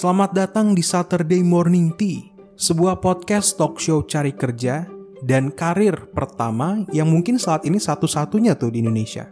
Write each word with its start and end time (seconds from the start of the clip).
Selamat 0.00 0.32
datang 0.32 0.72
di 0.72 0.80
Saturday 0.80 1.44
Morning 1.44 1.92
Tea, 1.92 2.32
sebuah 2.56 3.04
podcast 3.04 3.60
talk 3.60 3.76
show 3.76 4.00
cari 4.08 4.32
kerja 4.32 4.88
dan 5.20 5.52
karir 5.52 5.92
pertama 6.16 6.88
yang 6.88 7.12
mungkin 7.12 7.36
saat 7.36 7.68
ini 7.68 7.76
satu-satunya 7.76 8.56
tuh 8.56 8.72
di 8.72 8.80
Indonesia. 8.80 9.28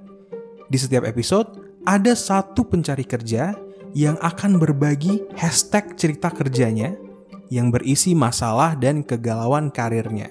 Di 0.69 0.77
setiap 0.77 1.09
episode, 1.09 1.81
ada 1.89 2.13
satu 2.13 2.69
pencari 2.69 3.09
kerja 3.09 3.57
yang 3.97 4.21
akan 4.21 4.61
berbagi 4.61 5.25
hashtag 5.41 5.97
cerita 5.97 6.29
kerjanya 6.29 6.93
yang 7.49 7.73
berisi 7.73 8.13
masalah 8.13 8.77
dan 8.77 9.01
kegalauan 9.01 9.73
karirnya. 9.73 10.29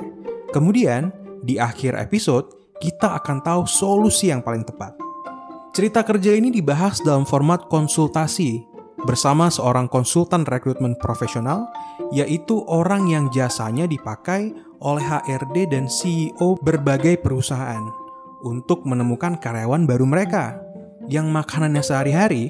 Kemudian, 0.53 1.09
di 1.41 1.57
akhir 1.57 1.97
episode, 1.97 2.77
kita 2.77 3.17
akan 3.17 3.41
tahu 3.41 3.65
solusi 3.65 4.29
yang 4.29 4.45
paling 4.45 4.61
tepat. 4.61 4.93
Cerita 5.73 6.05
kerja 6.05 6.37
ini 6.37 6.53
dibahas 6.53 7.01
dalam 7.01 7.25
format 7.25 7.65
konsultasi 7.73 8.76
bersama 9.05 9.51
seorang 9.53 9.85
konsultan 9.85 10.47
rekrutmen 10.47 10.97
profesional, 10.97 11.69
yaitu 12.09 12.65
orang 12.65 13.05
yang 13.11 13.29
jasanya 13.29 13.85
dipakai 13.85 14.55
oleh 14.81 15.05
HRD 15.05 15.69
dan 15.69 15.85
CEO 15.85 16.57
berbagai 16.61 17.21
perusahaan 17.21 17.81
untuk 18.45 18.85
menemukan 18.85 19.37
karyawan 19.37 19.85
baru 19.89 20.05
mereka 20.05 20.57
yang 21.09 21.29
makanannya 21.33 21.81
sehari-hari 21.81 22.49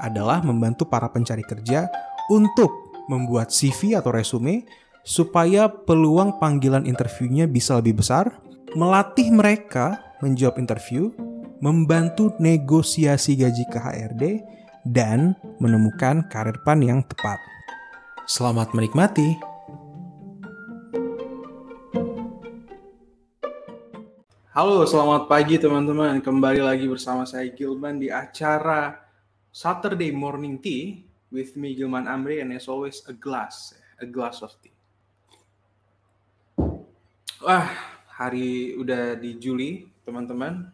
adalah 0.00 0.40
membantu 0.40 0.88
para 0.88 1.06
pencari 1.12 1.44
kerja 1.44 1.86
untuk 2.32 2.70
membuat 3.06 3.50
CV 3.50 3.98
atau 3.98 4.14
resume 4.14 4.64
supaya 5.02 5.68
peluang 5.68 6.38
panggilan 6.38 6.86
interviewnya 6.86 7.50
bisa 7.50 7.76
lebih 7.78 8.00
besar, 8.00 8.30
melatih 8.76 9.32
mereka 9.32 9.98
menjawab 10.20 10.60
interview, 10.60 11.10
membantu 11.60 12.32
negosiasi 12.38 13.36
gaji 13.36 13.64
ke 13.68 13.78
HRD, 13.80 14.24
dan 14.88 15.36
menemukan 15.60 16.24
karir 16.32 16.56
pan 16.64 16.80
yang 16.80 17.04
tepat. 17.04 17.36
Selamat 18.24 18.72
menikmati. 18.72 19.36
Halo, 24.50 24.82
selamat 24.82 25.30
pagi 25.30 25.56
teman-teman. 25.56 26.18
Kembali 26.20 26.60
lagi 26.60 26.84
bersama 26.90 27.24
saya 27.24 27.48
Gilman 27.54 28.02
di 28.02 28.10
acara 28.10 28.98
Saturday 29.54 30.10
Morning 30.10 30.58
Tea 30.58 31.06
with 31.30 31.54
me 31.54 31.72
Gilman 31.72 32.10
Amri 32.10 32.42
and 32.42 32.50
as 32.52 32.66
always 32.66 33.00
a 33.06 33.14
glass, 33.14 33.78
a 34.02 34.06
glass 34.06 34.42
of 34.42 34.52
tea. 34.58 34.74
Wah, 37.40 37.72
hari 38.10 38.76
udah 38.76 39.16
di 39.16 39.40
Juli, 39.40 39.88
teman-teman. 40.04 40.68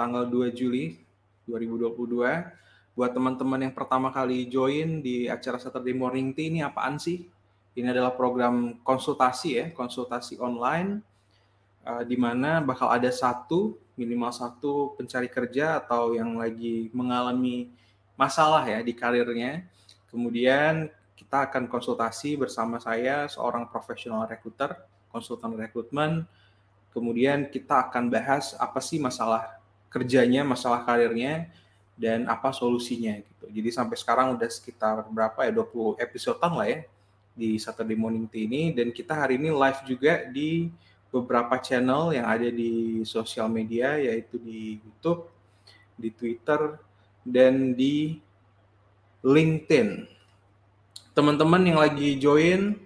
Tanggal 0.00 0.32
2 0.32 0.56
Juli 0.56 0.96
2022. 1.44 2.59
Buat 3.00 3.16
teman-teman 3.16 3.64
yang 3.64 3.72
pertama 3.72 4.12
kali 4.12 4.44
join 4.44 5.00
di 5.00 5.24
acara 5.24 5.56
Saturday 5.56 5.96
Morning 5.96 6.36
Tea 6.36 6.52
ini 6.52 6.60
apaan 6.60 7.00
sih? 7.00 7.24
Ini 7.72 7.96
adalah 7.96 8.12
program 8.12 8.76
konsultasi 8.84 9.56
ya, 9.56 9.66
konsultasi 9.72 10.36
online 10.36 11.00
uh, 11.88 12.04
di 12.04 12.20
mana 12.20 12.60
bakal 12.60 12.92
ada 12.92 13.08
satu 13.08 13.80
minimal 13.96 14.28
satu 14.36 14.92
pencari 15.00 15.32
kerja 15.32 15.80
atau 15.80 16.12
yang 16.12 16.36
lagi 16.36 16.92
mengalami 16.92 17.72
masalah 18.20 18.68
ya 18.68 18.84
di 18.84 18.92
karirnya. 18.92 19.64
Kemudian 20.12 20.92
kita 21.16 21.48
akan 21.48 21.72
konsultasi 21.72 22.36
bersama 22.36 22.84
saya 22.84 23.24
seorang 23.32 23.64
profesional 23.72 24.28
rekruter, 24.28 24.76
konsultan 25.08 25.56
rekrutmen. 25.56 26.28
Kemudian 26.92 27.48
kita 27.48 27.80
akan 27.88 28.12
bahas 28.12 28.52
apa 28.60 28.84
sih 28.84 29.00
masalah 29.00 29.56
kerjanya, 29.88 30.44
masalah 30.44 30.84
karirnya 30.84 31.48
dan 32.00 32.24
apa 32.24 32.48
solusinya 32.48 33.20
gitu. 33.20 33.44
Jadi 33.52 33.68
sampai 33.68 33.96
sekarang 34.00 34.40
udah 34.40 34.48
sekitar 34.48 35.04
berapa 35.12 35.44
ya 35.44 35.52
20 35.52 36.00
episode 36.00 36.40
lah 36.40 36.64
ya 36.64 36.80
di 37.36 37.60
Saturday 37.60 37.92
Morning 37.94 38.24
Tea 38.24 38.48
ini 38.48 38.72
dan 38.72 38.88
kita 38.88 39.12
hari 39.12 39.36
ini 39.36 39.52
live 39.52 39.80
juga 39.84 40.24
di 40.32 40.72
beberapa 41.12 41.60
channel 41.60 42.16
yang 42.16 42.24
ada 42.24 42.48
di 42.48 43.04
sosial 43.04 43.52
media 43.52 44.00
yaitu 44.00 44.40
di 44.40 44.80
YouTube, 44.80 45.28
di 46.00 46.08
Twitter, 46.08 46.80
dan 47.20 47.76
di 47.76 48.16
LinkedIn. 49.20 50.08
Teman-teman 51.12 51.60
yang 51.68 51.78
lagi 51.84 52.16
join, 52.16 52.80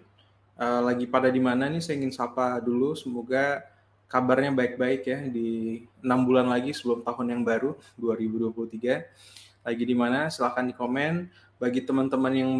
uh, 0.58 0.82
lagi 0.82 1.06
pada 1.06 1.30
di 1.30 1.38
mana 1.38 1.70
nih? 1.70 1.78
Saya 1.78 2.02
ingin 2.02 2.10
sapa 2.10 2.58
dulu. 2.58 2.98
Semoga 2.98 3.62
kabarnya 4.06 4.54
baik-baik 4.54 5.02
ya 5.08 5.18
di 5.26 5.82
enam 6.04 6.24
bulan 6.24 6.48
lagi 6.48 6.70
sebelum 6.76 7.02
tahun 7.02 7.38
yang 7.38 7.42
baru 7.42 7.74
2023. 7.96 9.64
Lagi 9.64 9.84
di 9.84 9.96
mana? 9.96 10.28
Silahkan 10.28 10.64
di 10.64 10.74
komen. 10.76 11.28
Bagi 11.56 11.80
teman-teman 11.82 12.32
yang 12.34 12.52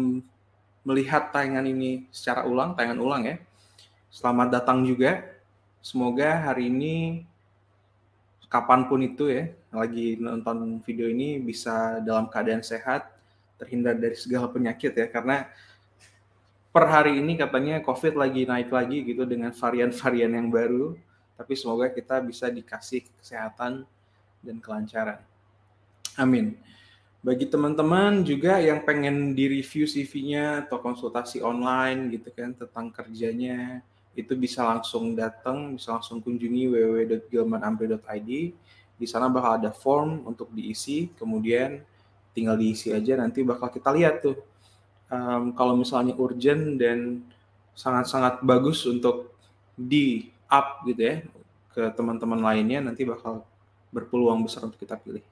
melihat 0.85 1.29
tayangan 1.29 1.65
ini 1.65 2.09
secara 2.09 2.45
ulang, 2.45 2.73
tayangan 2.73 2.99
ulang 2.99 3.23
ya. 3.25 3.35
Selamat 4.09 4.47
datang 4.61 4.81
juga 4.87 5.35
Semoga 5.85 6.49
hari 6.49 6.73
ini 6.73 7.21
kapan 8.49 8.89
pun 8.89 9.05
itu 9.05 9.29
ya 9.29 9.53
lagi 9.69 10.17
nonton 10.17 10.81
video 10.81 11.05
ini 11.05 11.37
bisa 11.37 12.01
dalam 12.01 12.25
keadaan 12.25 12.65
sehat, 12.65 13.05
terhindar 13.61 13.93
dari 13.93 14.17
segala 14.17 14.49
penyakit 14.49 14.97
ya 14.97 15.05
karena 15.05 15.45
per 16.73 16.89
hari 16.89 17.21
ini 17.21 17.37
katanya 17.37 17.85
COVID 17.85 18.17
lagi 18.17 18.49
naik 18.49 18.73
lagi 18.73 19.05
gitu 19.05 19.29
dengan 19.29 19.53
varian-varian 19.53 20.33
yang 20.33 20.49
baru. 20.49 20.97
Tapi 21.35 21.53
semoga 21.53 21.91
kita 21.91 22.23
bisa 22.23 22.47
dikasih 22.47 23.03
kesehatan 23.19 23.83
dan 24.39 24.57
kelancaran. 24.63 25.19
Amin. 26.15 26.55
Bagi 27.25 27.49
teman-teman 27.49 28.21
juga 28.21 28.61
yang 28.61 28.85
pengen 28.85 29.33
di-review 29.33 29.89
CV-nya 29.89 30.69
atau 30.69 30.77
konsultasi 30.77 31.41
online 31.41 32.13
gitu 32.13 32.29
kan 32.29 32.53
tentang 32.53 32.93
kerjanya, 32.93 33.81
itu 34.13 34.37
bisa 34.37 34.63
langsung 34.63 35.17
datang, 35.17 35.73
bisa 35.73 35.97
langsung 35.97 36.21
kunjungi 36.21 36.69
www.gilmanamri.id. 36.69 38.31
Di 38.95 39.07
sana 39.09 39.27
bakal 39.27 39.59
ada 39.59 39.73
form 39.73 40.23
untuk 40.23 40.53
diisi, 40.53 41.09
kemudian 41.17 41.83
tinggal 42.31 42.55
diisi 42.55 42.93
aja 42.93 43.19
nanti 43.19 43.41
bakal 43.41 43.73
kita 43.73 43.89
lihat 43.89 44.23
tuh. 44.23 44.37
Um, 45.09 45.51
kalau 45.57 45.73
misalnya 45.73 46.13
urgent 46.15 46.77
dan 46.77 47.25
sangat-sangat 47.73 48.45
bagus 48.45 48.85
untuk 48.85 49.35
di 49.73 50.34
up 50.55 50.87
gitu 50.87 51.01
ya 51.03 51.15
ke 51.75 51.83
teman-teman 51.91 52.39
lainnya 52.39 52.79
nanti 52.79 53.03
bakal 53.03 53.43
berpeluang 53.91 54.47
besar 54.47 54.63
untuk 54.63 54.79
kita 54.79 54.95
pilih. 54.95 55.23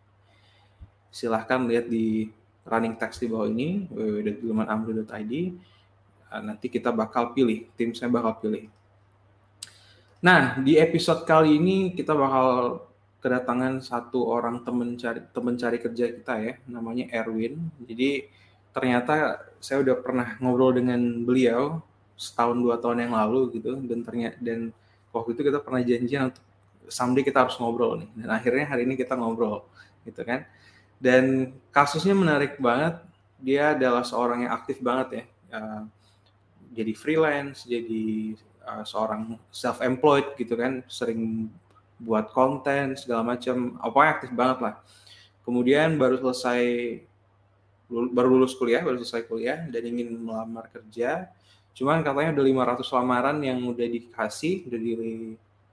Silahkan 1.08 1.64
lihat 1.64 1.88
di 1.88 2.28
running 2.68 3.00
text 3.00 3.24
di 3.24 3.32
bawah 3.32 3.48
ini 3.48 3.88
www.gilmanamri.id 3.88 5.34
Eh, 6.34 6.42
nanti 6.42 6.66
kita 6.66 6.90
bakal 6.90 7.30
pilih, 7.38 7.70
tim 7.78 7.94
saya 7.94 8.10
bakal 8.10 8.42
pilih. 8.42 8.66
Nah, 10.26 10.58
di 10.58 10.82
episode 10.82 11.30
kali 11.30 11.62
ini 11.62 11.94
kita 11.94 12.18
bakal 12.18 12.82
kedatangan 13.22 13.86
satu 13.86 14.26
orang 14.34 14.66
teman 14.66 14.98
cari 14.98 15.22
teman 15.30 15.54
cari 15.54 15.78
kerja 15.78 16.10
kita 16.10 16.34
ya, 16.42 16.54
namanya 16.66 17.06
Erwin. 17.14 17.70
Jadi 17.86 18.26
ternyata 18.74 19.46
saya 19.62 19.86
udah 19.86 19.96
pernah 20.02 20.28
ngobrol 20.42 20.74
dengan 20.74 21.22
beliau 21.22 21.86
setahun 22.18 22.58
dua 22.58 22.82
tahun 22.82 23.06
yang 23.06 23.14
lalu 23.14 23.62
gitu 23.62 23.78
dan 23.86 24.02
ternyata 24.02 24.38
dan 24.42 24.74
waktu 25.14 25.38
itu 25.38 25.42
kita 25.46 25.62
pernah 25.62 25.80
janjian 25.86 26.34
untuk 26.34 26.44
someday 26.90 27.24
kita 27.24 27.46
harus 27.46 27.56
ngobrol 27.62 28.02
nih. 28.02 28.10
Dan 28.18 28.30
akhirnya 28.34 28.66
hari 28.68 28.84
ini 28.90 28.98
kita 28.98 29.14
ngobrol 29.16 29.64
gitu 30.04 30.26
kan. 30.26 30.44
Dan 30.98 31.56
kasusnya 31.70 32.18
menarik 32.18 32.58
banget. 32.58 33.00
Dia 33.44 33.76
adalah 33.76 34.08
seorang 34.08 34.48
yang 34.48 34.52
aktif 34.56 34.80
banget 34.80 35.08
ya. 35.12 35.24
Uh, 35.54 35.84
jadi 36.74 36.96
freelance, 36.96 37.68
jadi 37.70 38.34
uh, 38.66 38.84
seorang 38.88 39.38
self 39.54 39.84
employed 39.84 40.34
gitu 40.40 40.56
kan, 40.58 40.82
sering 40.90 41.52
buat 42.02 42.32
konten 42.34 42.98
segala 42.98 43.36
macam, 43.36 43.78
apa 43.84 43.98
aktif 44.10 44.32
banget 44.34 44.60
lah. 44.64 44.76
Kemudian 45.44 46.00
baru 46.00 46.24
selesai 46.24 46.64
baru 47.92 48.28
lulus 48.32 48.56
kuliah, 48.56 48.82
baru 48.82 48.98
selesai 49.04 49.28
kuliah 49.28 49.68
dan 49.70 49.84
ingin 49.86 50.18
melamar 50.18 50.72
kerja. 50.72 51.30
Cuman 51.74 52.06
katanya 52.06 52.38
udah 52.38 52.46
500 52.80 52.96
lamaran 52.96 53.38
yang 53.42 53.60
udah 53.66 53.88
dikasih, 53.90 54.70
udah 54.70 54.80
di 54.80 54.92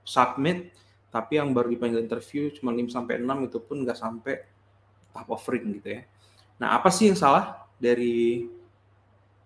submit, 0.00 0.73
tapi 1.12 1.37
yang 1.37 1.52
baru 1.52 1.69
dipanggil 1.69 2.00
interview 2.00 2.49
cuma 2.56 2.73
5 2.73 2.88
sampai 2.88 3.20
6 3.20 3.47
itu 3.47 3.58
pun 3.61 3.76
nggak 3.85 3.99
sampai 3.99 4.35
tahap 5.12 5.29
offering 5.29 5.76
gitu 5.76 6.00
ya. 6.00 6.02
Nah, 6.56 6.79
apa 6.79 6.88
sih 6.88 7.12
yang 7.12 7.19
salah 7.19 7.69
dari 7.76 8.49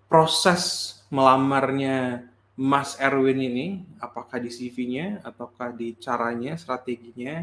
proses 0.07 0.95
melamarnya 1.11 2.29
Mas 2.55 2.95
Erwin 3.03 3.43
ini, 3.43 3.67
apakah 3.99 4.39
di 4.39 4.47
CV-nya, 4.47 5.27
ataukah 5.27 5.75
di 5.75 5.99
caranya, 5.99 6.55
strateginya, 6.55 7.43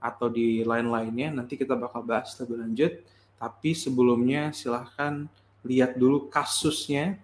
atau 0.00 0.32
di 0.32 0.64
lain-lainnya, 0.64 1.36
nanti 1.36 1.60
kita 1.60 1.76
bakal 1.76 2.00
bahas 2.00 2.32
lebih 2.40 2.56
lanjut. 2.64 2.92
Tapi 3.36 3.76
sebelumnya 3.76 4.56
silahkan 4.56 5.28
lihat 5.66 6.00
dulu 6.00 6.32
kasusnya 6.32 7.20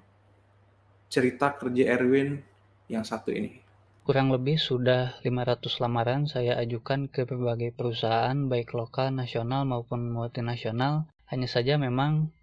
cerita 1.14 1.54
kerja 1.54 1.94
Erwin 1.94 2.42
yang 2.90 3.06
satu 3.06 3.30
ini. 3.30 3.62
Kurang 4.02 4.34
lebih 4.34 4.58
sudah 4.58 5.16
500 5.22 5.80
lamaran 5.80 6.26
saya 6.26 6.58
ajukan 6.58 7.06
ke 7.06 7.22
berbagai 7.24 7.70
perusahaan 7.72 8.36
baik 8.50 8.74
lokal, 8.74 9.14
nasional 9.14 9.62
maupun 9.64 10.10
multinasional. 10.10 11.06
Hanya 11.30 11.48
saja 11.48 11.78
memang 11.78 12.34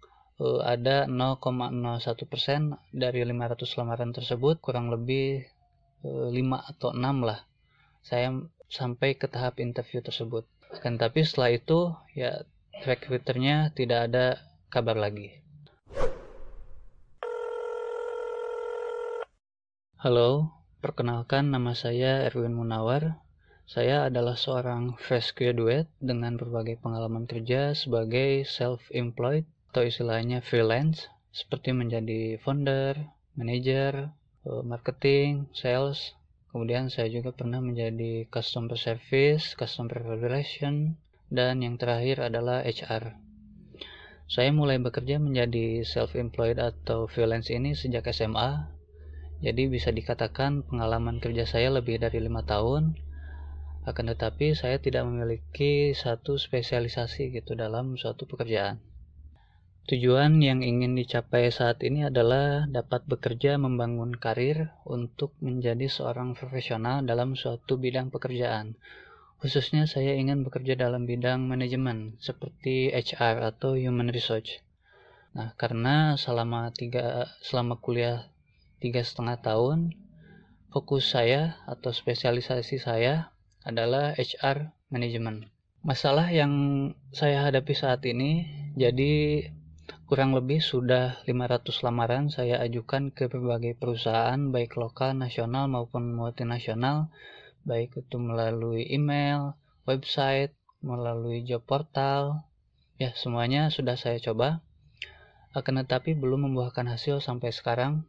uh, 0.42 0.60
ada 0.64 1.06
0,01% 1.06 2.80
dari 2.90 3.20
500 3.22 3.78
lamaran 3.78 4.10
tersebut 4.10 4.58
kurang 4.58 4.90
lebih 4.90 5.46
uh, 6.02 6.28
5 6.32 6.70
atau 6.72 6.90
6 6.90 7.28
lah 7.28 7.40
saya 8.02 8.34
sampai 8.66 9.14
ke 9.14 9.30
tahap 9.30 9.62
interview 9.62 10.02
tersebut 10.02 10.42
kan 10.82 10.98
tapi 10.98 11.22
setelah 11.22 11.54
itu 11.54 11.94
ya 12.16 12.42
recruiternya 12.82 13.70
tidak 13.76 14.10
ada 14.10 14.40
kabar 14.72 14.98
lagi 14.98 15.41
Halo, 20.02 20.50
perkenalkan 20.82 21.54
nama 21.54 21.78
saya 21.78 22.26
Erwin 22.26 22.58
Munawar. 22.58 23.22
Saya 23.70 24.10
adalah 24.10 24.34
seorang 24.34 24.98
fresh 24.98 25.30
graduate 25.30 25.86
dengan 26.02 26.34
berbagai 26.34 26.82
pengalaman 26.82 27.30
kerja 27.30 27.70
sebagai 27.78 28.42
self-employed 28.42 29.46
atau 29.70 29.86
istilahnya 29.86 30.42
freelance 30.42 31.06
seperti 31.30 31.70
menjadi 31.70 32.34
founder, 32.42 32.98
manager, 33.38 34.10
eh, 34.42 34.62
marketing, 34.66 35.46
sales. 35.54 36.18
Kemudian 36.50 36.90
saya 36.90 37.06
juga 37.06 37.30
pernah 37.30 37.62
menjadi 37.62 38.26
customer 38.26 38.74
service, 38.74 39.54
customer 39.54 40.02
relation, 40.18 40.98
dan 41.30 41.62
yang 41.62 41.78
terakhir 41.78 42.26
adalah 42.26 42.66
HR. 42.66 43.14
Saya 44.26 44.50
mulai 44.50 44.82
bekerja 44.82 45.22
menjadi 45.22 45.86
self-employed 45.86 46.58
atau 46.58 47.06
freelance 47.06 47.54
ini 47.54 47.78
sejak 47.78 48.10
SMA 48.10 48.71
jadi 49.42 49.66
bisa 49.66 49.90
dikatakan 49.90 50.62
pengalaman 50.62 51.18
kerja 51.18 51.42
saya 51.50 51.74
lebih 51.74 51.98
dari 51.98 52.22
lima 52.22 52.46
tahun. 52.46 52.94
Akan 53.82 54.06
tetapi 54.06 54.54
saya 54.54 54.78
tidak 54.78 55.02
memiliki 55.02 55.90
satu 55.98 56.38
spesialisasi 56.38 57.34
gitu 57.34 57.58
dalam 57.58 57.98
suatu 57.98 58.30
pekerjaan. 58.30 58.78
Tujuan 59.90 60.38
yang 60.38 60.62
ingin 60.62 60.94
dicapai 60.94 61.50
saat 61.50 61.82
ini 61.82 62.06
adalah 62.06 62.70
dapat 62.70 63.02
bekerja 63.10 63.58
membangun 63.58 64.14
karir 64.14 64.70
untuk 64.86 65.34
menjadi 65.42 65.90
seorang 65.90 66.38
profesional 66.38 67.02
dalam 67.02 67.34
suatu 67.34 67.82
bidang 67.82 68.14
pekerjaan. 68.14 68.78
Khususnya 69.42 69.90
saya 69.90 70.14
ingin 70.14 70.46
bekerja 70.46 70.78
dalam 70.78 71.02
bidang 71.02 71.50
manajemen 71.50 72.14
seperti 72.22 72.94
HR 72.94 73.42
atau 73.42 73.74
human 73.74 74.14
resource. 74.14 74.62
Nah, 75.34 75.50
karena 75.58 76.14
selama 76.14 76.70
tiga 76.70 77.34
selama 77.42 77.82
kuliah 77.82 78.30
tiga 78.82 79.06
setengah 79.06 79.38
tahun 79.38 79.94
fokus 80.74 81.14
saya 81.14 81.62
atau 81.70 81.94
spesialisasi 81.94 82.82
saya 82.82 83.30
adalah 83.62 84.18
HR 84.18 84.74
Management. 84.90 85.46
Masalah 85.86 86.34
yang 86.34 86.52
saya 87.14 87.46
hadapi 87.46 87.74
saat 87.78 88.02
ini, 88.02 88.46
jadi 88.74 89.46
kurang 90.10 90.34
lebih 90.34 90.58
sudah 90.58 91.22
500 91.24 91.86
lamaran 91.86 92.26
saya 92.28 92.58
ajukan 92.62 93.14
ke 93.14 93.30
berbagai 93.30 93.78
perusahaan 93.78 94.38
baik 94.50 94.74
lokal, 94.74 95.14
nasional 95.14 95.70
maupun 95.70 96.10
multinasional, 96.12 97.10
baik 97.62 97.94
itu 97.98 98.16
melalui 98.18 98.86
email, 98.90 99.54
website, 99.86 100.54
melalui 100.82 101.46
job 101.46 101.62
portal, 101.62 102.46
ya 102.98 103.14
semuanya 103.14 103.70
sudah 103.70 103.94
saya 103.94 104.18
coba. 104.18 104.62
Akan 105.54 105.78
tetapi 105.78 106.14
belum 106.16 106.50
membuahkan 106.50 106.88
hasil 106.88 107.22
sampai 107.22 107.52
sekarang 107.52 108.06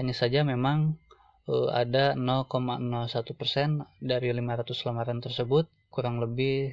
hanya 0.00 0.16
saja 0.16 0.40
memang 0.48 0.96
uh, 1.44 1.68
ada 1.76 2.16
0,01% 2.16 3.84
dari 4.00 4.32
500 4.32 4.86
lamaran 4.88 5.20
tersebut 5.20 5.68
kurang 5.92 6.24
lebih 6.24 6.72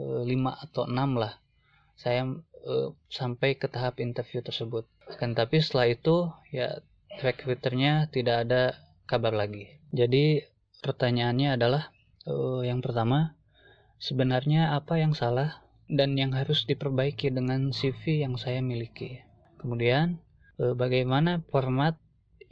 uh, 0.00 0.24
5 0.24 0.64
atau 0.64 0.88
6 0.88 0.96
lah 1.20 1.36
saya 2.00 2.24
uh, 2.64 2.88
sampai 3.12 3.60
ke 3.60 3.68
tahap 3.68 4.00
interview 4.00 4.40
tersebut. 4.40 4.88
Kan 5.20 5.36
tapi 5.36 5.60
setelah 5.60 5.92
itu 5.92 6.32
ya 6.48 6.80
recruiternya 7.20 8.08
tidak 8.08 8.48
ada 8.48 8.80
kabar 9.04 9.36
lagi. 9.36 9.68
Jadi 9.92 10.42
pertanyaannya 10.80 11.54
adalah 11.54 11.92
yang 12.64 12.80
pertama 12.80 13.36
sebenarnya 14.00 14.72
apa 14.72 14.96
yang 14.96 15.12
salah 15.12 15.60
dan 15.92 16.16
yang 16.16 16.32
harus 16.32 16.64
diperbaiki 16.64 17.28
dengan 17.28 17.70
CV 17.70 18.24
yang 18.24 18.40
saya 18.40 18.64
miliki? 18.64 19.20
Kemudian 19.60 20.18
bagaimana 20.56 21.44
format 21.52 22.00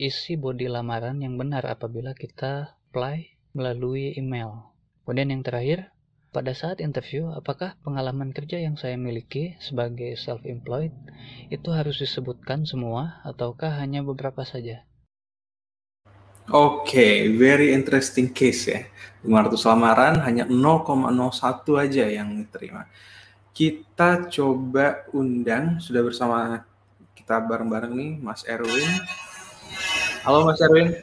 isi 0.00 0.36
body 0.38 0.68
lamaran 0.68 1.20
yang 1.20 1.36
benar 1.36 1.64
apabila 1.68 2.12
kita 2.16 2.78
apply 2.88 3.32
melalui 3.52 4.16
email. 4.16 4.72
Kemudian 5.04 5.32
yang 5.32 5.42
terakhir, 5.44 5.92
pada 6.32 6.56
saat 6.56 6.80
interview, 6.80 7.28
apakah 7.28 7.76
pengalaman 7.84 8.32
kerja 8.32 8.56
yang 8.56 8.80
saya 8.80 8.96
miliki 8.96 9.60
sebagai 9.60 10.16
self-employed 10.16 10.94
itu 11.52 11.68
harus 11.76 12.00
disebutkan 12.00 12.64
semua 12.64 13.20
ataukah 13.28 13.76
hanya 13.76 14.00
beberapa 14.00 14.40
saja? 14.40 14.88
Oke, 16.48 16.88
okay, 16.88 17.14
very 17.36 17.76
interesting 17.76 18.32
case 18.32 18.72
ya. 18.72 18.80
500 19.22 19.60
lamaran 19.68 20.14
hanya 20.24 20.48
0,01 20.48 21.84
aja 21.84 22.04
yang 22.08 22.32
diterima. 22.34 22.88
Kita 23.52 24.26
coba 24.32 25.06
undang, 25.12 25.78
sudah 25.78 26.00
bersama 26.00 26.64
kita 27.12 27.38
bareng-bareng 27.44 27.92
nih, 27.92 28.12
Mas 28.18 28.42
Erwin. 28.48 28.90
Halo 30.22 30.46
Mas 30.46 30.62
Erwin. 30.62 30.94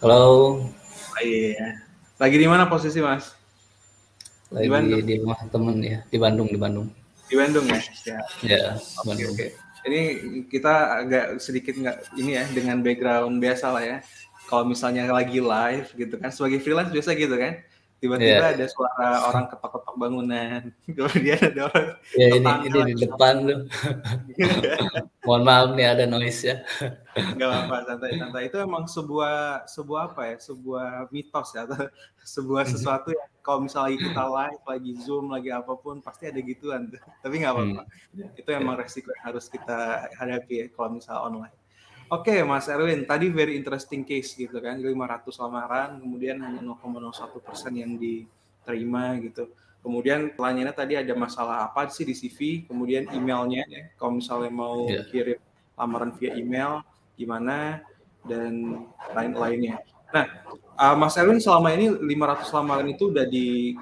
Halo. 0.00 0.16
Oh, 0.16 1.20
iya. 1.20 1.76
Lagi 2.16 2.40
di 2.40 2.48
mana 2.48 2.64
posisi 2.64 3.04
Mas? 3.04 3.36
Lagi 4.48 4.64
di, 4.64 4.72
Bandung. 4.72 5.04
di 5.04 5.14
rumah 5.20 5.40
temen 5.52 5.76
ya, 5.84 6.00
di 6.08 6.16
Bandung, 6.16 6.48
di 6.48 6.56
Bandung. 6.56 6.88
Di 7.28 7.36
Bandung 7.36 7.68
ya? 7.68 7.80
Ya, 8.08 8.18
ya 8.40 8.62
Bandung. 9.04 9.36
Oke, 9.36 9.52
Ini 9.84 10.00
kita 10.48 11.04
agak 11.04 11.36
sedikit 11.36 11.76
nggak 11.76 12.16
ini 12.16 12.40
ya 12.40 12.48
dengan 12.48 12.80
background 12.80 13.44
biasa 13.44 13.76
lah 13.76 13.84
ya. 13.84 13.98
Kalau 14.48 14.64
misalnya 14.64 15.04
lagi 15.12 15.36
live 15.36 15.92
gitu 15.92 16.16
kan, 16.16 16.32
sebagai 16.32 16.64
freelance 16.64 16.88
biasa 16.96 17.12
gitu 17.12 17.36
kan 17.36 17.60
tiba-tiba 17.96 18.44
yeah. 18.44 18.52
ada 18.52 18.66
suara 18.68 19.08
orang 19.32 19.44
ketok-ketok 19.48 19.96
bangunan. 19.96 20.60
Kemudian 20.96 21.38
ada 21.40 21.60
orang 21.72 21.86
ya 22.12 22.26
ini 22.36 22.52
ini 22.68 22.78
di 22.92 22.94
depan 23.08 23.34
tuh 23.48 23.60
mohon 25.26 25.42
maaf 25.42 25.72
nih 25.72 25.86
ada 25.96 26.04
noise 26.04 26.40
ya. 26.44 26.56
Nggak 27.16 27.48
apa-apa 27.48 27.76
santai-santai 27.88 28.42
itu 28.52 28.56
emang 28.60 28.84
sebuah 28.84 29.64
sebuah 29.64 30.00
apa 30.12 30.22
ya? 30.28 30.36
Sebuah 30.36 30.88
mitos 31.08 31.48
ya 31.56 31.64
atau 31.64 31.88
sebuah 32.36 32.64
sesuatu 32.68 33.14
yang 33.14 33.30
kalau 33.40 33.62
misalnya 33.62 33.96
kita 33.96 34.24
live 34.26 34.64
lagi 34.66 34.92
zoom 35.00 35.30
lagi 35.30 35.50
apa 35.54 35.72
pun 35.78 36.04
pasti 36.04 36.28
ada 36.28 36.40
gituan. 36.42 36.92
Tapi 37.24 37.34
nggak 37.40 37.52
apa-apa. 37.54 37.82
Hmm. 37.86 38.30
itu 38.36 38.48
emang 38.52 38.76
resiko 38.76 39.08
yang 39.12 39.24
harus 39.32 39.46
kita 39.48 40.10
hadapi 40.16 40.54
ya 40.54 40.66
kalau 40.74 40.96
misalnya 40.96 41.22
online 41.24 41.56
Oke, 42.06 42.30
okay, 42.30 42.46
Mas 42.46 42.70
Erwin, 42.70 43.02
tadi 43.02 43.26
very 43.26 43.58
interesting 43.58 44.06
case 44.06 44.38
gitu 44.38 44.62
kan, 44.62 44.78
500 44.78 45.26
lamaran, 45.42 45.98
kemudian 45.98 46.38
hanya 46.38 46.62
0,01 46.62 47.42
persen 47.42 47.74
yang 47.74 47.98
diterima 47.98 49.18
gitu. 49.18 49.50
Kemudian 49.82 50.30
pertanyaannya 50.30 50.70
tadi 50.70 50.94
ada 50.94 51.10
masalah 51.18 51.66
apa 51.66 51.90
sih 51.90 52.06
di 52.06 52.14
CV, 52.14 52.62
kemudian 52.70 53.10
emailnya 53.10 53.66
ya, 53.66 53.82
kalau 53.98 54.22
misalnya 54.22 54.54
mau 54.54 54.86
yeah. 54.86 55.02
kirim 55.10 55.42
lamaran 55.74 56.14
via 56.14 56.38
email, 56.38 56.86
gimana, 57.18 57.82
dan 58.22 58.86
lain-lainnya. 59.10 59.82
Nah, 60.14 60.46
uh, 60.78 60.94
Mas 60.94 61.18
Erwin 61.18 61.42
selama 61.42 61.74
ini 61.74 61.90
500 61.90 62.54
lamaran 62.54 62.86
itu 62.86 63.10
udah 63.10 63.26
di 63.26 63.74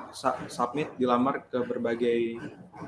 submit, 0.49 0.97
dilamar 0.97 1.45
ke 1.45 1.61
berbagai 1.61 2.41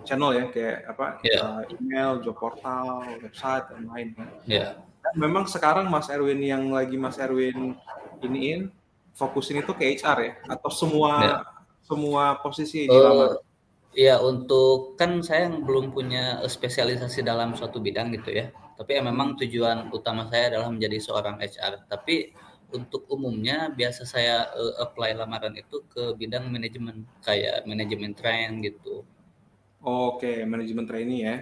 channel 0.09 0.33
ya, 0.33 0.45
kayak 0.49 0.97
apa, 0.97 1.21
yeah. 1.29 1.29
Iya. 1.29 1.41
uh, 1.45 1.63
email, 1.77 2.11
job 2.25 2.41
portal, 2.41 3.05
website, 3.21 3.69
dan 3.69 3.85
lain 3.85 4.17
kan. 4.17 4.29
Yeah 4.49 4.86
memang 5.15 5.45
sekarang 5.47 5.87
Mas 5.87 6.11
Erwin 6.11 6.41
yang 6.43 6.73
lagi 6.73 6.99
Mas 6.99 7.21
Erwin 7.21 7.77
iniin 8.25 8.73
fokusin 9.15 9.61
itu 9.61 9.73
ke 9.77 9.97
HR 9.97 10.19
ya 10.21 10.33
atau 10.51 10.71
semua 10.73 11.13
ya. 11.21 11.37
semua 11.87 12.41
posisi 12.43 12.89
di 12.89 12.97
uh, 12.97 13.39
Ya 13.97 14.21
untuk 14.21 14.93
kan 15.01 15.25
saya 15.25 15.49
yang 15.49 15.65
belum 15.65 15.97
punya 15.97 16.45
spesialisasi 16.45 17.25
dalam 17.25 17.57
suatu 17.57 17.81
bidang 17.81 18.13
gitu 18.13 18.29
ya. 18.29 18.53
Tapi 18.77 18.93
ya 18.93 19.01
memang 19.01 19.41
tujuan 19.41 19.89
utama 19.89 20.29
saya 20.29 20.53
adalah 20.53 20.69
menjadi 20.69 21.01
seorang 21.01 21.41
HR. 21.41 21.89
Tapi 21.89 22.37
untuk 22.77 23.09
umumnya 23.09 23.73
biasa 23.73 24.05
saya 24.05 24.53
uh, 24.53 24.85
apply 24.85 25.17
lamaran 25.17 25.57
itu 25.57 25.81
ke 25.89 26.13
bidang 26.13 26.53
manajemen 26.53 27.09
kayak 27.25 27.65
manajemen 27.65 28.13
train 28.13 28.61
gitu. 28.61 29.01
Oke, 29.81 30.29
okay. 30.29 30.39
manajemen 30.45 30.85
trainee 30.85 31.25
ya. 31.25 31.37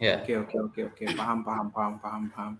Ya. 0.00 0.24
Oke 0.24 0.32
oke 0.34 0.56
oke 0.56 0.80
oke 0.90 1.04
paham 1.12 1.44
paham 1.44 1.68
paham 1.70 1.94
paham 2.00 2.22
paham. 2.32 2.52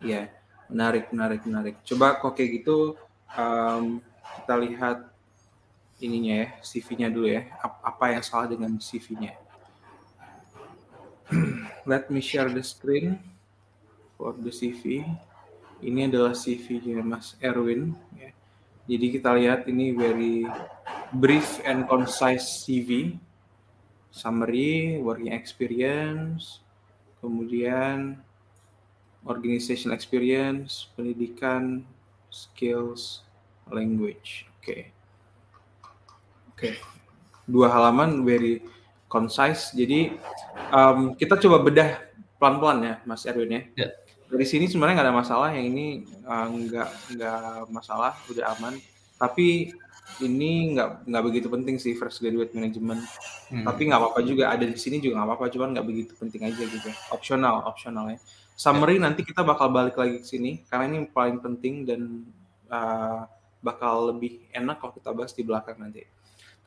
Iya, 0.00 0.32
menarik, 0.72 1.12
menarik, 1.12 1.40
menarik. 1.44 1.76
Coba 1.84 2.16
kok 2.16 2.32
kayak 2.32 2.64
gitu 2.64 2.96
um, 3.36 4.00
kita 4.40 4.54
lihat 4.56 4.98
ininya 6.00 6.34
ya, 6.44 6.48
CV-nya 6.64 7.08
dulu 7.12 7.28
ya. 7.28 7.44
Apa 7.60 8.16
yang 8.16 8.24
salah 8.24 8.48
dengan 8.48 8.80
CV-nya? 8.80 9.36
Let 11.90 12.08
me 12.08 12.24
share 12.24 12.48
the 12.48 12.64
screen 12.64 13.20
for 14.16 14.32
the 14.32 14.48
CV. 14.48 15.04
Ini 15.84 16.08
adalah 16.08 16.32
CV-nya 16.32 17.04
Mas 17.04 17.36
Erwin. 17.44 17.92
Ya. 18.16 18.32
Jadi 18.88 19.06
kita 19.20 19.36
lihat 19.36 19.68
ini 19.68 19.92
very 19.92 20.48
brief 21.12 21.60
and 21.68 21.84
concise 21.84 22.64
CV. 22.64 23.20
Summary, 24.10 24.98
working 24.98 25.30
experience, 25.30 26.58
kemudian 27.22 28.18
organization 29.26 29.92
experience, 29.92 30.88
pendidikan, 30.96 31.84
skills, 32.32 33.26
language. 33.68 34.48
Oke. 34.60 34.64
Okay. 34.64 34.80
Oke. 36.50 36.56
Okay. 36.56 36.74
Dua 37.50 37.66
halaman 37.68 38.22
very 38.22 38.62
concise. 39.10 39.74
Jadi 39.74 40.14
um, 40.70 41.18
kita 41.18 41.34
coba 41.36 41.60
bedah 41.66 41.98
pelan-pelan 42.38 42.78
ya, 42.86 42.94
Mas 43.04 43.26
Erwin 43.26 43.50
ya. 43.50 43.62
Yeah. 43.74 43.92
Dari 44.30 44.46
sini 44.46 44.70
sebenarnya 44.70 45.02
nggak 45.02 45.08
ada 45.10 45.18
masalah. 45.18 45.48
Yang 45.50 45.66
ini 45.74 45.86
uh, 46.22 46.46
nggak 46.46 46.90
nggak 47.18 47.42
masalah, 47.74 48.14
udah 48.30 48.54
aman. 48.54 48.78
Tapi 49.18 49.74
ini 50.22 50.74
nggak 50.74 51.10
nggak 51.10 51.24
begitu 51.26 51.46
penting 51.50 51.76
sih 51.82 51.98
first 51.98 52.22
graduate 52.22 52.54
management. 52.54 53.02
Hmm. 53.50 53.66
Tapi 53.66 53.90
nggak 53.90 53.98
apa-apa 53.98 54.20
juga 54.22 54.54
ada 54.54 54.62
di 54.62 54.78
sini 54.78 55.02
juga 55.02 55.18
nggak 55.18 55.28
apa-apa, 55.34 55.46
cuman 55.50 55.68
nggak 55.74 55.86
begitu 55.86 56.12
penting 56.14 56.46
aja 56.46 56.62
gitu. 56.62 56.90
Opsional, 57.10 57.66
opsional 57.66 58.14
ya. 58.14 58.18
Summary 58.60 59.00
yeah. 59.00 59.08
nanti 59.08 59.24
kita 59.24 59.40
bakal 59.40 59.72
balik 59.72 59.96
lagi 59.96 60.20
ke 60.20 60.26
sini 60.28 60.60
karena 60.68 60.84
ini 60.92 61.08
paling 61.08 61.40
penting 61.40 61.88
dan 61.88 62.28
uh, 62.68 63.24
bakal 63.64 64.12
lebih 64.12 64.44
enak 64.52 64.76
kalau 64.76 64.92
kita 64.92 65.16
bahas 65.16 65.32
di 65.32 65.40
belakang 65.48 65.80
nanti. 65.80 66.04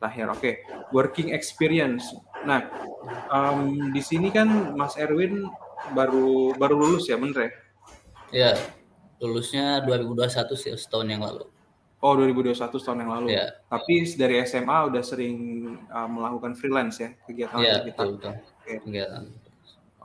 Terakhir, 0.02 0.26
oke, 0.34 0.42
okay. 0.42 0.54
working 0.90 1.30
experience. 1.32 2.10
Nah, 2.50 2.66
um, 3.30 3.94
di 3.94 4.02
sini 4.02 4.34
kan 4.34 4.74
Mas 4.74 4.98
Erwin 4.98 5.46
baru 5.94 6.58
baru 6.58 6.76
lulus 6.82 7.06
ya, 7.08 7.16
bener 7.16 7.38
ya? 7.40 7.52
Ya, 8.34 8.52
lulusnya 9.22 9.86
2021 9.86 10.50
sih 10.58 10.74
setahun 10.74 11.08
yang 11.08 11.22
lalu. 11.22 11.46
Oh, 12.04 12.18
2021 12.20 12.58
setahun 12.58 13.00
yang 13.00 13.14
lalu. 13.14 13.38
Ya. 13.38 13.54
Tapi 13.70 14.04
dari 14.18 14.42
SMA 14.44 14.92
udah 14.92 15.04
sering 15.06 15.38
uh, 15.94 16.10
melakukan 16.10 16.58
freelance 16.58 17.00
ya 17.00 17.14
kegiatan 17.30 17.58
ya, 17.62 17.86
kita. 17.86 18.02
Betul, 18.02 18.10
betul. 18.18 18.34
Oke. 18.34 18.66
Okay. 18.66 18.78
Oke. 18.82 19.22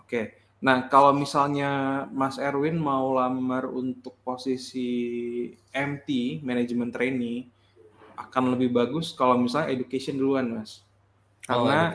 Okay. 0.04 0.24
Nah, 0.58 0.90
kalau 0.90 1.14
misalnya 1.14 2.04
Mas 2.10 2.34
Erwin 2.34 2.74
mau 2.74 3.14
lamar 3.14 3.70
untuk 3.70 4.18
posisi 4.26 4.90
MT, 5.70 6.42
manajemen 6.42 6.90
trainee, 6.90 7.46
akan 8.18 8.58
lebih 8.58 8.74
bagus 8.74 9.14
kalau 9.14 9.38
misalnya 9.38 9.70
education 9.70 10.18
duluan, 10.18 10.50
Mas. 10.50 10.82
Karena 11.46 11.94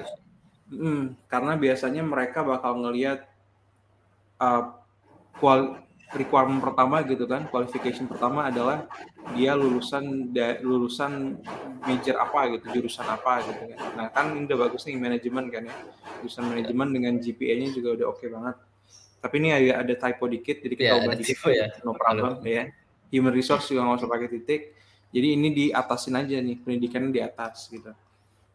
oh, 0.71 0.79
hmm, 0.79 1.03
karena 1.27 1.53
biasanya 1.59 2.03
mereka 2.07 2.39
bakal 2.39 2.79
ngelihat 2.79 3.27
uh, 4.39 4.79
kual 5.43 5.83
requirement 6.13 6.61
pertama 6.61 7.01
gitu 7.01 7.25
kan, 7.25 7.49
qualification 7.49 8.05
pertama 8.05 8.45
adalah 8.47 8.85
dia 9.33 9.57
lulusan 9.57 10.29
da, 10.29 10.61
lulusan 10.61 11.41
major 11.83 12.21
apa 12.21 12.53
gitu, 12.53 12.65
jurusan 12.79 13.05
apa 13.09 13.41
gitu 13.49 13.73
kan. 13.73 13.79
Nah, 13.97 14.07
kan 14.13 14.37
ini 14.37 14.45
udah 14.45 14.69
bagus 14.69 14.85
nih 14.85 14.97
manajemen 15.01 15.49
kan 15.49 15.65
ya. 15.65 15.75
Jurusan 16.21 16.45
manajemen 16.53 16.87
dengan 16.93 17.13
GPA-nya 17.17 17.73
juga 17.73 17.89
udah 17.97 18.05
oke 18.13 18.17
okay 18.21 18.27
banget. 18.29 18.55
Tapi 19.23 19.35
ini 19.39 19.49
ada, 19.55 19.71
ada 19.81 19.93
typo 19.97 20.23
dikit, 20.29 20.57
jadi 20.61 20.73
kita 20.77 20.91
ya, 20.93 20.99
ubah 21.01 21.15
dikit, 21.17 21.37
ya. 21.49 21.67
no 21.81 21.91
problem 21.97 22.43
ya. 22.45 22.69
Human 23.09 23.33
resource 23.33 23.73
juga 23.73 23.87
nggak 23.87 23.97
usah 24.05 24.09
pakai 24.09 24.29
titik. 24.29 24.61
Jadi 25.13 25.27
ini 25.37 25.49
di 25.53 25.65
atasin 25.69 26.17
aja 26.17 26.37
nih, 26.41 26.57
pendidikannya 26.61 27.09
di 27.13 27.21
atas 27.21 27.69
gitu. 27.69 27.93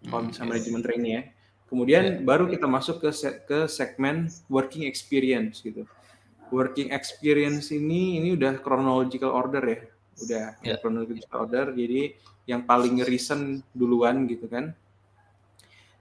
Kalau 0.07 0.23
hmm, 0.23 0.31
bisa 0.31 0.43
yes. 0.43 0.49
manajemen 0.51 0.83
training 0.83 1.13
ya. 1.15 1.23
Kemudian 1.69 2.03
yeah. 2.03 2.23
baru 2.23 2.49
kita 2.49 2.67
masuk 2.71 3.03
ke 3.03 3.11
se 3.13 3.29
ke 3.45 3.69
segmen 3.69 4.31
working 4.49 4.87
experience 4.87 5.61
gitu 5.61 5.85
working 6.51 6.91
experience 6.95 7.71
ini 7.75 8.21
ini 8.21 8.29
udah 8.35 8.61
chronological 8.61 9.33
order 9.33 9.63
ya. 9.65 9.79
Udah 10.19 10.47
yeah. 10.65 10.79
chronological 10.81 11.47
order. 11.47 11.71
Jadi 11.73 12.15
yang 12.49 12.65
paling 12.65 13.05
recent 13.05 13.65
duluan 13.77 14.25
gitu 14.27 14.49
kan. 14.49 14.73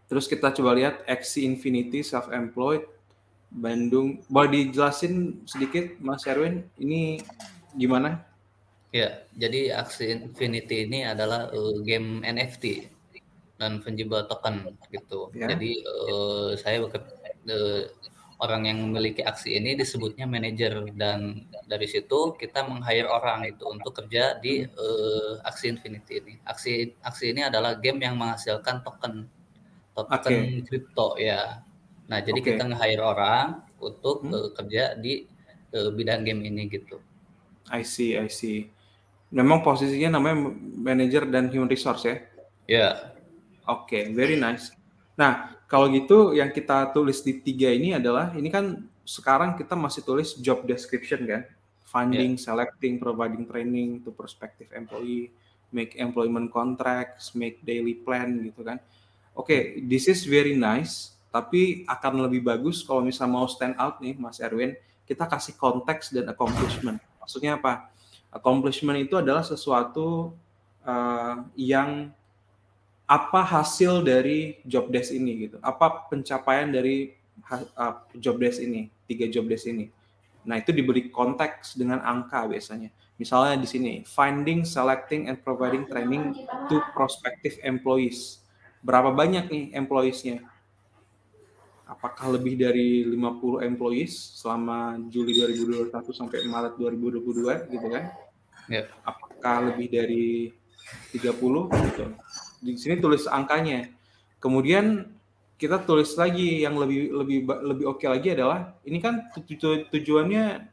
Terus 0.07 0.25
kita 0.25 0.55
coba 0.55 0.71
lihat 0.73 1.03
XC 1.03 1.43
Infinity 1.43 1.99
self 2.01 2.31
employed 2.31 2.87
Bandung. 3.51 4.23
Boleh 4.31 4.71
dijelasin 4.71 5.43
sedikit 5.43 5.95
Mas 5.99 6.23
Erwin 6.27 6.63
ini 6.79 7.19
gimana? 7.75 8.23
Ya 8.95 9.27
jadi 9.35 9.75
Axie 9.75 10.15
Infinity 10.15 10.87
ini 10.87 11.03
adalah 11.03 11.51
uh, 11.51 11.75
game 11.83 12.23
NFT 12.23 12.87
dan 13.59 13.83
penjual 13.83 14.23
token 14.29 14.77
gitu. 14.93 15.27
Ya. 15.35 15.51
jadi 15.51 15.71
uh, 15.85 16.49
saya 16.55 16.87
uh, 16.87 17.81
orang 18.37 18.69
yang 18.69 18.77
memiliki 18.85 19.25
aksi 19.25 19.57
ini 19.57 19.73
disebutnya 19.73 20.29
manajer 20.29 20.93
dan 20.93 21.49
dari 21.65 21.89
situ 21.89 22.37
kita 22.37 22.69
meng-hire 22.69 23.09
orang 23.09 23.49
itu 23.49 23.65
untuk 23.65 23.97
kerja 23.97 24.37
di 24.37 24.61
uh, 24.61 25.41
aksi 25.41 25.73
Infinity 25.73 26.21
ini. 26.21 26.33
Aksi 26.45 26.93
aksi 27.01 27.33
ini 27.33 27.41
adalah 27.49 27.81
game 27.81 27.97
yang 28.05 28.13
menghasilkan 28.13 28.85
token 28.85 29.25
token 29.97 30.61
kripto 30.69 31.17
okay. 31.17 31.33
ya. 31.33 31.65
Nah, 32.07 32.21
jadi 32.21 32.39
okay. 32.39 32.47
kita 32.55 32.63
nge-hire 32.69 33.03
orang 33.03 33.65
untuk 33.81 34.21
hmm. 34.21 34.33
uh, 34.33 34.49
kerja 34.53 34.93
di 34.93 35.25
uh, 35.73 35.89
bidang 35.89 36.21
game 36.21 36.45
ini 36.45 36.69
gitu. 36.69 37.01
I 37.73 37.81
see, 37.81 38.15
I 38.15 38.29
see. 38.29 38.69
Memang 39.33 39.59
posisinya 39.59 40.21
namanya 40.21 40.55
manager 40.77 41.27
dan 41.27 41.51
human 41.51 41.67
resource 41.67 42.05
ya? 42.05 42.15
Ya. 42.15 42.17
Yeah. 42.69 42.93
Oke, 43.67 43.99
okay, 43.99 44.03
very 44.15 44.39
nice. 44.39 44.71
Nah, 45.19 45.56
kalau 45.67 45.91
gitu 45.91 46.31
yang 46.31 46.47
kita 46.55 46.95
tulis 46.95 47.19
di 47.19 47.43
tiga 47.43 47.67
ini 47.67 47.91
adalah 47.91 48.31
ini 48.39 48.47
kan 48.47 48.87
sekarang 49.03 49.59
kita 49.59 49.75
masih 49.75 49.99
tulis 50.03 50.35
job 50.39 50.63
description 50.63 51.27
kan, 51.27 51.43
finding, 51.83 52.39
yeah. 52.39 52.43
selecting, 52.43 52.99
providing 52.99 53.43
training 53.43 53.99
to 54.03 54.11
prospective 54.15 54.71
employee, 54.71 55.31
make 55.75 55.99
employment 55.99 56.51
contracts, 56.55 57.35
make 57.35 57.59
daily 57.67 57.99
plan 57.99 58.39
gitu 58.47 58.63
kan. 58.63 58.79
Oke, 59.35 59.47
okay, 59.47 59.61
this 59.83 60.07
is 60.07 60.23
very 60.23 60.55
nice, 60.55 61.15
tapi 61.31 61.83
akan 61.87 62.27
lebih 62.27 62.47
bagus 62.47 62.81
kalau 62.81 63.03
misalnya 63.03 63.35
mau 63.35 63.47
stand 63.47 63.75
out 63.75 63.99
nih 63.99 64.15
Mas 64.15 64.39
Erwin, 64.39 64.75
kita 65.03 65.27
kasih 65.27 65.55
konteks 65.59 66.15
dan 66.15 66.31
accomplishment. 66.31 66.99
Maksudnya 67.19 67.59
apa? 67.59 67.91
Accomplishment 68.31 69.03
itu 69.03 69.19
adalah 69.19 69.43
sesuatu 69.43 70.31
uh, 70.83 71.43
yang 71.55 72.11
apa 73.07 73.39
hasil 73.39 74.03
dari 74.03 74.59
job 74.67 74.91
desk 74.91 75.15
ini 75.15 75.47
gitu? 75.47 75.57
Apa 75.63 76.11
pencapaian 76.11 76.67
dari 76.67 77.15
uh, 77.47 78.03
job 78.19 78.35
desk 78.37 78.59
ini 78.59 78.91
tiga 79.07 79.31
job 79.31 79.47
desk 79.47 79.71
ini? 79.71 79.87
Nah 80.43 80.59
itu 80.59 80.75
diberi 80.75 81.07
konteks 81.07 81.79
dengan 81.79 82.03
angka 82.03 82.43
biasanya. 82.47 82.91
Misalnya 83.17 83.57
di 83.57 83.67
sini 83.67 83.93
finding 84.03 84.67
selecting 84.67 85.31
and 85.31 85.39
providing 85.41 85.87
training 85.87 86.35
to 86.67 86.77
prospective 86.91 87.55
employees. 87.63 88.43
Berapa 88.83 89.09
banyak 89.09 89.49
nih 89.49 89.63
employees-nya? 89.73 90.43
Apakah 91.87 92.35
lebih 92.35 92.59
dari 92.59 93.07
50 93.07 93.63
employees 93.63 94.13
selama 94.43 94.99
Juli 95.07 95.39
2021 95.39 95.95
sampai 96.11 96.43
Maret 96.45 96.75
2022 96.75 97.71
gitu 97.71 97.87
kan? 97.87 98.11
Yeah. 98.67 98.91
apakah 99.07 99.71
lebih 99.71 99.87
dari 99.87 100.51
30 101.15 101.23
gitu 101.71 102.05
di 102.61 102.77
sini 102.77 102.97
tulis 102.97 103.29
angkanya. 103.29 103.89
Kemudian 104.37 105.09
kita 105.57 105.81
tulis 105.81 106.13
lagi 106.13 106.61
yang 106.61 106.77
lebih 106.77 107.09
lebih 107.17 107.37
lebih 107.49 107.85
oke 107.89 108.05
okay 108.05 108.07
lagi 108.13 108.29
adalah 108.37 108.77
ini 108.85 109.01
kan 109.01 109.33
tujuannya 109.89 110.69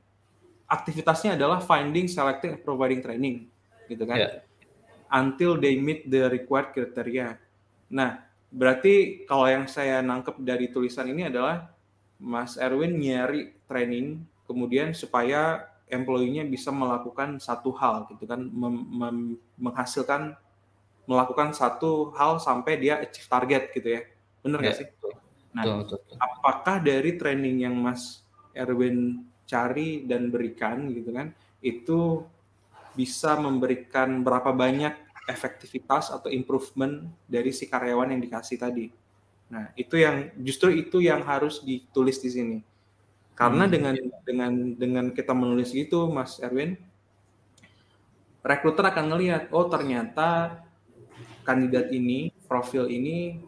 aktivitasnya 0.69 1.37
adalah 1.41 1.61
finding, 1.65 2.09
selecting, 2.09 2.61
providing 2.61 3.01
training, 3.01 3.49
gitu 3.89 4.05
kan? 4.05 4.17
Yeah. 4.17 4.33
Until 5.13 5.61
they 5.61 5.77
meet 5.77 6.09
the 6.09 6.29
required 6.29 6.73
criteria. 6.73 7.37
Nah, 7.93 8.25
berarti 8.51 9.25
kalau 9.29 9.47
yang 9.47 9.69
saya 9.69 10.01
nangkep 10.01 10.41
dari 10.41 10.73
tulisan 10.73 11.09
ini 11.09 11.29
adalah 11.29 11.71
Mas 12.19 12.57
Erwin 12.57 12.97
nyari 12.99 13.55
training, 13.69 14.25
kemudian 14.49 14.97
supaya 14.97 15.69
employee-nya 15.87 16.49
bisa 16.49 16.73
melakukan 16.73 17.37
satu 17.39 17.71
hal, 17.77 18.09
gitu 18.11 18.25
kan, 18.25 18.41
mem 18.41 18.75
mem 18.89 19.17
menghasilkan 19.61 20.35
melakukan 21.05 21.53
satu 21.53 22.13
hal 22.17 22.41
sampai 22.41 22.81
dia 22.81 23.01
achieve 23.01 23.29
target 23.29 23.63
gitu 23.73 23.89
ya. 23.89 24.03
Bener 24.41 24.59
nggak 24.61 24.75
ya, 24.75 24.81
sih? 24.85 24.89
Nah, 25.55 25.63
betul, 25.63 26.03
betul. 26.03 26.17
apakah 26.19 26.77
dari 26.83 27.11
training 27.15 27.57
yang 27.63 27.77
Mas 27.79 28.27
Erwin 28.57 29.23
cari 29.47 30.03
dan 30.03 30.33
berikan 30.33 30.91
gitu 30.91 31.15
kan, 31.15 31.31
itu 31.63 32.27
bisa 32.99 33.39
memberikan 33.39 34.23
berapa 34.23 34.51
banyak 34.51 34.95
efektivitas 35.31 36.13
atau 36.13 36.29
improvement 36.29 37.09
dari 37.25 37.51
si 37.55 37.71
karyawan 37.71 38.13
yang 38.13 38.21
dikasih 38.23 38.59
tadi. 38.61 38.87
Nah, 39.49 39.71
itu 39.79 40.01
yang 40.01 40.33
justru 40.41 40.75
itu 40.75 41.01
yang 41.01 41.23
harus 41.25 41.63
ditulis 41.63 42.19
di 42.21 42.31
sini. 42.31 42.59
Karena 43.35 43.67
hmm. 43.67 43.73
dengan 43.73 43.95
dengan 44.23 44.53
dengan 44.75 45.07
kita 45.11 45.35
menulis 45.35 45.75
gitu, 45.75 46.07
Mas 46.11 46.39
Erwin, 46.39 46.79
rekruter 48.45 48.85
akan 48.87 49.11
ngelihat, 49.11 49.51
oh 49.51 49.67
ternyata 49.67 50.61
kandidat 51.45 51.93
ini, 51.93 52.33
profil 52.49 52.89
ini 52.89 53.45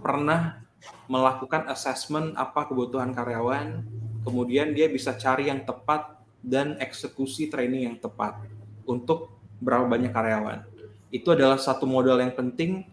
pernah 0.00 0.62
melakukan 1.10 1.66
assessment 1.66 2.38
apa 2.38 2.70
kebutuhan 2.70 3.10
karyawan, 3.10 3.82
kemudian 4.22 4.70
dia 4.72 4.86
bisa 4.86 5.12
cari 5.18 5.50
yang 5.50 5.66
tepat 5.66 6.22
dan 6.40 6.78
eksekusi 6.78 7.50
training 7.50 7.90
yang 7.90 7.96
tepat 7.98 8.38
untuk 8.86 9.34
berapa 9.58 9.84
banyak 9.84 10.14
karyawan. 10.14 10.62
Itu 11.10 11.34
adalah 11.34 11.58
satu 11.58 11.84
modal 11.84 12.22
yang 12.22 12.34
penting 12.34 12.86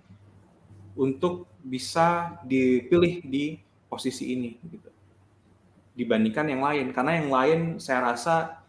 untuk 0.97 1.45
bisa 1.63 2.37
dipilih 2.43 3.23
di 3.23 3.57
posisi 3.87 4.33
ini 4.33 4.57
gitu. 4.67 4.89
dibandingkan 5.93 6.49
yang 6.49 6.65
lain 6.65 6.89
karena 6.89 7.21
yang 7.21 7.29
lain 7.29 7.59
saya 7.77 8.13
rasa 8.13 8.65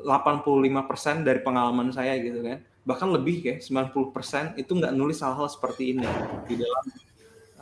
85% 0.00 1.20
dari 1.20 1.44
pengalaman 1.44 1.92
saya 1.92 2.16
gitu 2.16 2.40
kan 2.40 2.64
bahkan 2.82 3.06
lebih 3.10 3.38
ya 3.42 3.56
90% 3.62 4.58
itu 4.58 4.72
nggak 4.74 4.94
nulis 4.94 5.22
hal-hal 5.22 5.46
seperti 5.46 5.94
ini 5.94 6.06
di 6.50 6.58
dalam 6.58 6.84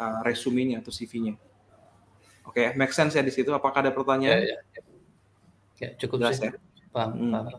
uh, 0.01 0.21
resume-nya 0.25 0.81
atau 0.81 0.89
CV-nya. 0.89 1.37
Oke, 2.49 2.67
okay, 2.67 2.67
make 2.75 2.91
sense 2.97 3.15
ya 3.15 3.23
di 3.23 3.31
situ. 3.31 3.53
Apakah 3.53 3.85
ada 3.85 3.93
pertanyaan? 3.93 4.41
Ya, 4.43 4.57
ya, 4.57 4.59
ya. 4.59 4.83
ya 5.77 5.89
cukup 6.01 6.25
Jelas, 6.25 6.41
sih. 6.41 6.49
Ya? 6.49 6.53
Paham, 6.91 7.11
hmm. 7.15 7.33
paham. 7.37 7.47
Oke, 7.53 7.57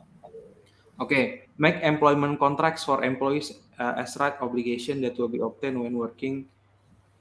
okay. 0.97 1.23
make 1.57 1.79
employment 1.85 2.37
contracts 2.41 2.85
for 2.85 3.05
employees 3.05 3.53
uh, 3.77 3.97
as 3.97 4.17
right 4.17 4.37
obligation 4.41 5.01
that 5.01 5.17
will 5.17 5.29
be 5.31 5.41
obtained 5.41 5.77
when 5.77 5.93
working 5.93 6.49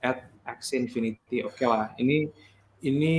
at 0.00 0.28
X 0.48 0.72
Infinity. 0.72 1.44
Oke 1.44 1.64
okay 1.64 1.66
lah, 1.68 1.92
ini 2.00 2.32
ini 2.80 3.16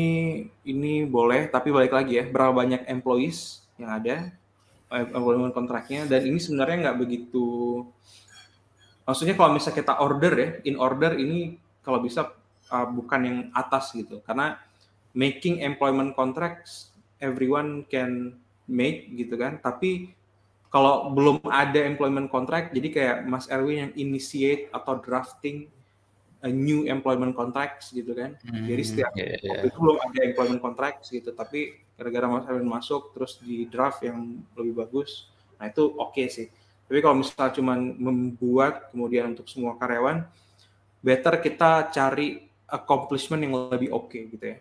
ini 0.66 1.06
boleh, 1.06 1.50
tapi 1.54 1.70
balik 1.70 1.94
lagi 1.94 2.18
ya, 2.18 2.25
berapa 2.25 2.50
banyak 2.54 2.90
employees 2.90 3.66
yang 3.78 3.94
ada 3.94 4.34
employment 4.92 5.56
kontraknya 5.56 6.04
dan 6.06 6.22
ini 6.28 6.40
sebenarnya 6.40 6.90
nggak 6.90 7.00
begitu 7.00 7.48
maksudnya 9.08 9.36
kalau 9.40 9.56
misalnya 9.56 9.78
kita 9.82 9.94
order 10.04 10.34
ya 10.36 10.50
in 10.68 10.76
order 10.76 11.16
ini 11.16 11.58
kalau 11.82 12.04
bisa 12.04 12.32
uh, 12.70 12.88
bukan 12.88 13.22
yang 13.24 13.38
atas 13.56 13.96
gitu 13.96 14.20
karena 14.28 14.60
making 15.16 15.64
employment 15.64 16.14
contracts 16.14 16.92
everyone 17.24 17.88
can 17.88 18.36
make 18.68 19.12
gitu 19.16 19.36
kan 19.40 19.60
tapi 19.64 20.12
kalau 20.72 21.12
belum 21.12 21.44
ada 21.52 21.84
employment 21.84 22.32
contract 22.32 22.72
jadi 22.72 22.88
kayak 22.92 23.18
Mas 23.28 23.48
Erwin 23.52 23.90
yang 23.90 23.94
initiate 24.00 24.72
atau 24.72 25.00
drafting 25.00 25.68
a 26.42 26.50
new 26.50 26.90
employment 26.90 27.38
contracts 27.38 27.94
gitu 27.94 28.18
kan. 28.18 28.34
Hmm, 28.42 28.66
Jadi 28.66 28.84
setiap 28.84 29.14
yeah, 29.14 29.38
yeah. 29.38 29.62
itu 29.66 29.78
belum 29.78 29.98
ada 30.02 30.20
employment 30.26 30.62
contracts 30.62 31.14
gitu, 31.14 31.30
tapi 31.38 31.78
gara-gara 32.01 32.25
Mas 32.25 32.50
Erwin 32.50 32.65
masuk 32.65 33.13
terus 33.13 33.38
di 33.38 33.70
draft 33.70 34.01
yang 34.01 34.41
lebih 34.58 34.81
bagus, 34.81 35.29
nah 35.62 35.70
itu 35.70 35.86
oke 35.86 36.17
okay 36.17 36.25
sih. 36.34 36.48
Tapi 36.89 36.98
kalau 36.98 37.22
misalnya 37.22 37.53
cuma 37.53 37.77
membuat 37.77 38.89
kemudian 38.89 39.38
untuk 39.38 39.46
semua 39.46 39.77
karyawan, 39.77 40.25
better 41.05 41.38
kita 41.38 41.93
cari 41.93 42.50
accomplishment 42.65 43.46
yang 43.46 43.53
lebih 43.70 43.93
oke 43.93 44.10
okay, 44.10 44.25
gitu 44.34 44.46
ya. 44.50 44.58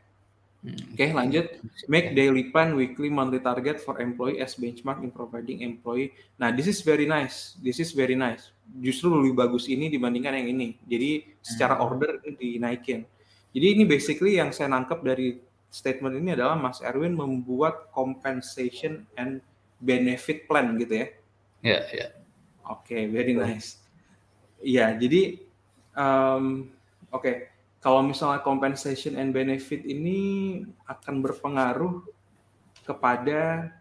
Hmm. 0.61 0.77
Oke, 0.77 0.93
okay, 0.93 1.09
lanjut. 1.17 1.47
Make 1.89 2.13
daily 2.13 2.53
plan, 2.53 2.77
weekly, 2.77 3.09
monthly 3.09 3.41
target 3.41 3.81
for 3.81 3.97
employee 3.97 4.45
as 4.45 4.61
benchmark 4.61 5.01
in 5.01 5.09
providing 5.09 5.65
employee. 5.65 6.13
Nah, 6.37 6.53
this 6.53 6.69
is 6.69 6.85
very 6.85 7.09
nice. 7.09 7.57
This 7.65 7.81
is 7.81 7.97
very 7.97 8.13
nice. 8.13 8.53
Justru 8.69 9.09
lebih 9.17 9.41
bagus 9.41 9.73
ini 9.73 9.89
dibandingkan 9.89 10.37
yang 10.37 10.53
ini. 10.53 10.77
Jadi 10.85 11.41
secara 11.41 11.81
hmm. 11.81 11.87
order 11.89 12.21
dinaikin. 12.37 13.09
Jadi 13.51 13.67
ini 13.73 13.89
basically 13.89 14.37
yang 14.37 14.53
saya 14.53 14.69
nangkep 14.69 15.01
dari 15.01 15.41
statement 15.71 16.19
ini 16.19 16.35
adalah 16.35 16.59
Mas 16.59 16.83
Erwin 16.83 17.15
membuat 17.15 17.89
compensation 17.95 19.07
and 19.15 19.41
benefit 19.81 20.45
plan 20.51 20.77
gitu 20.77 21.07
ya. 21.07 21.07
Ya, 21.07 21.11
yeah, 21.63 21.83
ya. 21.91 21.99
Yeah. 21.99 22.11
Oke, 22.71 22.95
okay, 22.95 23.03
very 23.11 23.35
nice. 23.35 23.83
Iya, 24.61 24.77
yeah, 24.77 24.91
jadi 24.99 25.23
um, 25.97 26.69
oke. 27.11 27.23
Okay 27.23 27.37
kalau 27.81 28.05
misalnya 28.05 28.45
compensation 28.45 29.17
and 29.17 29.33
benefit 29.33 29.81
ini 29.89 30.61
akan 30.85 31.25
berpengaruh 31.25 32.05
kepada 32.85 33.73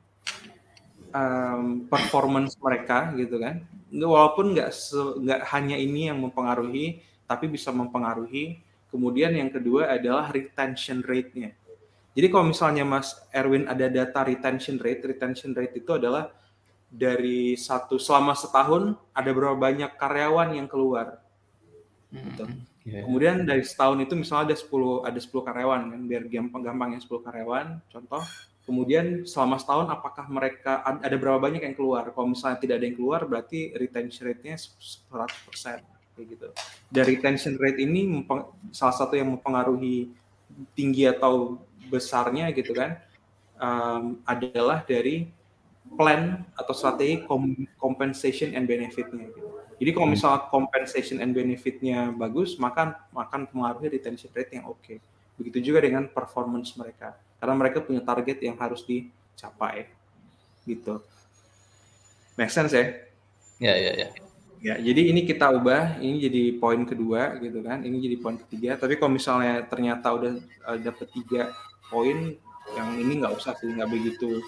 um, 1.12 1.84
performance 1.92 2.56
mereka 2.64 3.12
gitu 3.20 3.44
kan 3.44 3.68
walaupun 3.92 4.56
nggak 4.56 4.72
nggak 5.20 5.42
hanya 5.52 5.76
ini 5.76 6.08
yang 6.08 6.24
mempengaruhi 6.24 7.04
tapi 7.28 7.52
bisa 7.52 7.76
mempengaruhi 7.76 8.64
kemudian 8.88 9.36
yang 9.36 9.52
kedua 9.52 9.92
adalah 9.92 10.32
retention 10.32 11.04
rate-nya 11.04 11.52
jadi 12.20 12.28
kalau 12.36 12.52
misalnya 12.52 12.84
Mas 12.84 13.16
Erwin 13.32 13.64
ada 13.72 13.88
data 13.88 14.28
retention 14.28 14.76
rate 14.76 15.08
retention 15.08 15.56
rate 15.56 15.80
itu 15.80 15.96
adalah 15.96 16.36
dari 16.92 17.56
satu 17.56 17.96
selama 17.96 18.36
setahun 18.36 19.00
ada 19.16 19.32
berapa 19.32 19.56
banyak 19.56 19.96
karyawan 19.96 20.60
yang 20.60 20.68
keluar 20.68 21.24
gitu. 22.12 22.44
Mm 22.44 22.52
-hmm. 22.52 22.68
Yeah. 22.90 23.06
Kemudian 23.06 23.46
dari 23.46 23.62
setahun 23.62 24.02
itu 24.02 24.18
misalnya 24.18 24.52
ada 24.52 24.58
10 24.58 25.06
ada 25.06 25.20
10 25.22 25.30
karyawan 25.30 25.82
kan 25.94 26.02
biar 26.10 26.24
gampang 26.26 26.62
gampang 26.66 26.90
yang 26.98 27.02
10 27.06 27.22
karyawan 27.22 27.68
contoh. 27.88 28.24
Kemudian 28.66 29.26
selama 29.26 29.58
setahun 29.58 29.88
apakah 29.90 30.26
mereka 30.30 30.86
ada 30.86 31.16
berapa 31.18 31.42
banyak 31.42 31.66
yang 31.66 31.74
keluar? 31.74 32.10
Kalau 32.14 32.28
misalnya 32.30 32.62
tidak 32.62 32.76
ada 32.82 32.86
yang 32.86 32.98
keluar 32.98 33.26
berarti 33.26 33.74
retention 33.74 34.30
rate-nya 34.30 34.58
100% 34.58 35.82
kayak 36.14 36.28
gitu. 36.30 36.48
Dari 36.90 37.18
retention 37.18 37.58
rate 37.58 37.82
ini 37.82 38.06
salah 38.70 38.94
satu 38.94 39.18
yang 39.18 39.34
mempengaruhi 39.34 40.14
tinggi 40.78 41.10
atau 41.10 41.58
besarnya 41.90 42.54
gitu 42.54 42.78
kan 42.78 43.02
um, 43.60 44.22
adalah 44.24 44.86
dari 44.86 45.28
plan 45.98 46.46
atau 46.54 46.74
strategi 46.78 47.26
compensation 47.82 48.54
and 48.54 48.70
benefit-nya 48.70 49.26
gitu. 49.34 49.50
Jadi 49.80 49.90
kalau 49.96 50.08
hmm. 50.12 50.14
misalnya 50.14 50.40
compensation 50.52 51.18
and 51.24 51.32
benefit-nya 51.32 52.12
bagus, 52.12 52.60
maka 52.60 53.00
akan 53.16 53.48
mempengaruhi 53.48 53.96
retention 53.96 54.30
rate 54.36 54.60
yang 54.60 54.68
oke. 54.68 54.84
Okay. 54.84 55.00
Begitu 55.40 55.72
juga 55.72 55.88
dengan 55.88 56.06
performance 56.12 56.76
mereka. 56.76 57.16
Karena 57.40 57.56
mereka 57.56 57.80
punya 57.80 58.04
target 58.04 58.44
yang 58.44 58.60
harus 58.60 58.84
dicapai. 58.84 59.88
Gitu. 60.68 61.00
Make 62.36 62.52
sense 62.52 62.76
ya? 62.76 62.86
Ya, 63.60 63.76
ya, 63.80 63.94
ya. 63.96 64.10
Ya, 64.60 64.76
jadi 64.76 65.16
ini 65.16 65.24
kita 65.24 65.48
ubah, 65.56 66.04
ini 66.04 66.20
jadi 66.20 66.44
poin 66.60 66.84
kedua 66.84 67.40
gitu 67.40 67.64
kan, 67.64 67.80
ini 67.80 68.04
jadi 68.04 68.20
poin 68.20 68.36
ketiga. 68.36 68.76
Tapi 68.76 69.00
kalau 69.00 69.16
misalnya 69.16 69.64
ternyata 69.64 70.12
udah 70.12 70.36
uh, 70.68 70.76
dapet 70.76 71.08
tiga 71.16 71.56
poin, 71.90 72.38
yang 72.78 72.90
ini 72.96 73.20
nggak 73.20 73.34
usah 73.34 73.58
sih, 73.58 73.70
nggak 73.70 73.90
begitu 73.90 74.40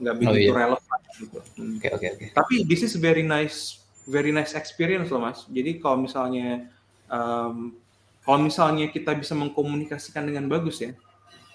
nggak 0.00 0.14
oh, 0.14 0.18
begitu 0.18 0.34
oh, 0.34 0.42
iya. 0.42 0.52
relevan 0.54 1.00
gitu. 1.18 1.38
Oke 1.38 1.54
okay, 1.54 1.62
oke 1.62 1.78
okay, 1.78 2.08
oke. 2.10 2.18
Okay. 2.18 2.28
Tapi 2.34 2.54
this 2.66 2.82
is 2.82 2.98
very 2.98 3.22
nice 3.22 3.84
very 4.04 4.34
nice 4.34 4.52
experience 4.56 5.08
loh 5.08 5.22
mas. 5.22 5.46
Jadi 5.48 5.80
kalau 5.80 6.04
misalnya 6.04 6.68
um, 7.08 7.76
kalau 8.24 8.38
misalnya 8.40 8.88
kita 8.88 9.12
bisa 9.16 9.36
mengkomunikasikan 9.36 10.24
dengan 10.24 10.48
bagus 10.48 10.80
ya, 10.80 10.92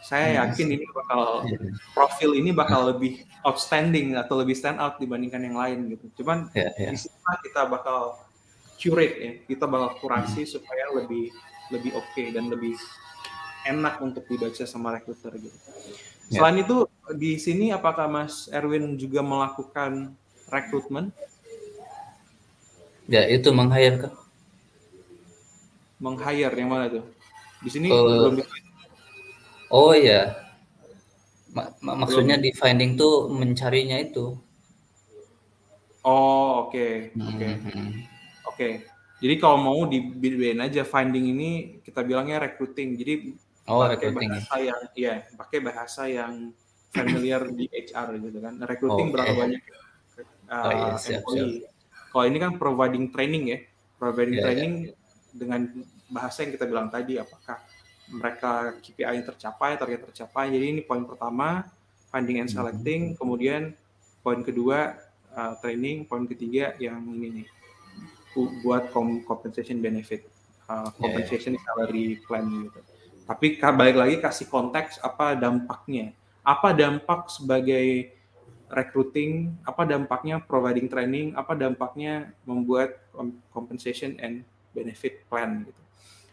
saya 0.05 0.33
hmm. 0.33 0.37
yakin 0.45 0.67
ini 0.79 0.85
bakal 0.93 1.21
profil 1.97 2.31
ini 2.37 2.49
bakal 2.53 2.89
lebih 2.89 3.25
outstanding 3.45 4.17
atau 4.17 4.39
lebih 4.39 4.53
stand 4.57 4.77
out 4.77 4.97
dibandingkan 5.01 5.41
yang 5.43 5.57
lain 5.57 5.89
gitu. 5.93 6.05
Cuman 6.21 6.49
yeah, 6.53 6.71
yeah. 6.77 6.91
di 6.93 6.97
sana 6.97 7.37
kita 7.41 7.61
bakal 7.69 8.17
curate 8.79 9.15
ya, 9.19 9.31
kita 9.45 9.65
bakal 9.67 9.97
kurasi 9.99 10.45
hmm. 10.45 10.51
supaya 10.57 10.85
lebih 10.95 11.33
lebih 11.69 11.93
oke 11.93 12.05
okay 12.13 12.33
dan 12.33 12.49
lebih 12.49 12.73
enak 13.69 14.01
untuk 14.01 14.25
dibaca 14.25 14.65
sama 14.65 14.97
recruiter 14.97 15.33
gitu. 15.37 15.57
Ya. 16.29 16.41
Selain 16.41 16.61
itu 16.61 16.89
di 17.17 17.37
sini 17.41 17.73
apakah 17.73 18.05
Mas 18.09 18.49
Erwin 18.49 18.97
juga 18.97 19.21
melakukan 19.21 20.13
rekrutmen? 20.49 21.13
Ya, 23.09 23.25
itu 23.25 23.49
meng-hire 23.49 24.05
kan. 24.05 24.13
Meng-hire 25.97 26.53
yang 26.53 26.69
mana 26.69 26.85
tuh? 26.89 27.05
Di 27.65 27.69
sini 27.73 27.89
uh, 27.89 28.05
belum 28.05 28.45
Oh 29.69 29.93
iya. 29.93 30.37
Mak 31.49 31.81
maksudnya 31.81 32.37
belum. 32.37 32.45
di 32.45 32.51
finding 32.53 32.91
tuh 32.93 33.29
mencarinya 33.33 33.97
itu. 33.97 34.37
Oh, 36.05 36.69
oke. 36.69 36.77
Okay. 36.77 36.93
Oke. 37.17 37.33
Okay. 37.37 37.51
Mm 37.57 37.61
-hmm. 37.65 37.73
Oke. 37.73 37.89
Okay. 38.53 38.73
Jadi 39.19 39.35
kalau 39.35 39.57
mau 39.59 39.79
dibedain 39.83 40.63
aja 40.63 40.87
finding 40.87 41.35
ini 41.35 41.49
kita 41.83 42.05
bilangnya 42.05 42.39
recruiting. 42.39 42.95
Jadi 42.95 43.35
oh, 43.69 43.85
pakai 43.85 44.09
recruiting. 44.09 44.31
bahasa 44.33 44.55
yang 44.57 44.81
ya, 44.97 45.13
pakai 45.37 45.59
bahasa 45.61 46.03
yang 46.09 46.33
familiar 46.89 47.41
di 47.53 47.65
HR 47.69 48.07
gitu 48.17 48.39
kan. 48.41 48.53
Recruiting 48.65 49.07
oh, 49.09 49.13
berapa 49.13 49.33
banyak 49.37 49.61
uh, 50.49 50.55
oh, 50.65 50.71
iya, 50.73 50.87
siap, 50.97 51.21
employee. 51.21 51.61
Siap 51.61 51.77
kalau 52.09 52.25
ini 52.25 52.37
kan 52.41 52.51
providing 52.57 53.05
training 53.13 53.43
ya, 53.53 53.59
providing 54.01 54.35
yeah, 54.41 54.43
training 54.43 54.73
yeah. 54.89 54.93
dengan 55.37 55.61
bahasa 56.09 56.41
yang 56.41 56.51
kita 56.57 56.65
bilang 56.65 56.89
tadi, 56.89 57.21
apakah 57.21 57.61
mereka 58.09 58.73
KPI 58.81 59.21
yang 59.21 59.27
tercapai, 59.29 59.77
target 59.77 60.09
tercapai. 60.09 60.49
Jadi 60.49 60.65
ini 60.65 60.81
poin 60.81 61.05
pertama, 61.05 61.69
finding 62.09 62.41
and 62.41 62.49
selecting. 62.49 63.13
Mm-hmm. 63.13 63.19
Kemudian 63.21 63.61
poin 64.25 64.41
kedua 64.41 64.97
uh, 65.37 65.53
training, 65.61 66.09
poin 66.09 66.25
ketiga 66.25 66.73
yang 66.81 67.05
ini 67.13 67.45
nih, 67.45 67.47
buat 68.65 68.89
compensation 69.29 69.77
benefit, 69.85 70.25
uh, 70.65 70.89
compensation 70.97 71.53
yeah, 71.53 71.61
yeah. 71.61 71.73
salary 71.77 72.07
plan 72.25 72.45
gitu. 72.65 72.81
Tapi 73.29 73.61
balik 73.61 73.93
lagi 73.93 74.15
kasih 74.17 74.49
konteks 74.49 74.97
apa 75.05 75.37
dampaknya, 75.37 76.17
apa 76.41 76.73
dampak 76.73 77.29
sebagai 77.29 78.09
recruiting, 78.73 79.53
apa 79.61 79.85
dampaknya 79.85 80.41
providing 80.41 80.89
training, 80.89 81.37
apa 81.37 81.53
dampaknya 81.53 82.33
membuat 82.49 82.97
compensation 83.53 84.17
and 84.17 84.41
benefit 84.73 85.21
plan 85.29 85.61
gitu. 85.61 85.81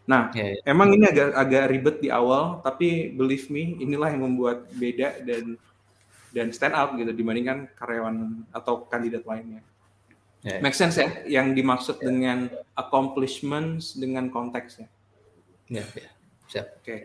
Nah, 0.06 0.30
yeah, 0.32 0.56
yeah. 0.56 0.70
emang 0.72 0.94
ini 0.96 1.04
agak 1.04 1.34
agak 1.36 1.64
ribet 1.68 1.96
di 1.98 2.08
awal, 2.08 2.64
tapi 2.64 3.10
believe 3.12 3.50
me, 3.52 3.76
inilah 3.76 4.14
yang 4.14 4.22
membuat 4.22 4.64
beda 4.72 5.20
dan 5.20 5.58
dan 6.32 6.46
stand 6.54 6.72
out 6.78 6.96
gitu 6.96 7.10
dibandingkan 7.12 7.68
karyawan 7.76 8.46
atau 8.56 8.88
kandidat 8.88 9.28
lainnya. 9.28 9.60
Yeah. 10.46 10.62
Make 10.62 10.78
sense 10.78 10.96
ya, 10.96 11.10
yang 11.26 11.52
dimaksud 11.52 12.00
yeah. 12.00 12.04
dengan 12.06 12.38
accomplishments 12.78 13.98
dengan 13.98 14.30
konteksnya. 14.30 14.86
Ya, 15.66 15.82
yeah, 15.82 15.88
yeah. 16.06 16.15
Siap. 16.50 16.80
Oke. 16.80 16.86
Okay. 16.86 17.00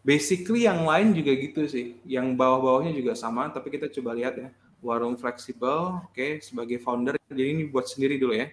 basically 0.00 0.64
yang 0.64 0.88
lain 0.88 1.12
juga 1.12 1.32
gitu 1.36 1.68
sih. 1.68 2.00
Yang 2.08 2.36
bawah-bawahnya 2.36 2.92
juga 2.96 3.12
sama, 3.12 3.52
tapi 3.52 3.68
kita 3.72 3.88
coba 4.00 4.16
lihat 4.16 4.34
ya. 4.36 4.48
Warung 4.80 5.20
fleksibel, 5.20 6.00
oke, 6.00 6.16
okay, 6.16 6.40
sebagai 6.40 6.80
founder. 6.80 7.20
Jadi 7.28 7.42
ini 7.52 7.62
buat 7.68 7.84
sendiri 7.84 8.16
dulu 8.16 8.32
ya. 8.32 8.48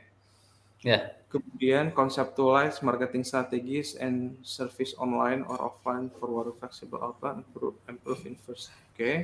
Ya. 0.84 0.92
Yeah. 0.92 1.04
Kemudian 1.28 1.92
conceptualize 1.92 2.80
marketing 2.80 3.28
strategies 3.28 4.00
and 4.00 4.40
service 4.48 4.96
online 4.96 5.44
or 5.44 5.60
offline 5.60 6.08
for 6.16 6.32
warung 6.32 6.56
fleksibel 6.56 7.00
outlet 7.04 7.44
improve, 7.44 7.76
improve 7.88 8.24
in 8.24 8.36
first. 8.40 8.72
Oke. 8.92 8.96
Okay. 8.96 9.16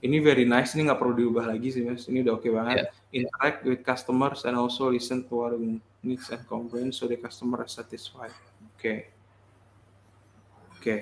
Ini 0.00 0.16
very 0.24 0.48
nice. 0.48 0.72
Ini 0.72 0.88
nggak 0.88 0.96
perlu 0.96 1.12
diubah 1.12 1.44
lagi 1.44 1.68
sih 1.76 1.84
mas. 1.84 2.08
Ini 2.08 2.24
udah 2.24 2.40
oke 2.40 2.48
okay 2.48 2.52
banget. 2.56 2.76
Yeah. 2.80 2.88
Interact 3.20 3.58
with 3.68 3.80
customers 3.84 4.48
and 4.48 4.56
also 4.56 4.88
listen 4.88 5.28
to 5.28 5.32
warung 5.44 5.76
needs 6.00 6.32
and 6.32 6.40
complaints 6.48 7.00
so 7.00 7.04
the 7.04 7.20
customer 7.20 7.60
is 7.68 7.76
satisfied. 7.76 8.32
Oke. 8.32 8.80
Okay. 8.80 8.98
Oke. 10.80 10.88
Okay. 10.88 11.00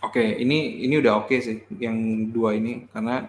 Oke, 0.00 0.20
okay, 0.24 0.28
ini 0.40 0.88
ini 0.88 0.96
udah 0.96 1.20
oke 1.20 1.28
okay 1.28 1.38
sih 1.44 1.58
yang 1.76 2.28
dua 2.32 2.56
ini 2.56 2.88
karena 2.88 3.28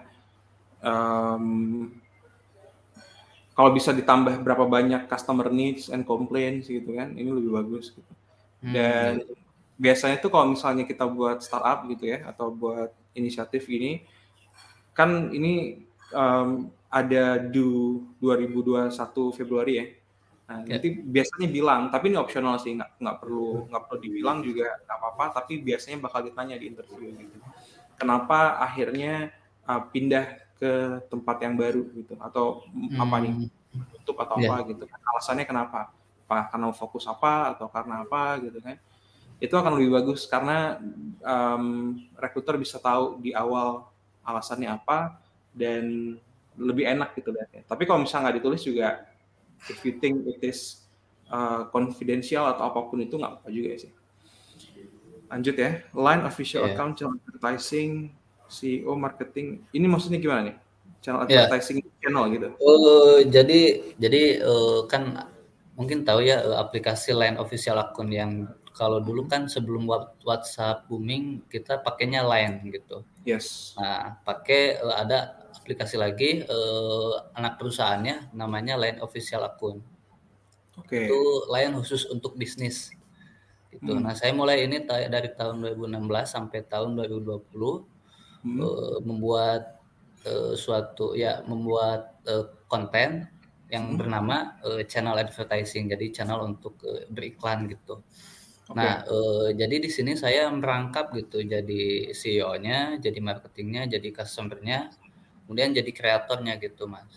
um, 0.80 1.91
kalau 3.52 3.76
bisa 3.76 3.91
ditambah 3.91 4.48
berapa 4.48 4.63
banyak 4.63 5.12
customer 5.12 5.52
needs 5.52 5.91
and 5.91 6.08
complaints 6.08 6.72
gitu 6.72 6.96
kan, 6.96 7.20
ini 7.20 7.28
lebih 7.28 7.52
bagus 7.52 7.91
gitu. 7.91 8.13
Hmm. 8.63 8.72
Dan 8.72 9.12
hmm. 9.28 9.36
biasanya 9.76 10.24
tuh 10.24 10.32
kalau 10.32 10.56
misalnya 10.56 10.88
kita 10.88 11.04
buat 11.04 11.43
startup 11.43 11.84
gitu 11.91 12.08
ya 12.08 12.24
atau 12.32 12.48
buat 12.48 12.96
inisiatif 13.12 13.67
ini 13.67 14.08
kan 14.96 15.36
ini 15.36 15.84
um, 16.15 16.72
ada 16.88 17.43
due 17.43 18.08
2021 18.24 19.36
Februari 19.36 19.74
ya. 19.84 19.86
Nah, 20.48 20.64
yeah. 20.64 20.80
nanti 20.80 20.90
biasanya 21.04 21.48
bilang, 21.52 21.82
tapi 21.92 22.08
ini 22.08 22.18
opsional 22.18 22.56
sih, 22.58 22.72
nggak 22.72 23.04
nggak 23.04 23.18
perlu 23.20 23.68
nggak 23.68 23.84
perlu 23.84 24.00
dibilang 24.00 24.38
juga 24.40 24.80
nggak 24.88 24.98
apa-apa, 24.98 25.26
tapi 25.44 25.60
biasanya 25.60 25.98
bakal 26.00 26.24
ditanya 26.24 26.56
di 26.56 26.72
interview 26.72 27.12
gitu. 27.12 27.38
Kenapa 28.00 28.56
akhirnya 28.64 29.36
uh, 29.68 29.82
pindah 29.92 30.48
ke 30.58 31.04
tempat 31.12 31.38
yang 31.44 31.54
baru 31.54 31.86
gitu 31.94 32.18
atau 32.18 32.66
hmm. 32.74 32.98
apa 32.98 33.16
nih 33.22 33.34
hmm. 33.46 33.50
tutup 34.02 34.18
atau 34.26 34.42
yeah. 34.42 34.58
apa 34.58 34.74
gitu 34.74 34.84
alasannya 34.90 35.46
kenapa 35.46 35.94
apa 36.28 36.50
karena 36.50 36.68
fokus 36.74 37.06
apa 37.06 37.54
atau 37.54 37.70
karena 37.70 38.02
apa 38.02 38.42
gitu 38.42 38.58
kan 38.58 38.76
itu 39.38 39.54
akan 39.54 39.78
lebih 39.78 40.02
bagus 40.02 40.26
karena 40.26 40.82
um, 41.22 41.94
rekruter 42.18 42.58
bisa 42.58 42.82
tahu 42.82 43.22
di 43.22 43.38
awal 43.38 43.86
alasannya 44.26 44.66
apa 44.74 45.22
dan 45.54 46.18
lebih 46.58 46.90
enak 46.90 47.14
gitu 47.14 47.30
lihatnya. 47.30 47.62
Tapi 47.70 47.86
kalau 47.86 48.02
misalnya 48.02 48.28
nggak 48.28 48.38
ditulis 48.42 48.62
juga 48.66 49.06
if 49.65 49.82
you 49.82 49.98
think 49.98 50.26
it 50.30 50.41
is 50.46 50.88
uh, 51.34 51.67
confidential 51.74 52.46
atau 52.48 52.70
apa 52.70 52.80
pun 52.88 53.02
itu 53.02 53.17
nggak 53.17 53.34
apa 53.41 53.48
juga 53.50 53.76
sih. 53.78 53.91
Lanjut 55.28 55.56
ya, 55.60 55.84
line 55.91 56.24
official 56.24 56.63
yeah. 56.63 56.74
account 56.76 56.96
channel 56.96 57.20
advertising, 57.28 58.15
CEO 58.48 58.96
marketing. 58.96 59.67
Ini 59.76 59.86
maksudnya 59.89 60.24
gimana 60.24 60.54
nih? 60.54 60.56
Channel 61.04 61.28
iya. 61.28 61.46
advertising 61.46 61.84
yeah. 61.84 61.98
channel 62.00 62.26
gitu. 62.32 62.48
Uh, 62.63 63.20
jadi 63.28 63.62
jadi 64.00 64.24
uh, 64.46 64.88
kan 64.88 65.28
mungkin 65.76 66.08
tahu 66.08 66.24
ya 66.24 66.41
uh, 66.41 66.58
aplikasi 66.63 67.12
line 67.12 67.36
official 67.38 67.78
account 67.78 68.10
yang 68.10 68.48
kalau 68.78 69.02
dulu 69.02 69.26
kan 69.26 69.50
sebelum 69.50 69.89
WhatsApp 70.22 70.86
booming 70.86 71.41
kita 71.50 71.82
pakainya 71.82 72.22
Line 72.22 72.62
gitu. 72.70 73.02
Yes. 73.26 73.74
Nah, 73.74 74.22
pakai 74.22 74.78
uh, 74.78 75.02
ada 75.02 75.47
aplikasi 75.67 75.99
lagi 75.99 76.47
uh, 76.47 77.27
anak 77.36 77.60
perusahaannya 77.60 78.32
namanya 78.32 78.80
Line 78.80 79.03
Official 79.03 79.43
Account. 79.43 79.84
Oke. 80.80 80.88
Okay. 80.88 81.03
Itu 81.12 81.19
Line 81.51 81.75
khusus 81.75 82.08
untuk 82.08 82.39
bisnis. 82.39 82.95
Gitu. 83.67 83.91
Hmm. 83.91 84.08
Nah, 84.08 84.15
saya 84.15 84.32
mulai 84.32 84.63
ini 84.63 84.88
dari 84.88 85.27
tahun 85.36 85.60
2016 85.75 86.08
sampai 86.23 86.63
tahun 86.71 86.95
2020 86.95 87.51
hmm. 87.51 88.60
uh, 88.63 88.97
membuat 89.03 89.84
uh, 90.23 90.56
suatu 90.56 91.19
ya 91.19 91.43
membuat 91.43 92.15
uh, 92.32 92.47
konten 92.71 93.27
yang 93.67 93.91
hmm. 93.91 93.99
bernama 93.99 94.56
uh, 94.63 94.88
channel 94.88 95.19
advertising. 95.19 95.91
Jadi 95.91 96.15
channel 96.15 96.47
untuk 96.47 96.80
uh, 96.88 97.03
beriklan 97.12 97.67
gitu. 97.67 97.99
Okay. 98.71 98.80
Nah, 98.80 99.03
uh, 99.03 99.51
jadi 99.51 99.84
di 99.84 99.91
sini 99.91 100.15
saya 100.15 100.47
merangkap 100.47 101.12
gitu, 101.15 101.43
jadi 101.43 102.12
CEO-nya, 102.15 102.99
jadi 102.99 103.19
marketingnya, 103.19 103.88
jadi 103.88 104.12
customer-nya, 104.12 104.91
kemudian 105.48 105.72
jadi 105.72 105.92
kreatornya 105.96 106.60
gitu 106.60 106.92
mas 106.92 107.08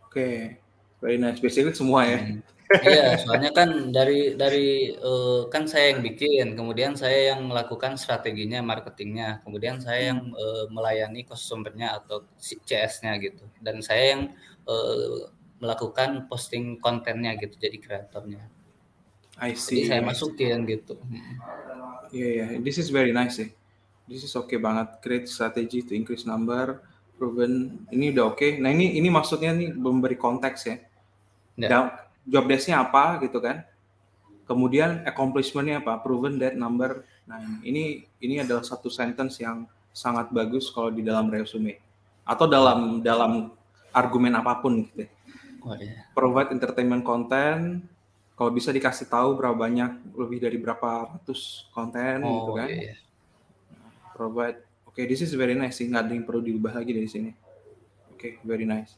oke 0.00 0.16
okay. 0.16 0.56
very 1.04 1.20
nice 1.20 1.44
basically 1.44 1.76
semua 1.76 2.08
ya 2.08 2.18
hmm. 2.24 2.40
iya 2.88 3.20
soalnya 3.20 3.52
kan 3.52 3.92
dari 3.92 4.32
dari 4.32 4.96
uh, 4.96 5.44
kan 5.52 5.68
saya 5.68 5.92
yang 5.92 6.00
bikin 6.00 6.56
kemudian 6.56 6.96
saya 6.96 7.36
yang 7.36 7.44
melakukan 7.44 8.00
strateginya 8.00 8.64
marketingnya 8.64 9.44
kemudian 9.44 9.76
saya 9.84 10.16
yang 10.16 10.32
uh, 10.32 10.64
melayani 10.72 11.28
customernya 11.28 12.00
atau 12.00 12.24
CS-nya 12.40 13.20
gitu 13.20 13.44
dan 13.60 13.84
saya 13.84 14.16
yang 14.16 14.22
uh, 14.64 15.28
melakukan 15.60 16.24
posting 16.32 16.80
kontennya 16.80 17.36
gitu 17.36 17.60
jadi 17.60 17.76
kreatornya 17.76 18.48
I 19.38 19.58
see. 19.58 19.82
Jadi 19.82 19.90
saya 19.90 20.02
masukin 20.02 20.62
gitu. 20.62 20.94
Iya, 22.14 22.22
yeah, 22.22 22.30
yeah. 22.54 22.62
This 22.62 22.78
is 22.78 22.94
very 22.94 23.10
nice 23.10 23.42
sih. 23.42 23.50
This 24.06 24.22
is 24.22 24.34
okay 24.38 24.62
banget. 24.62 25.02
Create 25.02 25.26
strategy 25.26 25.82
to 25.82 25.96
increase 25.96 26.22
number 26.22 26.78
proven 27.18 27.84
ini 27.94 28.10
udah 28.10 28.34
oke. 28.34 28.38
Okay. 28.38 28.50
Nah 28.58 28.70
ini 28.74 28.98
ini 28.98 29.08
maksudnya 29.08 29.54
nih 29.54 29.70
memberi 29.74 30.18
konteks 30.18 30.60
ya. 30.66 30.76
Yeah. 31.54 31.94
job 32.26 32.50
desknya 32.50 32.82
apa 32.82 33.22
gitu 33.22 33.38
kan. 33.38 33.62
Kemudian 34.44 35.06
accomplishmentnya 35.06 35.80
apa? 35.80 36.02
Proven 36.02 36.36
that 36.42 36.58
number. 36.58 37.06
Nah 37.24 37.40
ini 37.62 38.04
ini 38.20 38.42
adalah 38.42 38.66
satu 38.66 38.90
sentence 38.90 39.40
yang 39.40 39.64
sangat 39.94 40.34
bagus 40.34 40.68
kalau 40.74 40.90
di 40.90 41.06
dalam 41.06 41.30
resume 41.30 41.78
atau 42.26 42.50
dalam 42.50 42.98
dalam 43.00 43.54
argumen 43.94 44.34
apa 44.34 44.58
pun 44.58 44.82
gitu. 44.90 45.06
Oh, 45.64 45.72
yeah. 45.78 46.04
Provide 46.12 46.52
entertainment 46.52 47.06
content. 47.06 47.80
Kalau 48.34 48.50
bisa 48.50 48.74
dikasih 48.74 49.06
tahu 49.06 49.38
berapa 49.38 49.54
banyak 49.54 50.12
lebih 50.18 50.42
dari 50.42 50.58
berapa 50.58 51.14
ratus 51.14 51.70
konten 51.70 52.20
oh, 52.26 52.28
gitu 52.28 52.52
kan. 52.58 52.68
Yeah. 52.68 52.98
Provide 54.12 54.60
Oke, 54.94 55.02
okay, 55.02 55.10
this 55.10 55.26
is 55.26 55.34
very 55.34 55.58
nice 55.58 55.82
sih. 55.82 55.90
Nggak 55.90 56.06
ada 56.06 56.12
yang 56.14 56.22
perlu 56.22 56.38
diubah 56.38 56.70
lagi 56.70 56.94
dari 56.94 57.10
sini. 57.10 57.34
Oke, 58.14 58.38
okay, 58.38 58.46
very 58.46 58.62
nice. 58.62 58.94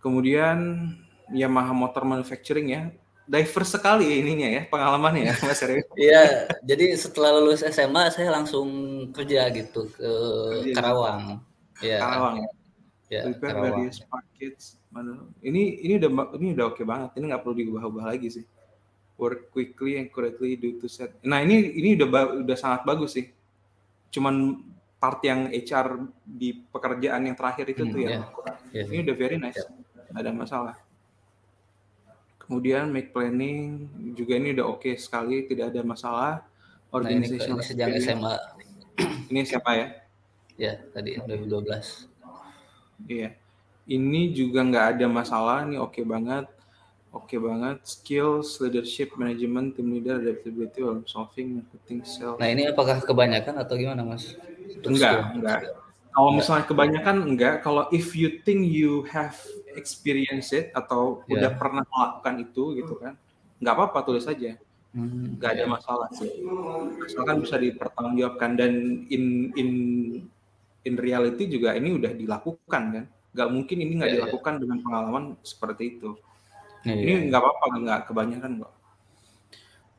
Kemudian 0.00 0.88
Yamaha 1.28 1.76
Motor 1.76 2.08
Manufacturing 2.08 2.72
ya. 2.72 2.88
Diverse 3.28 3.76
sekali 3.76 4.08
ininya 4.24 4.48
ya, 4.48 4.62
pengalamannya 4.72 5.28
ya, 5.28 5.34
Mas 5.44 5.60
Eri. 5.60 5.84
Iya, 6.00 6.48
jadi 6.64 6.96
setelah 6.96 7.36
lulus 7.36 7.60
SMA 7.60 8.08
saya 8.08 8.32
langsung 8.32 8.68
kerja 9.12 9.52
gitu 9.52 9.92
ke 9.92 10.10
kerja 10.64 10.72
Karawang. 10.80 11.44
Ya. 11.84 12.00
Karawang 12.00 12.36
ya. 12.40 12.48
Ya, 13.12 13.20
Prepare 13.28 13.52
Karawang. 13.52 13.84
various 13.84 14.00
packets. 14.08 14.80
Ini 15.44 15.62
ini 15.84 15.92
udah 16.00 16.10
ini 16.40 16.56
udah 16.56 16.64
oke 16.72 16.80
okay 16.80 16.88
banget. 16.88 17.20
Ini 17.20 17.24
nggak 17.28 17.42
perlu 17.44 17.56
diubah-ubah 17.60 18.04
lagi 18.16 18.32
sih. 18.32 18.44
Work 19.20 19.52
quickly 19.52 20.00
and 20.00 20.08
correctly 20.08 20.56
due 20.56 20.80
to 20.80 20.88
set. 20.88 21.12
Nah 21.20 21.44
ini 21.44 21.68
ini 21.76 22.00
udah 22.00 22.40
udah 22.48 22.56
sangat 22.56 22.88
bagus 22.88 23.12
sih. 23.12 23.28
Cuman 24.08 24.64
part 24.98 25.22
yang 25.22 25.46
HR 25.50 26.10
di 26.26 26.58
pekerjaan 26.74 27.22
yang 27.30 27.38
terakhir 27.38 27.70
itu 27.70 27.86
hmm, 27.86 27.92
tuh 27.94 28.00
yang 28.02 28.12
yeah. 28.18 28.34
kurang. 28.34 28.58
Yeah. 28.74 28.86
Ini 28.90 28.98
udah 29.06 29.16
very 29.16 29.36
nice, 29.38 29.58
yeah. 29.58 30.18
ada 30.18 30.30
masalah. 30.34 30.76
Kemudian 32.42 32.90
make 32.90 33.14
planning 33.14 33.86
juga 34.18 34.40
ini 34.40 34.56
udah 34.58 34.66
oke 34.66 34.82
okay 34.82 34.94
sekali, 34.98 35.46
tidak 35.46 35.70
ada 35.70 35.80
masalah. 35.86 36.32
Organisasi 36.88 37.46
nah, 37.46 37.60
ini, 37.60 37.64
sejak 37.64 37.88
SMA. 38.00 38.34
Ini 39.30 39.44
siapa 39.44 39.70
ya? 39.76 39.88
Ya, 40.58 40.80
tadi 40.90 41.20
2012. 41.20 42.08
Iya. 43.06 43.36
Ini 43.86 44.32
juga 44.34 44.64
nggak 44.64 44.86
ada 44.96 45.06
masalah, 45.06 45.68
ini 45.68 45.76
oke 45.78 46.00
okay 46.00 46.04
banget. 46.08 46.48
Oke 47.14 47.36
okay 47.36 47.38
banget. 47.38 47.78
Skills, 47.86 48.58
leadership, 48.58 49.14
management, 49.20 49.78
team 49.78 49.94
leader, 49.94 50.18
adaptability, 50.18 50.80
problem 50.82 51.06
solving, 51.06 51.62
marketing, 51.62 52.02
sales. 52.08 52.40
Nah, 52.40 52.48
ini 52.50 52.66
apakah 52.68 53.04
kebanyakan 53.04 53.54
atau 53.60 53.76
gimana, 53.78 54.02
Mas? 54.02 54.34
Enggak, 54.84 55.14
enggak. 55.34 55.60
Kalau 56.08 56.30
misalnya 56.34 56.64
kebanyakan 56.66 57.16
enggak, 57.30 57.54
kalau 57.62 57.86
if 57.94 58.16
you 58.18 58.42
think 58.42 58.66
you 58.66 59.06
have 59.06 59.38
experienced 59.78 60.50
it 60.50 60.74
atau 60.74 61.22
yeah. 61.30 61.38
udah 61.38 61.50
pernah 61.54 61.84
melakukan 61.86 62.34
itu 62.42 62.62
gitu 62.74 62.94
kan, 62.98 63.14
nggak 63.62 63.74
apa-apa 63.74 63.98
tulis 64.02 64.26
saja. 64.26 64.58
Hmm, 64.90 65.38
nggak 65.38 65.50
ada 65.54 65.64
yeah. 65.64 65.70
masalah 65.70 66.08
sih. 66.16 66.30
Asalkan 67.06 67.44
bisa 67.44 67.60
dipertanggungjawabkan 67.60 68.50
dan 68.58 68.72
in 69.12 69.54
in 69.54 69.70
in 70.82 70.94
reality 70.98 71.46
juga 71.46 71.76
ini 71.78 71.94
udah 71.94 72.10
dilakukan 72.16 72.82
kan. 72.98 73.04
Nggak 73.36 73.48
mungkin 73.54 73.76
ini 73.78 73.92
nggak 74.02 74.10
yeah, 74.10 74.18
iya. 74.18 74.22
dilakukan 74.26 74.52
yeah. 74.56 74.60
dengan 74.64 74.78
pengalaman 74.82 75.24
seperti 75.46 76.00
itu. 76.00 76.18
Yeah, 76.82 76.98
ini 76.98 77.30
nggak 77.30 77.40
apa-apa, 77.42 77.66
nggak 77.78 78.00
kebanyakan 78.10 78.52
kok. 78.66 78.72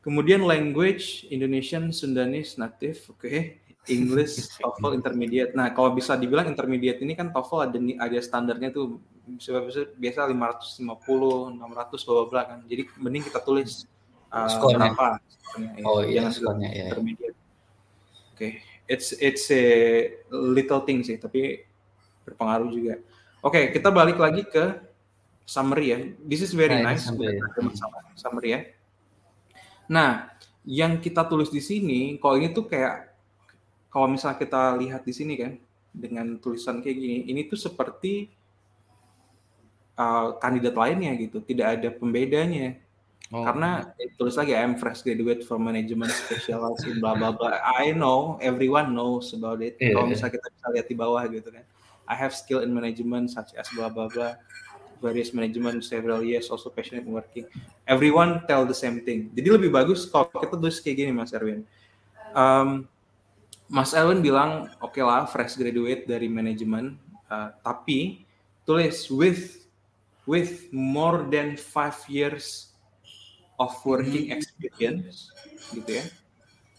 Kemudian 0.00 0.44
language 0.48 1.28
Indonesian, 1.28 1.92
Sundanese, 1.92 2.56
native, 2.56 3.00
oke. 3.12 3.20
Okay. 3.20 3.60
English 3.88 4.48
TOEFL 4.60 4.92
intermediate. 4.98 5.52
Nah, 5.56 5.72
kalau 5.72 5.94
bisa 5.96 6.18
dibilang 6.18 6.50
intermediate 6.50 7.00
ini 7.00 7.16
kan 7.16 7.32
TOEFL 7.32 7.70
ada 7.70 7.78
ada 7.78 8.18
standarnya 8.20 8.68
tuh 8.74 9.00
biasa 9.24 9.94
biasa 9.96 10.20
550, 10.28 10.84
600 10.84 12.06
bla 12.06 12.24
bla 12.28 12.42
kan. 12.44 12.58
Jadi 12.66 12.82
mending 13.00 13.24
kita 13.24 13.40
tulis 13.40 13.88
uh, 14.34 14.48
skornya. 14.50 14.92
berapa 14.92 15.06
skornya. 15.24 15.70
Ya. 15.72 15.84
Oh 15.86 16.00
iya, 16.04 16.14
Jangan 16.20 16.32
skornya 16.34 16.70
ya. 16.74 16.86
Intermediate. 16.92 17.36
Oke, 17.36 18.36
okay. 18.36 18.52
it's 18.88 19.12
it's 19.20 19.48
a 19.52 19.64
little 20.32 20.82
thing 20.84 21.04
sih, 21.04 21.20
tapi 21.20 21.64
berpengaruh 22.24 22.68
juga. 22.72 22.94
Oke, 23.40 23.56
okay, 23.56 23.64
kita 23.72 23.88
balik 23.88 24.20
lagi 24.20 24.44
ke 24.44 24.80
summary 25.48 25.86
ya. 25.92 25.98
This 26.24 26.44
is 26.44 26.52
very 26.52 26.80
nah, 26.80 26.92
nice. 26.92 27.08
Summary. 27.08 27.40
summary 28.16 28.50
ya. 28.52 28.60
Nah, 29.90 30.30
yang 30.62 31.02
kita 31.02 31.26
tulis 31.26 31.50
di 31.50 31.58
sini, 31.58 32.14
kalau 32.22 32.38
ini 32.38 32.54
tuh 32.54 32.70
kayak 32.70 33.09
kalau 33.90 34.06
misalnya 34.06 34.38
kita 34.38 34.78
lihat 34.78 35.02
di 35.02 35.12
sini 35.12 35.34
kan, 35.34 35.58
dengan 35.90 36.38
tulisan 36.38 36.78
kayak 36.78 36.96
gini, 36.96 37.18
ini 37.26 37.50
tuh 37.50 37.58
seperti 37.58 38.30
uh, 39.98 40.38
kandidat 40.38 40.78
lainnya 40.78 41.10
gitu, 41.18 41.42
tidak 41.42 41.78
ada 41.78 41.90
pembedanya. 41.90 42.78
Oh. 43.30 43.46
Karena 43.46 43.94
eh, 43.98 44.10
tulis 44.18 44.34
lagi 44.34 44.58
I'm 44.58 44.74
fresh 44.74 45.06
graduate 45.06 45.46
from 45.46 45.62
management 45.66 46.10
specialized 46.10 46.86
in 46.86 46.98
bla 46.98 47.14
bla 47.14 47.30
bla. 47.30 47.62
I 47.62 47.94
know, 47.94 48.38
everyone 48.42 48.94
knows 48.94 49.30
about 49.34 49.62
it. 49.62 49.78
Yeah, 49.78 49.94
Kalau 49.94 50.10
misalnya 50.10 50.34
kita 50.38 50.48
bisa 50.50 50.66
lihat 50.74 50.86
di 50.90 50.96
bawah 50.98 51.22
gitu 51.30 51.50
kan. 51.50 51.62
I 52.10 52.18
have 52.18 52.34
skill 52.34 52.66
in 52.66 52.74
management 52.74 53.30
such 53.30 53.54
as 53.54 53.70
bla 53.70 53.86
bla 53.86 54.10
bla. 54.10 54.34
Various 54.98 55.30
management 55.30 55.86
several 55.86 56.26
years 56.26 56.50
also 56.50 56.74
passionate 56.74 57.06
in 57.06 57.14
working. 57.14 57.46
Everyone 57.86 58.42
tell 58.50 58.66
the 58.66 58.74
same 58.74 59.00
thing. 59.06 59.30
Jadi 59.30 59.48
lebih 59.48 59.70
bagus 59.70 60.10
kalau 60.10 60.26
kita 60.26 60.58
tulis 60.58 60.82
kayak 60.82 60.96
gini 61.06 61.10
Mas 61.14 61.30
Erwin. 61.30 61.62
Um, 62.34 62.90
Mas 63.70 63.94
Erwin 63.94 64.18
bilang 64.18 64.66
oke 64.82 64.98
okay 64.98 65.04
lah 65.06 65.30
fresh 65.30 65.54
graduate 65.54 66.02
dari 66.02 66.26
manajemen, 66.26 66.98
uh, 67.30 67.54
tapi 67.62 68.26
tulis 68.66 69.06
with 69.06 69.62
with 70.26 70.66
more 70.74 71.22
than 71.30 71.54
five 71.54 71.94
years 72.10 72.74
of 73.62 73.70
working 73.86 74.26
hmm. 74.26 74.34
experience, 74.34 75.30
gitu 75.70 76.02
ya, 76.02 76.04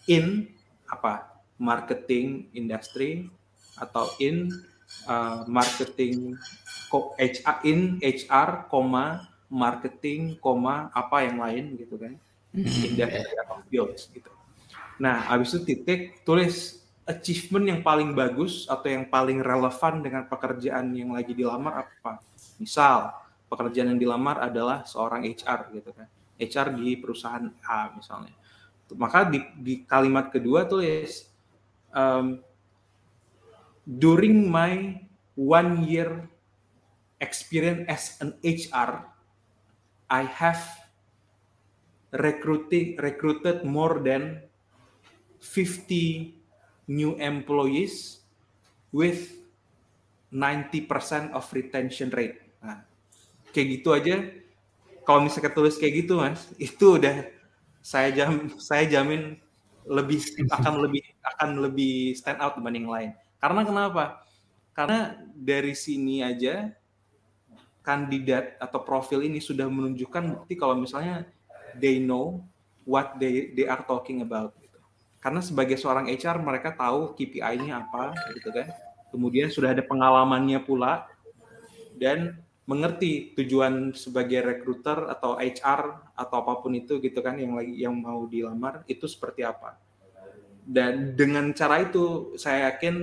in 0.04 0.52
apa 0.92 1.32
marketing 1.56 2.52
industry 2.52 3.32
atau 3.80 4.12
in 4.20 4.52
uh, 5.08 5.48
marketing 5.48 6.36
HR 7.16 7.56
in 7.64 8.04
HR, 8.04 8.68
koma 8.68 9.32
marketing, 9.48 10.36
koma 10.44 10.92
apa 10.92 11.24
yang 11.24 11.40
lain 11.40 11.80
gitu 11.80 11.96
kan, 11.96 12.20
hmm. 12.52 12.84
industry 12.84 13.32
atau 13.48 13.64
fields 13.72 14.12
gitu. 14.12 14.28
Nah, 15.00 15.24
habis 15.24 15.56
itu 15.56 15.72
titik 15.72 16.20
tulis 16.28 16.81
achievement 17.12 17.68
yang 17.68 17.80
paling 17.84 18.16
bagus 18.16 18.64
atau 18.64 18.88
yang 18.88 19.04
paling 19.06 19.44
relevan 19.44 20.00
dengan 20.00 20.24
pekerjaan 20.24 20.96
yang 20.96 21.12
lagi 21.12 21.36
dilamar 21.36 21.84
apa? 21.84 22.24
Misal, 22.56 23.12
pekerjaan 23.52 23.92
yang 23.92 24.00
dilamar 24.00 24.40
adalah 24.40 24.88
seorang 24.88 25.28
HR 25.28 25.60
gitu 25.76 25.92
kan. 25.92 26.08
HR 26.40 26.72
di 26.74 26.96
perusahaan 26.96 27.44
A 27.68 27.92
misalnya. 27.92 28.32
Maka 28.96 29.28
di, 29.28 29.40
di 29.60 29.74
kalimat 29.84 30.32
kedua 30.32 30.64
tulis 30.64 31.28
um, 31.92 32.40
during 33.84 34.48
my 34.48 35.00
one 35.36 35.84
year 35.84 36.28
experience 37.20 37.86
as 37.88 38.02
an 38.24 38.34
HR, 38.42 39.06
I 40.10 40.22
have 40.26 40.60
recruiting 42.12 43.00
recruited 43.00 43.64
more 43.64 44.00
than 44.04 44.44
50 45.40 46.41
new 46.86 47.14
employees 47.18 48.22
with 48.90 49.32
90% 50.32 51.36
of 51.36 51.44
retention 51.52 52.08
rate. 52.08 52.40
Nah, 52.64 52.84
kayak 53.52 53.66
gitu 53.80 53.92
aja. 53.92 54.16
Kalau 55.02 55.26
misalnya 55.26 55.52
tulis 55.52 55.76
kayak 55.76 56.06
gitu, 56.06 56.22
Mas, 56.22 56.46
itu 56.56 56.96
udah 56.96 57.26
saya 57.82 58.14
jam 58.14 58.46
saya 58.56 58.86
jamin 58.86 59.34
lebih 59.82 60.22
akan 60.46 60.86
lebih 60.86 61.02
akan 61.26 61.48
lebih 61.58 62.14
stand 62.14 62.38
out 62.38 62.54
dibanding 62.54 62.86
lain. 62.86 63.10
Karena 63.42 63.66
kenapa? 63.66 64.22
Karena 64.72 65.18
dari 65.34 65.74
sini 65.74 66.22
aja 66.22 66.70
kandidat 67.82 68.54
atau 68.62 68.78
profil 68.86 69.26
ini 69.26 69.42
sudah 69.42 69.66
menunjukkan 69.66 70.22
bukti 70.38 70.54
kalau 70.54 70.78
misalnya 70.78 71.26
they 71.74 71.98
know 71.98 72.38
what 72.86 73.18
they 73.18 73.50
they 73.58 73.66
are 73.66 73.82
talking 73.82 74.22
about 74.22 74.54
karena 75.22 75.38
sebagai 75.38 75.78
seorang 75.78 76.10
HR 76.10 76.42
mereka 76.42 76.74
tahu 76.74 77.14
KPI-nya 77.14 77.78
apa 77.86 78.12
gitu 78.34 78.50
kan 78.50 78.68
kemudian 79.14 79.48
sudah 79.48 79.70
ada 79.70 79.86
pengalamannya 79.86 80.58
pula 80.66 81.06
dan 81.94 82.42
mengerti 82.66 83.34
tujuan 83.38 83.94
sebagai 83.94 84.42
recruiter 84.42 85.06
atau 85.06 85.38
HR 85.38 86.14
atau 86.18 86.36
apa 86.42 86.52
pun 86.62 86.74
itu 86.74 86.98
gitu 86.98 87.22
kan 87.22 87.38
yang 87.38 87.54
lagi 87.54 87.74
yang 87.78 87.94
mau 87.94 88.26
dilamar 88.26 88.82
itu 88.90 89.06
seperti 89.06 89.46
apa 89.46 89.78
dan 90.62 91.14
dengan 91.18 91.50
cara 91.54 91.82
itu 91.82 92.34
saya 92.38 92.70
yakin 92.70 93.02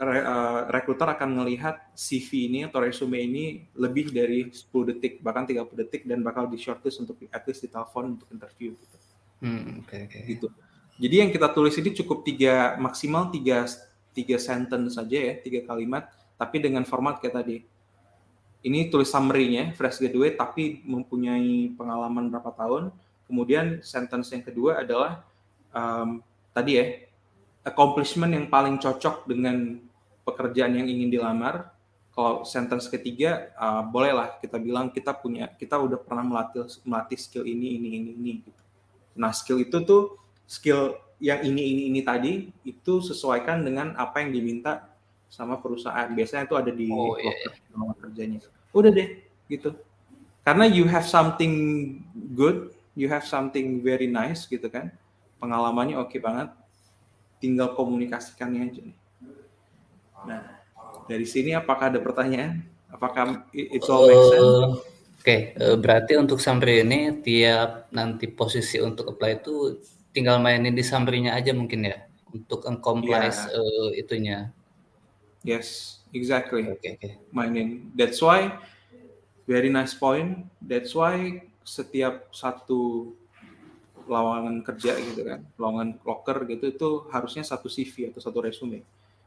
uh, 0.00 0.68
recruiter 0.72 1.08
akan 1.08 1.44
melihat 1.44 1.88
CV 1.96 2.52
ini 2.52 2.60
atau 2.68 2.80
resume 2.84 3.20
ini 3.20 3.44
lebih 3.76 4.12
dari 4.12 4.48
10 4.48 4.68
detik 4.92 5.20
bahkan 5.20 5.44
30 5.44 5.72
detik 5.76 6.02
dan 6.08 6.24
bakal 6.24 6.48
di 6.48 6.56
shortlist 6.56 7.00
untuk 7.00 7.20
at 7.32 7.44
least 7.44 7.64
ditelepon 7.64 8.16
untuk 8.16 8.28
interview 8.32 8.72
gitu. 8.76 8.96
Hmm, 9.40 9.80
okay, 9.84 10.04
okay. 10.04 10.36
gitu. 10.36 10.52
Jadi 11.00 11.14
yang 11.16 11.30
kita 11.32 11.48
tulis 11.48 11.72
ini 11.80 11.96
cukup 11.96 12.28
tiga 12.28 12.76
maksimal 12.76 13.32
tiga 13.32 13.64
tiga 14.12 14.36
sentence 14.36 15.00
saja 15.00 15.16
ya, 15.16 15.34
tiga 15.40 15.64
kalimat, 15.64 16.12
tapi 16.36 16.60
dengan 16.60 16.84
format 16.84 17.16
kayak 17.16 17.40
tadi. 17.40 17.56
Ini 18.60 18.92
tulis 18.92 19.08
summary-nya, 19.08 19.72
fresh 19.72 19.96
graduate 20.04 20.36
tapi 20.36 20.84
mempunyai 20.84 21.72
pengalaman 21.72 22.28
berapa 22.28 22.52
tahun. 22.52 22.92
Kemudian 23.24 23.80
sentence 23.80 24.28
yang 24.36 24.44
kedua 24.44 24.84
adalah 24.84 25.24
um, 25.72 26.20
tadi 26.52 26.76
ya, 26.76 26.84
accomplishment 27.64 28.36
yang 28.36 28.52
paling 28.52 28.76
cocok 28.76 29.24
dengan 29.24 29.80
pekerjaan 30.28 30.76
yang 30.76 30.84
ingin 30.84 31.08
dilamar. 31.08 31.72
Kalau 32.12 32.44
sentence 32.44 32.90
ketiga, 32.92 33.48
uh, 33.56 33.80
bolehlah 33.86 34.36
kita 34.36 34.60
bilang 34.60 34.92
kita 34.92 35.16
punya, 35.16 35.48
kita 35.56 35.80
udah 35.80 35.96
pernah 35.96 36.26
melatih 36.26 36.68
melatih 36.84 37.16
skill 37.16 37.48
ini, 37.48 37.80
ini, 37.80 37.88
ini, 37.96 38.10
ini. 38.12 38.32
Gitu. 38.44 38.60
Nah 39.16 39.32
skill 39.32 39.64
itu 39.64 39.80
tuh 39.88 40.20
skill 40.50 40.98
yang 41.22 41.46
ini 41.46 41.62
ini 41.70 41.82
ini 41.94 42.00
tadi 42.02 42.50
itu 42.66 42.98
sesuaikan 42.98 43.62
dengan 43.62 43.94
apa 43.94 44.18
yang 44.18 44.34
diminta 44.34 44.90
sama 45.30 45.62
perusahaan. 45.62 46.10
Biasanya 46.10 46.50
itu 46.50 46.56
ada 46.58 46.72
di 46.74 46.90
oh, 46.90 47.14
iya, 47.22 47.30
iya. 47.30 47.92
kerjanya. 48.02 48.38
Udah 48.74 48.90
deh 48.90 49.22
gitu. 49.46 49.78
Karena 50.42 50.66
you 50.66 50.90
have 50.90 51.06
something 51.06 51.54
good, 52.34 52.74
you 52.98 53.06
have 53.06 53.22
something 53.22 53.78
very 53.78 54.10
nice 54.10 54.50
gitu 54.50 54.66
kan. 54.66 54.90
Pengalamannya 55.38 55.94
oke 55.94 56.10
okay 56.10 56.18
banget. 56.18 56.50
Tinggal 57.38 57.78
komunikasikannya 57.78 58.60
aja 58.66 58.80
nih. 58.82 58.98
Nah, 60.26 60.42
dari 61.06 61.24
sini 61.24 61.54
apakah 61.54 61.94
ada 61.94 62.02
pertanyaan? 62.02 62.66
Apakah 62.90 63.46
it's 63.54 63.86
all 63.86 64.04
make 64.10 64.24
sense? 64.34 64.42
Uh, 64.42 64.66
Oke, 65.20 65.24
okay. 65.28 65.40
uh, 65.60 65.76
berarti 65.76 66.16
untuk 66.16 66.40
sampai 66.40 66.80
ini 66.80 67.20
tiap 67.20 67.92
nanti 67.92 68.24
posisi 68.24 68.80
untuk 68.80 69.12
apply 69.12 69.44
itu 69.44 69.76
tinggal 70.10 70.42
mainin 70.42 70.74
di 70.74 70.82
summary-nya 70.82 71.34
aja 71.38 71.54
mungkin 71.54 71.86
ya 71.86 72.06
untuk 72.30 72.66
encompass 72.66 73.50
yeah. 73.50 73.58
uh, 73.58 73.90
itunya. 73.94 74.38
Yes, 75.42 76.00
exactly. 76.12 76.68
Oke, 76.68 76.78
okay, 76.78 76.90
okay. 77.00 77.12
Mainin. 77.32 77.90
That's 77.96 78.20
why 78.20 78.54
very 79.48 79.72
nice 79.72 79.96
point. 79.96 80.46
That's 80.62 80.92
why 80.94 81.42
setiap 81.64 82.30
satu 82.30 83.12
lowongan 84.10 84.66
kerja 84.66 84.98
gitu 84.98 85.22
kan, 85.22 85.46
lowongan 85.54 86.02
locker 86.02 86.42
gitu 86.50 86.64
itu 86.66 86.88
harusnya 87.14 87.46
satu 87.46 87.70
CV 87.70 88.10
atau 88.10 88.18
satu 88.18 88.42
resume. 88.42 88.82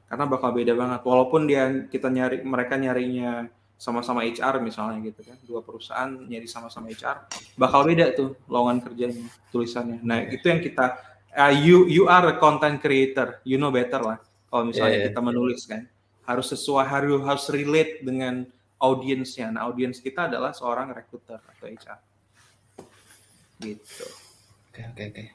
Karena 0.07 0.27
bakal 0.27 0.51
beda 0.51 0.75
banget. 0.75 1.01
Walaupun 1.07 1.47
dia 1.47 1.87
kita 1.87 2.11
nyari 2.11 2.43
mereka 2.43 2.75
nyarinya 2.75 3.47
sama-sama 3.83 4.23
HR 4.23 4.63
misalnya 4.63 5.03
gitu 5.03 5.27
kan. 5.27 5.35
Dua 5.43 5.59
perusahaan 5.59 6.07
nyari 6.07 6.47
sama-sama 6.47 6.87
HR 6.87 7.27
bakal 7.59 7.83
beda 7.83 8.15
tuh 8.15 8.39
lowongan 8.47 8.79
kerjanya 8.79 9.27
tulisannya. 9.51 9.99
Nah 9.99 10.23
itu 10.23 10.47
yang 10.47 10.63
kita 10.63 10.95
uh, 11.35 11.51
you 11.51 11.91
you 11.91 12.07
are 12.07 12.31
a 12.31 12.35
content 12.39 12.79
creator 12.79 13.43
you 13.43 13.59
know 13.59 13.75
better 13.75 13.99
lah 13.99 14.23
kalau 14.47 14.71
misalnya 14.71 15.03
yeah, 15.03 15.03
yeah. 15.03 15.11
kita 15.11 15.19
menulis 15.19 15.67
kan. 15.67 15.83
Harus 16.23 16.55
sesuai 16.55 16.87
harus 16.87 17.19
harus 17.27 17.45
relate 17.51 17.99
dengan 17.99 18.47
audiensnya. 18.79 19.51
Nah 19.51 19.67
audiens 19.67 19.99
kita 19.99 20.31
adalah 20.31 20.55
seorang 20.55 20.95
recruiter 20.95 21.43
atau 21.43 21.67
HR 21.67 21.99
gitu. 23.59 24.07
Oke 24.71 24.79
okay, 24.79 24.83
oke 24.87 24.95
okay, 24.95 25.05
oke. 25.11 25.15
Okay. 25.19 25.27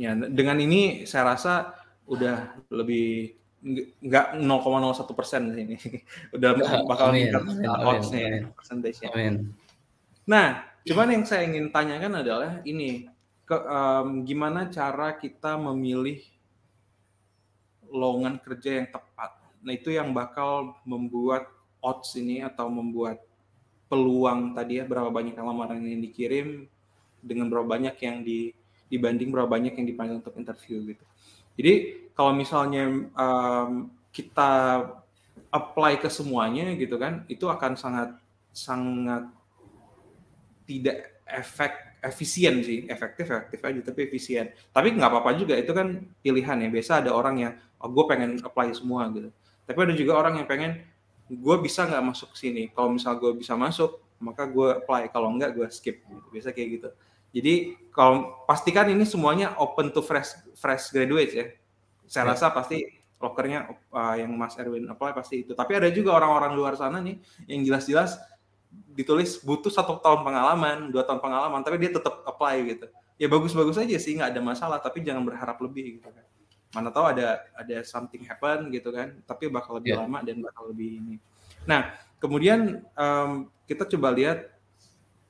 ya 0.00 0.16
dengan 0.16 0.56
ini 0.58 1.04
saya 1.04 1.36
rasa 1.36 1.76
udah 2.10 2.58
lebih 2.72 3.39
nggak 3.60 4.40
0,01 4.40 5.18
persen 5.18 5.42
ini 5.52 5.76
udah 6.36 6.50
bakal 6.88 7.12
meningkat 7.12 7.44
oddsnya 7.84 8.48
persentasenya. 8.56 9.52
Nah, 10.24 10.64
cuman 10.88 11.08
yang 11.12 11.24
saya 11.28 11.44
ingin 11.44 11.68
tanyakan 11.68 12.24
adalah 12.24 12.64
ini 12.64 13.12
ke, 13.44 13.56
um, 13.56 14.24
gimana 14.24 14.72
cara 14.72 15.12
kita 15.18 15.60
memilih 15.60 16.24
lowongan 17.90 18.40
kerja 18.40 18.80
yang 18.80 18.88
tepat. 18.88 19.36
Nah 19.60 19.72
itu 19.74 19.92
yang 19.92 20.14
bakal 20.16 20.78
membuat 20.88 21.50
odds 21.82 22.16
ini 22.16 22.40
atau 22.40 22.70
membuat 22.70 23.20
peluang 23.90 24.54
tadi 24.54 24.78
ya 24.78 24.86
berapa 24.86 25.10
banyak 25.10 25.34
lamaran 25.34 25.82
yang 25.82 26.00
dikirim 26.00 26.70
dengan 27.20 27.50
berapa 27.50 27.66
banyak 27.66 27.96
yang 28.00 28.22
di 28.22 28.54
dibanding 28.86 29.34
berapa 29.34 29.50
banyak 29.50 29.74
yang 29.74 29.86
dipanggil 29.86 30.22
untuk 30.22 30.38
interview 30.38 30.94
gitu. 30.94 31.04
Jadi 31.58 31.99
kalau 32.14 32.32
misalnya 32.36 33.10
um, 33.16 33.90
kita 34.10 34.84
apply 35.50 35.98
ke 35.98 36.08
semuanya 36.10 36.70
gitu 36.78 36.98
kan, 37.00 37.26
itu 37.26 37.46
akan 37.46 37.74
sangat 37.74 38.14
sangat 38.50 39.26
tidak 40.66 41.22
efek 41.26 41.72
efisien 42.00 42.64
sih, 42.64 42.88
efektif 42.88 43.28
efektif 43.28 43.60
aja 43.62 43.80
tapi 43.84 44.08
efisien. 44.08 44.50
Tapi 44.72 44.96
nggak 44.96 45.10
apa-apa 45.10 45.36
juga 45.36 45.54
itu 45.56 45.70
kan 45.70 46.00
pilihan 46.24 46.56
ya. 46.58 46.68
Biasa 46.70 47.04
ada 47.04 47.10
orang 47.12 47.36
yang 47.38 47.52
oh 47.80 47.88
gue 47.92 48.04
pengen 48.08 48.40
apply 48.40 48.72
semua 48.72 49.08
gitu. 49.12 49.28
Tapi 49.68 49.78
ada 49.86 49.94
juga 49.94 50.12
orang 50.18 50.42
yang 50.42 50.48
pengen 50.48 50.82
gue 51.30 51.56
bisa 51.62 51.86
nggak 51.86 52.04
masuk 52.04 52.30
sini. 52.34 52.72
Kalau 52.72 52.90
misal 52.90 53.14
gue 53.20 53.30
bisa 53.36 53.54
masuk, 53.54 54.00
maka 54.18 54.48
gue 54.48 54.82
apply. 54.82 55.12
Kalau 55.12 55.30
nggak 55.36 55.50
gue 55.54 55.66
skip. 55.70 56.02
Gitu. 56.02 56.26
Biasa 56.32 56.50
kayak 56.50 56.68
gitu. 56.80 56.88
Jadi 57.30 57.54
kalau 57.94 58.42
pastikan 58.48 58.90
ini 58.90 59.06
semuanya 59.06 59.54
open 59.62 59.94
to 59.94 60.02
fresh 60.02 60.34
fresh 60.58 60.90
graduates 60.90 61.34
ya. 61.36 61.46
Saya 62.10 62.26
ya. 62.26 62.34
rasa 62.34 62.50
pasti 62.50 62.82
lokernya 63.22 63.70
uh, 63.94 64.18
yang 64.18 64.34
Mas 64.34 64.58
Erwin 64.58 64.90
apply 64.90 65.14
pasti 65.14 65.46
itu. 65.46 65.54
Tapi 65.54 65.78
ada 65.78 65.86
juga 65.94 66.18
orang-orang 66.18 66.58
luar 66.58 66.74
sana 66.74 66.98
nih 66.98 67.22
yang 67.46 67.62
jelas-jelas 67.62 68.18
ditulis 68.90 69.38
butuh 69.46 69.70
satu 69.70 70.02
tahun 70.02 70.26
pengalaman, 70.26 70.90
dua 70.90 71.06
tahun 71.06 71.22
pengalaman, 71.22 71.62
tapi 71.62 71.78
dia 71.78 71.94
tetap 71.94 72.26
apply 72.26 72.66
gitu. 72.66 72.86
Ya 73.20 73.30
bagus-bagus 73.30 73.78
aja 73.78 73.94
sih, 74.02 74.18
nggak 74.18 74.34
ada 74.34 74.42
masalah. 74.42 74.82
Tapi 74.82 75.06
jangan 75.06 75.22
berharap 75.22 75.60
lebih 75.62 76.02
gitu 76.02 76.10
kan. 76.10 76.26
Mana 76.74 76.90
tahu 76.90 77.14
ada 77.14 77.46
ada 77.54 77.76
something 77.86 78.26
happen 78.26 78.74
gitu 78.74 78.90
kan. 78.90 79.22
Tapi 79.22 79.46
bakal 79.46 79.78
lebih 79.78 79.94
yeah. 79.94 80.02
lama 80.02 80.18
dan 80.26 80.42
bakal 80.42 80.66
lebih 80.74 80.98
ini. 80.98 81.14
Nah 81.68 81.94
kemudian 82.18 82.82
um, 82.98 83.46
kita 83.70 83.86
coba 83.86 84.10
lihat. 84.10 84.50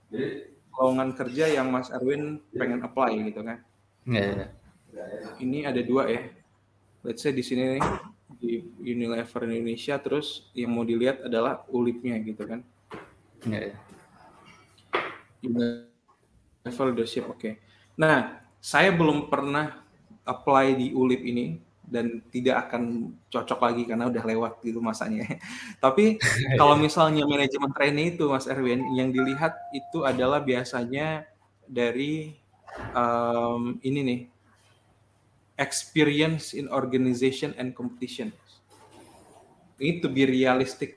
Jadi 0.08 0.48
lowongan 0.80 1.12
kerja 1.12 1.44
yang 1.50 1.68
Mas 1.68 1.92
Erwin 1.92 2.40
pengen 2.56 2.80
apply 2.80 3.12
gitu 3.28 3.44
kan. 3.44 3.60
Yeah. 4.08 4.54
Ini 5.42 5.68
ada 5.68 5.82
dua 5.84 6.08
ya. 6.08 6.39
Let's 7.00 7.24
say 7.24 7.32
di 7.32 7.40
sini 7.40 7.78
nih 7.78 7.82
di 8.40 8.62
Unilever 8.80 9.48
Indonesia 9.48 9.96
terus 10.00 10.48
yang 10.56 10.72
mau 10.72 10.84
dilihat 10.84 11.24
adalah 11.26 11.64
ulipnya 11.72 12.16
gitu 12.20 12.44
kan. 12.44 12.60
Yeah. 13.44 13.76
Unilever 15.40 16.86
leadership 16.92 17.24
oke. 17.28 17.40
Okay. 17.40 17.52
Nah, 17.96 18.40
saya 18.60 18.92
belum 18.92 19.32
pernah 19.32 19.80
apply 20.28 20.76
di 20.76 20.92
ulip 20.92 21.24
ini 21.24 21.60
dan 21.90 22.22
tidak 22.30 22.70
akan 22.70 23.10
cocok 23.26 23.60
lagi 23.66 23.82
karena 23.82 24.06
udah 24.06 24.22
lewat 24.22 24.52
gitu 24.62 24.78
masanya. 24.78 25.26
Tapi 25.84 26.16
kalau 26.60 26.78
misalnya 26.78 27.26
manajemen 27.26 27.74
training 27.74 28.14
itu 28.14 28.30
Mas 28.30 28.46
Erwin 28.46 28.94
yang 28.94 29.10
dilihat 29.10 29.58
itu 29.74 30.06
adalah 30.06 30.38
biasanya 30.38 31.26
dari 31.66 32.38
um, 32.94 33.76
ini 33.82 34.00
nih 34.06 34.20
experience 35.60 36.56
in 36.56 36.72
organization 36.72 37.52
and 37.60 37.76
competition. 37.76 38.32
Ini 39.76 40.00
to 40.00 40.08
be 40.08 40.24
realistic 40.24 40.96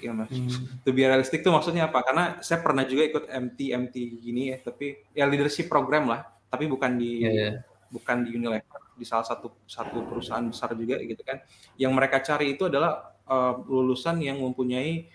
ya 0.00 0.16
mas. 0.16 0.32
Hmm. 0.32 0.80
To 0.82 0.90
be 0.96 1.04
realistic 1.04 1.44
itu 1.44 1.52
maksudnya 1.52 1.92
apa? 1.92 2.00
Karena 2.00 2.40
saya 2.40 2.64
pernah 2.64 2.88
juga 2.88 3.04
ikut 3.04 3.24
MT 3.28 3.58
MT 3.76 3.96
gini 4.24 4.56
ya, 4.56 4.58
tapi 4.64 4.96
ya 5.12 5.28
leadership 5.28 5.68
program 5.68 6.08
lah, 6.08 6.24
tapi 6.48 6.66
bukan 6.66 6.96
di 6.96 7.28
yeah, 7.28 7.34
yeah. 7.36 7.54
bukan 7.92 8.24
di 8.24 8.34
Unilever 8.34 8.80
di 8.96 9.04
salah 9.04 9.24
satu 9.24 9.64
satu 9.64 10.04
perusahaan 10.08 10.44
besar 10.48 10.72
juga 10.72 10.96
gitu 11.04 11.20
kan. 11.20 11.44
Yang 11.76 11.92
mereka 11.92 12.16
cari 12.24 12.56
itu 12.56 12.66
adalah 12.68 13.12
uh, 13.28 13.60
lulusan 13.68 14.24
yang 14.24 14.40
mempunyai 14.40 15.08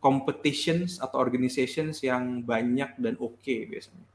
competitions 0.00 0.96
atau 0.96 1.20
organizations 1.20 2.00
yang 2.00 2.40
banyak 2.40 2.96
dan 2.96 3.14
oke 3.20 3.36
okay, 3.40 3.68
biasanya. 3.68 4.08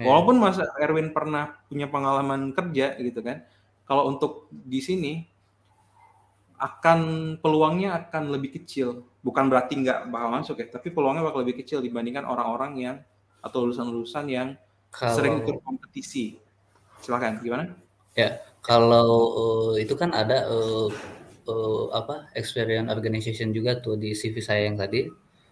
Yeah. 0.00 0.08
Walaupun 0.08 0.40
Mas 0.40 0.56
Erwin 0.80 1.12
pernah 1.12 1.60
punya 1.68 1.84
pengalaman 1.84 2.56
kerja 2.56 2.96
gitu 2.96 3.20
kan. 3.20 3.44
Kalau 3.84 4.08
untuk 4.08 4.48
di 4.48 4.80
sini 4.80 5.28
akan 6.56 7.00
peluangnya 7.44 8.00
akan 8.00 8.32
lebih 8.32 8.56
kecil. 8.56 9.04
Bukan 9.20 9.52
berarti 9.52 9.76
nggak 9.84 10.08
bakal 10.08 10.28
masuk 10.32 10.56
ya, 10.64 10.72
tapi 10.72 10.88
peluangnya 10.88 11.20
bakal 11.20 11.44
lebih 11.44 11.60
kecil 11.60 11.84
dibandingkan 11.84 12.24
orang-orang 12.24 12.72
yang 12.80 12.96
atau 13.44 13.68
lulusan-lulusan 13.68 14.24
yang 14.28 14.48
Kalau... 14.88 15.16
sering 15.16 15.44
ikut 15.44 15.60
kompetisi. 15.60 16.40
Silakan, 17.00 17.40
gimana? 17.44 17.76
Ya, 18.16 18.40
kalau 18.60 19.08
uh, 19.36 19.74
itu 19.80 19.96
kan 19.96 20.12
ada 20.12 20.48
uh, 20.48 20.88
uh, 21.48 21.84
apa 21.96 22.28
experience 22.36 22.92
organization 22.92 23.52
juga 23.56 23.80
tuh 23.80 23.96
di 23.96 24.16
CV 24.16 24.40
saya 24.40 24.68
yang 24.68 24.76
tadi. 24.76 25.08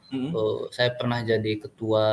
Mm-hmm. 0.08 0.30
Uh, 0.32 0.60
saya 0.72 0.96
pernah 0.96 1.20
jadi 1.20 1.60
ketua 1.60 2.04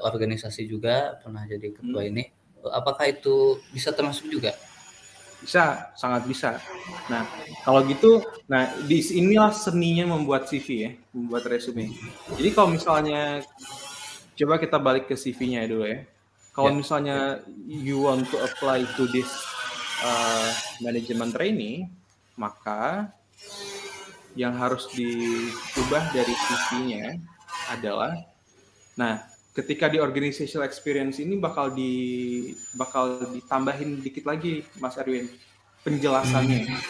organisasi 0.00 0.64
juga, 0.64 1.20
pernah 1.20 1.44
jadi 1.44 1.72
ketua 1.76 2.00
mm-hmm. 2.04 2.12
ini. 2.16 2.24
Uh, 2.64 2.72
apakah 2.72 3.04
itu 3.08 3.60
bisa 3.68 3.92
termasuk 3.92 4.32
juga? 4.32 4.56
Bisa, 5.44 5.92
sangat 5.92 6.24
bisa. 6.24 6.56
Nah, 7.12 7.28
kalau 7.68 7.84
gitu, 7.84 8.24
nah 8.48 8.72
di 8.88 9.04
inilah 9.12 9.52
seninya 9.52 10.16
membuat 10.16 10.48
CV 10.48 10.66
ya, 10.88 10.90
membuat 11.12 11.44
resume. 11.52 11.92
Jadi 12.32 12.48
kalau 12.56 12.72
misalnya 12.72 13.44
coba 14.40 14.56
kita 14.56 14.80
balik 14.80 15.04
ke 15.04 15.14
CV-nya 15.20 15.68
dulu 15.68 15.84
ya. 15.84 16.00
Kalau 16.56 16.70
yeah. 16.72 16.78
misalnya 16.80 17.16
you 17.68 18.08
want 18.08 18.24
to 18.32 18.40
apply 18.40 18.88
to 18.96 19.04
this 19.12 19.28
uh, 20.00 20.48
manajemen 20.80 21.28
trainee, 21.28 21.92
maka 22.40 23.12
yang 24.34 24.54
harus 24.56 24.90
diubah 24.96 26.10
dari 26.10 26.34
CV-nya 26.34 27.20
adalah, 27.74 28.14
nah, 28.94 29.22
ketika 29.54 29.86
di 29.86 30.02
organizational 30.02 30.66
experience 30.66 31.22
ini 31.22 31.38
bakal 31.38 31.70
di 31.70 31.92
bakal 32.74 33.22
ditambahin 33.30 34.02
dikit 34.02 34.26
lagi, 34.26 34.66
Mas 34.82 34.98
Erwin, 34.98 35.30
penjelasannya. 35.86 36.66
Hmm. 36.66 36.80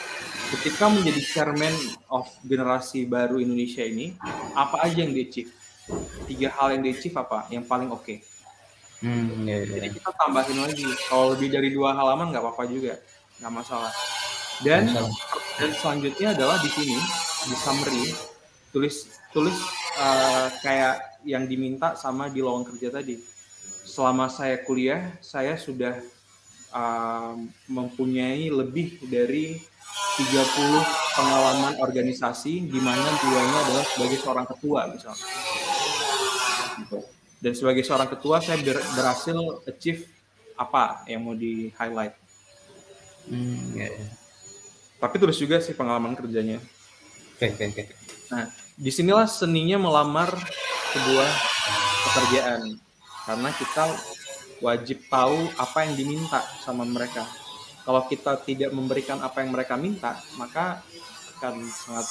Ketika 0.54 0.86
menjadi 0.86 1.22
chairman 1.24 1.74
of 2.08 2.28
generasi 2.46 3.04
baru 3.04 3.42
Indonesia 3.42 3.82
ini, 3.82 4.14
apa 4.54 4.86
aja 4.86 5.02
yang 5.02 5.12
di 5.12 5.26
achieve? 5.26 5.50
Tiga 6.24 6.48
hal 6.56 6.78
yang 6.78 6.82
di 6.86 6.90
achieve 6.94 7.16
apa? 7.20 7.48
Yang 7.52 7.64
paling 7.68 7.90
oke? 7.92 8.04
Okay? 8.04 8.18
Hmm, 9.04 9.44
iya, 9.44 9.68
iya. 9.68 9.76
Jadi 9.84 10.00
kita 10.00 10.10
tambahin 10.16 10.58
lagi. 10.64 10.86
Kalau 11.10 11.36
lebih 11.36 11.52
dari 11.52 11.68
dua 11.68 11.92
halaman 11.92 12.32
nggak 12.32 12.40
apa-apa 12.40 12.64
juga, 12.70 12.96
nggak 13.42 13.52
masalah. 13.52 13.92
Dan 14.62 14.88
masalah. 14.88 15.12
dan 15.58 15.70
selanjutnya 15.74 16.28
adalah 16.32 16.56
di 16.62 16.70
sini 16.70 16.96
di 17.50 17.56
summary 17.58 18.14
tulis 18.70 19.10
tulis 19.34 19.58
uh, 19.98 20.48
kayak 20.60 21.22
yang 21.24 21.48
diminta 21.48 21.96
sama 21.96 22.28
di 22.28 22.40
lowongan 22.44 22.74
kerja 22.74 22.88
tadi. 23.00 23.16
Selama 23.84 24.32
saya 24.32 24.60
kuliah, 24.64 25.14
saya 25.20 25.54
sudah 25.60 26.00
uh, 26.72 27.36
mempunyai 27.68 28.48
lebih 28.48 29.00
dari 29.06 29.60
30 30.18 31.18
pengalaman 31.18 31.74
organisasi 31.82 32.66
di 32.66 32.80
mana 32.80 33.08
duanya 33.22 33.58
adalah 33.68 33.84
sebagai 33.86 34.18
seorang 34.22 34.46
ketua 34.48 34.80
misalnya. 34.90 35.26
Gitu 36.80 37.14
dan 37.44 37.52
sebagai 37.52 37.84
seorang 37.84 38.08
ketua 38.08 38.40
saya 38.40 38.56
ber, 38.64 38.80
berhasil 38.96 39.36
achieve 39.68 40.08
apa 40.56 41.04
yang 41.04 41.28
mau 41.28 41.36
di 41.36 41.68
highlight 41.76 42.16
hmm, 43.28 43.76
ya, 43.76 43.88
ya. 43.92 44.08
tapi 44.96 45.20
terus 45.20 45.36
juga 45.36 45.60
sih 45.60 45.76
pengalaman 45.76 46.16
kerjanya 46.16 46.56
oke 46.56 47.44
okay, 47.44 47.52
oke 47.52 47.60
okay, 47.60 47.84
okay. 47.84 47.86
nah 48.32 48.48
di 48.74 48.90
sinilah 48.90 49.26
seninya 49.26 49.78
melamar 49.78 50.34
sebuah 50.94 51.30
pekerjaan 52.10 52.62
karena 53.24 53.50
kita 53.54 53.84
wajib 54.62 54.98
tahu 55.06 55.50
apa 55.58 55.78
yang 55.86 55.94
diminta 55.94 56.40
sama 56.62 56.82
mereka 56.86 57.26
kalau 57.86 58.02
kita 58.10 58.38
tidak 58.42 58.70
memberikan 58.74 59.20
apa 59.22 59.42
yang 59.44 59.54
mereka 59.54 59.74
minta 59.78 60.18
maka 60.38 60.82
akan 61.38 61.66
sangat 61.68 62.06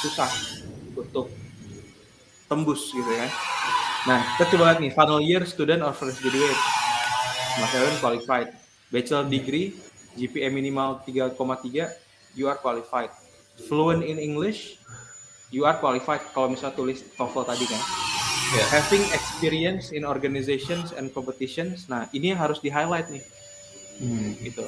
susah 0.00 0.30
untuk 0.96 1.32
tembus 2.48 2.92
gitu 2.92 3.12
ya 3.12 3.28
Nah, 4.06 4.22
kita 4.38 4.54
coba 4.54 4.70
lihat 4.70 4.78
nih, 4.78 4.92
final 4.94 5.18
year 5.18 5.42
student 5.42 5.82
or 5.82 5.90
fresh 5.90 6.22
graduate. 6.22 6.62
Mas 7.58 7.74
Erwin 7.74 7.98
qualified. 7.98 8.54
Bachelor 8.94 9.26
degree, 9.26 9.74
GPA 10.14 10.46
minimal 10.54 11.02
3,3, 11.02 11.90
you 12.38 12.46
are 12.46 12.54
qualified. 12.54 13.10
Fluent 13.66 14.06
in 14.06 14.22
English, 14.22 14.78
you 15.50 15.66
are 15.66 15.76
qualified. 15.78 16.22
Kalau 16.34 16.50
misalnya 16.50 16.74
tulis 16.74 17.02
TOEFL 17.14 17.44
tadi 17.46 17.64
kan. 17.68 17.82
Yeah. 18.54 18.66
Having 18.70 19.04
experience 19.10 19.90
in 19.90 20.06
organizations 20.06 20.94
and 20.94 21.10
competitions. 21.10 21.90
Nah, 21.90 22.06
ini 22.14 22.30
yang 22.34 22.40
harus 22.40 22.62
di-highlight 22.62 23.10
nih. 23.10 23.24
Hmm, 23.96 24.36
gitu. 24.44 24.64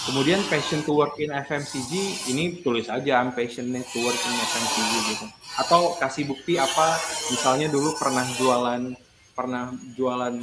Kemudian 0.00 0.40
passion 0.48 0.80
to 0.84 0.96
work 0.96 1.16
in 1.20 1.32
FMCG 1.32 1.92
ini 2.32 2.60
tulis 2.64 2.88
aja 2.88 3.20
I'm 3.20 3.32
passionate 3.32 3.84
to 3.88 3.98
work 4.04 4.16
in 4.16 4.32
FMCG 4.36 4.92
gitu. 5.16 5.26
Atau 5.60 5.96
kasih 5.96 6.28
bukti 6.28 6.56
apa 6.60 6.96
misalnya 7.32 7.68
dulu 7.68 7.96
pernah 7.96 8.24
jualan 8.36 8.96
pernah 9.32 9.72
jualan 9.96 10.36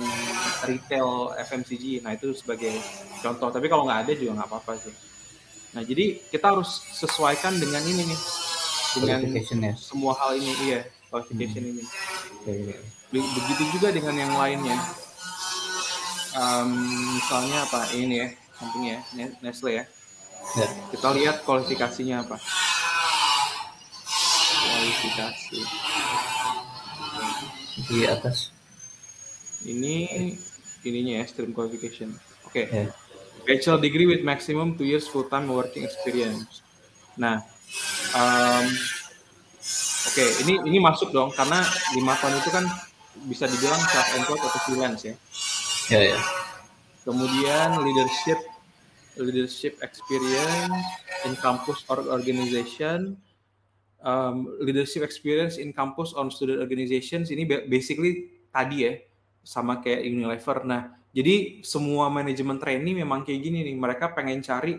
retail 0.65 1.33
FMCG. 1.37 2.01
Nah 2.01 2.17
itu 2.17 2.33
sebagai 2.33 2.73
contoh. 3.21 3.53
Tapi 3.53 3.65
kalau 3.69 3.85
nggak 3.85 4.09
ada 4.09 4.11
juga 4.17 4.41
nggak 4.41 4.49
apa-apa 4.49 4.73
sih. 4.81 4.93
Nah 5.77 5.85
jadi 5.85 6.21
kita 6.29 6.57
harus 6.57 6.81
sesuaikan 6.97 7.57
dengan 7.57 7.81
ini 7.85 8.13
nih 8.13 8.19
dengan 8.95 9.19
semua 9.75 10.13
hal 10.15 10.39
ini 10.39 10.53
iya 10.67 10.79
qualification 11.11 11.63
hmm. 11.63 11.71
ini. 11.75 11.83
Begitu 13.11 13.63
juga 13.79 13.91
dengan 13.91 14.15
yang 14.15 14.33
lainnya. 14.35 14.77
um, 16.37 16.69
misalnya 17.17 17.65
apa 17.65 17.89
ini 17.97 18.21
ya, 18.21 18.27
sampingnya 18.61 18.97
Nestle 19.41 19.73
ya. 19.73 19.85
ya. 20.53 20.67
Kita 20.93 21.09
lihat 21.17 21.41
kualifikasinya 21.41 22.21
apa. 22.21 22.37
Kualifikasi. 24.61 25.59
Di 27.89 27.99
atas. 28.05 28.53
Ini 29.65 29.95
ininya 30.85 31.23
ya, 31.23 31.25
stream 31.25 31.57
qualification. 31.57 32.13
Oke. 32.45 32.69
Okay. 32.69 32.85
Ya. 32.85 32.93
Bachelor 33.47 33.79
degree 33.79 34.05
with 34.05 34.21
maximum 34.27 34.75
two 34.75 34.83
years 34.83 35.07
full 35.07 35.25
time 35.25 35.47
working 35.47 35.87
experience. 35.87 36.61
Nah, 37.15 37.41
um, 38.17 38.65
oke, 40.09 40.11
okay, 40.11 40.29
ini 40.43 40.57
ini 40.65 40.77
masuk 40.81 41.13
dong 41.13 41.29
karena 41.37 41.61
lima 41.93 42.17
tahun 42.17 42.41
itu 42.41 42.49
kan 42.49 42.65
bisa 43.29 43.45
dibilang 43.45 43.81
self 43.81 44.09
employed 44.17 44.41
atau 44.41 44.59
freelance 44.65 45.01
ya. 45.05 45.15
Ya 45.87 46.01
ya. 46.13 46.19
Kemudian 47.05 47.79
leadership 47.85 48.39
leadership 49.17 49.81
experience 49.81 50.77
in 51.25 51.33
campus 51.41 51.81
or 51.89 52.05
organization, 52.13 53.17
um, 54.05 54.45
leadership 54.61 55.01
experience 55.01 55.57
in 55.57 55.73
campus 55.73 56.13
on 56.13 56.29
student 56.29 56.61
organizations 56.61 57.33
ini 57.33 57.47
basically 57.65 58.29
tadi 58.53 58.77
ya 58.85 58.93
sama 59.41 59.79
kayak 59.81 60.05
Unilever. 60.05 60.67
Nah, 60.67 60.91
jadi 61.15 61.65
semua 61.65 62.11
manajemen 62.11 62.59
trainee 62.59 62.93
memang 62.93 63.25
kayak 63.25 63.41
gini 63.41 63.63
nih, 63.65 63.75
mereka 63.79 64.11
pengen 64.13 64.43
cari 64.43 64.77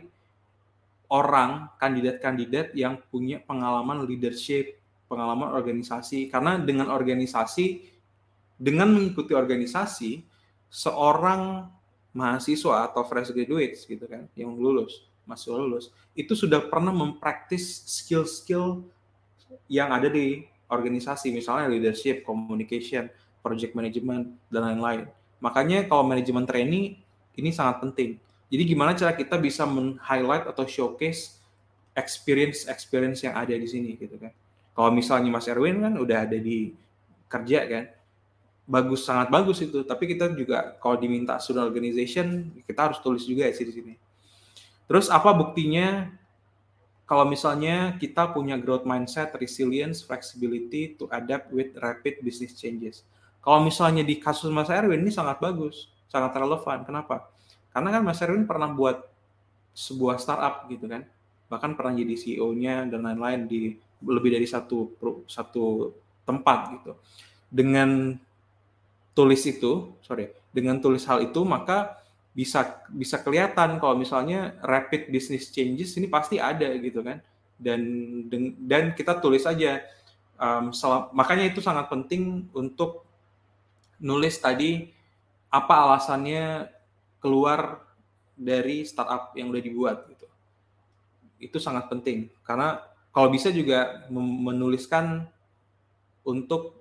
orang 1.09 1.73
kandidat-kandidat 1.81 2.77
yang 2.77 3.01
punya 3.09 3.41
pengalaman 3.41 4.05
leadership, 4.05 4.77
pengalaman 5.09 5.57
organisasi. 5.57 6.29
Karena 6.29 6.61
dengan 6.61 6.93
organisasi, 6.93 7.89
dengan 8.61 8.93
mengikuti 8.93 9.33
organisasi, 9.33 10.21
seorang 10.69 11.65
mahasiswa 12.13 12.93
atau 12.93 13.05
fresh 13.09 13.33
graduates 13.33 13.89
gitu 13.89 14.05
kan, 14.05 14.29
yang 14.37 14.53
lulus, 14.53 15.09
masih 15.25 15.57
lulus, 15.57 15.89
itu 16.13 16.37
sudah 16.37 16.61
pernah 16.69 16.93
mempraktis 16.93 17.89
skill-skill 17.89 18.85
yang 19.69 19.89
ada 19.97 20.13
di 20.13 20.45
organisasi, 20.69 21.33
misalnya 21.33 21.73
leadership, 21.73 22.21
communication, 22.29 23.09
project 23.41 23.73
management, 23.73 24.37
dan 24.53 24.69
lain-lain. 24.69 25.09
Makanya 25.41 25.89
kalau 25.89 26.05
manajemen 26.05 26.45
training 26.45 27.01
ini 27.39 27.51
sangat 27.55 27.81
penting 27.81 28.21
jadi 28.49 28.63
gimana 28.65 28.97
cara 28.97 29.13
kita 29.13 29.37
bisa 29.37 29.69
men-highlight 29.69 30.49
atau 30.49 30.65
showcase 30.65 31.37
experience-experience 31.93 33.27
yang 33.29 33.37
ada 33.37 33.53
di 33.53 33.69
sini 33.69 33.99
gitu 34.01 34.17
kan. 34.17 34.33
Kalau 34.73 34.95
misalnya 34.95 35.29
Mas 35.29 35.51
Erwin 35.51 35.83
kan 35.83 35.95
udah 35.99 36.25
ada 36.25 36.39
di 36.39 36.73
kerja 37.29 37.67
kan, 37.67 37.85
bagus 38.65 39.05
sangat 39.05 39.29
bagus 39.29 39.59
itu. 39.61 39.85
Tapi 39.85 40.15
kita 40.15 40.33
juga 40.33 40.79
kalau 40.79 40.97
diminta 40.97 41.37
student 41.43 41.67
organization, 41.67 42.55
kita 42.65 42.89
harus 42.89 43.03
tulis 43.05 43.27
juga 43.27 43.45
ya 43.45 43.53
di 43.53 43.75
sini. 43.75 43.95
Terus 44.89 45.13
apa 45.13 45.35
buktinya 45.37 46.09
kalau 47.05 47.29
misalnya 47.29 47.97
kita 47.97 48.33
punya 48.33 48.57
growth 48.57 48.89
mindset, 48.89 49.33
resilience, 49.37 50.01
flexibility 50.01 50.97
to 50.97 51.09
adapt 51.13 51.53
with 51.53 51.73
rapid 51.81 52.21
business 52.25 52.57
changes. 52.57 53.05
Kalau 53.45 53.65
misalnya 53.65 54.05
di 54.05 54.21
kasus 54.21 54.49
Mas 54.49 54.69
Erwin 54.73 55.05
ini 55.05 55.13
sangat 55.13 55.41
bagus, 55.41 55.93
sangat 56.09 56.37
relevan. 56.37 56.85
Kenapa? 56.85 57.29
Karena 57.73 57.89
kan 57.95 58.03
Mas 58.03 58.21
Erwin 58.25 58.49
pernah 58.49 58.71
buat 58.73 59.05
sebuah 59.77 60.19
startup 60.19 60.67
gitu 60.67 60.91
kan, 60.91 61.07
bahkan 61.47 61.79
pernah 61.79 61.95
jadi 61.95 62.15
CEO-nya 62.19 62.91
dan 62.91 63.07
lain-lain 63.07 63.47
di 63.47 63.79
lebih 64.03 64.35
dari 64.35 64.47
satu 64.47 64.95
satu 65.27 65.95
tempat 66.27 66.59
gitu. 66.79 66.93
Dengan 67.49 68.19
tulis 69.15 69.43
itu, 69.47 69.95
sorry, 70.03 70.31
dengan 70.55 70.79
tulis 70.79 71.03
hal 71.07 71.23
itu 71.23 71.43
maka 71.43 71.99
bisa 72.39 72.87
bisa 72.95 73.19
kelihatan 73.19 73.83
kalau 73.83 73.99
misalnya 73.99 74.55
rapid 74.63 75.11
business 75.11 75.51
changes 75.51 75.99
ini 75.99 76.07
pasti 76.07 76.39
ada 76.39 76.71
gitu 76.79 77.03
kan 77.03 77.19
dan 77.59 77.83
dan 78.63 78.95
kita 78.95 79.19
tulis 79.19 79.43
aja 79.43 79.83
um, 80.39 80.71
selam, 80.71 81.11
makanya 81.11 81.51
itu 81.51 81.59
sangat 81.59 81.91
penting 81.91 82.47
untuk 82.55 83.03
nulis 83.99 84.39
tadi 84.39 84.95
apa 85.51 85.75
alasannya 85.83 86.71
keluar 87.19 87.83
dari 88.39 88.87
startup 88.87 89.35
yang 89.35 89.51
udah 89.51 89.63
dibuat 89.63 89.97
gitu. 90.11 90.27
Itu 91.39 91.59
sangat 91.59 91.91
penting 91.91 92.31
karena 92.47 92.83
kalau 93.15 93.29
bisa 93.35 93.51
juga 93.51 94.07
menuliskan 94.11 95.27
untuk 96.23 96.79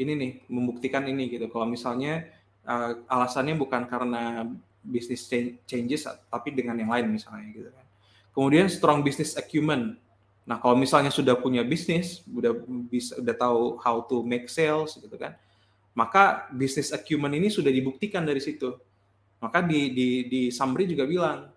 ini 0.00 0.12
nih 0.18 0.32
membuktikan 0.50 1.06
ini 1.06 1.30
gitu. 1.30 1.46
Kalau 1.52 1.68
misalnya 1.68 2.26
uh, 2.66 2.98
alasannya 3.06 3.54
bukan 3.54 3.86
karena 3.86 4.48
business 4.82 5.30
changes 5.68 6.08
tapi 6.26 6.50
dengan 6.50 6.74
yang 6.74 6.90
lain 6.90 7.14
misalnya 7.14 7.46
gitu 7.54 7.70
kan. 7.70 7.86
Kemudian 8.32 8.66
strong 8.66 9.04
business 9.04 9.36
acumen. 9.36 10.00
Nah, 10.42 10.58
kalau 10.58 10.74
misalnya 10.74 11.12
sudah 11.14 11.38
punya 11.38 11.62
bisnis, 11.62 12.26
udah 12.26 12.50
bisa 12.90 13.14
udah 13.20 13.36
tahu 13.36 13.78
how 13.78 14.02
to 14.02 14.26
make 14.26 14.50
sales 14.50 14.98
gitu 14.98 15.14
kan. 15.14 15.38
Maka 15.92 16.48
business 16.50 16.90
acumen 16.90 17.30
ini 17.36 17.52
sudah 17.52 17.68
dibuktikan 17.68 18.24
dari 18.24 18.40
situ 18.40 18.74
maka 19.42 19.58
di 19.66 19.90
di 19.90 20.08
di 20.30 20.40
summary 20.54 20.86
juga 20.86 21.04
bilang 21.04 21.50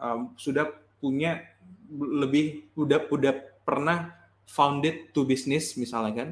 um, 0.00 0.32
sudah 0.40 0.64
punya 0.96 1.44
lebih 1.92 2.72
udah 2.72 3.04
udah 3.12 3.34
pernah 3.68 4.16
founded 4.48 5.12
to 5.12 5.28
business 5.28 5.76
misalnya 5.76 6.24
kan 6.24 6.30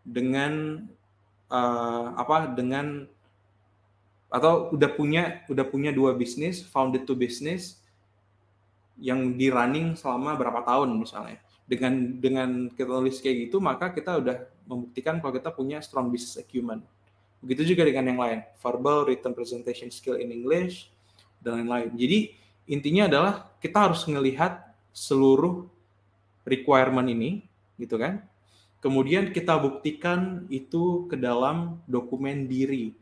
dengan 0.00 0.82
uh, 1.52 2.16
apa 2.16 2.48
dengan 2.56 3.04
atau 4.30 4.70
udah 4.72 4.90
punya 4.94 5.42
udah 5.50 5.66
punya 5.68 5.90
dua 5.92 6.16
bisnis 6.16 6.64
founded 6.64 7.04
to 7.04 7.12
business 7.18 7.82
yang 9.00 9.34
di 9.34 9.48
running 9.50 9.98
selama 9.98 10.36
berapa 10.38 10.62
tahun 10.62 10.96
misalnya. 10.96 11.40
Dengan 11.66 12.18
dengan 12.18 12.50
kita 12.72 12.90
tulis 12.90 13.22
kayak 13.22 13.46
gitu 13.46 13.62
maka 13.62 13.94
kita 13.94 14.18
udah 14.18 14.42
membuktikan 14.66 15.22
kalau 15.22 15.34
kita 15.34 15.50
punya 15.54 15.78
strong 15.78 16.10
business 16.10 16.42
acumen 16.42 16.82
Begitu 17.40 17.72
juga 17.72 17.88
dengan 17.88 18.04
yang 18.12 18.20
lain, 18.20 18.38
verbal, 18.60 19.08
written 19.08 19.32
presentation 19.32 19.88
skill 19.88 20.20
in 20.20 20.28
English, 20.28 20.92
dan 21.40 21.64
lain-lain. 21.64 21.88
Jadi 21.96 22.36
intinya 22.68 23.08
adalah 23.08 23.32
kita 23.64 23.88
harus 23.88 24.04
melihat 24.04 24.76
seluruh 24.92 25.64
requirement 26.44 27.08
ini, 27.08 27.40
gitu 27.80 27.96
kan. 27.96 28.20
Kemudian 28.84 29.32
kita 29.32 29.56
buktikan 29.56 30.44
itu 30.52 31.08
ke 31.08 31.16
dalam 31.16 31.80
dokumen 31.88 32.44
diri, 32.44 32.92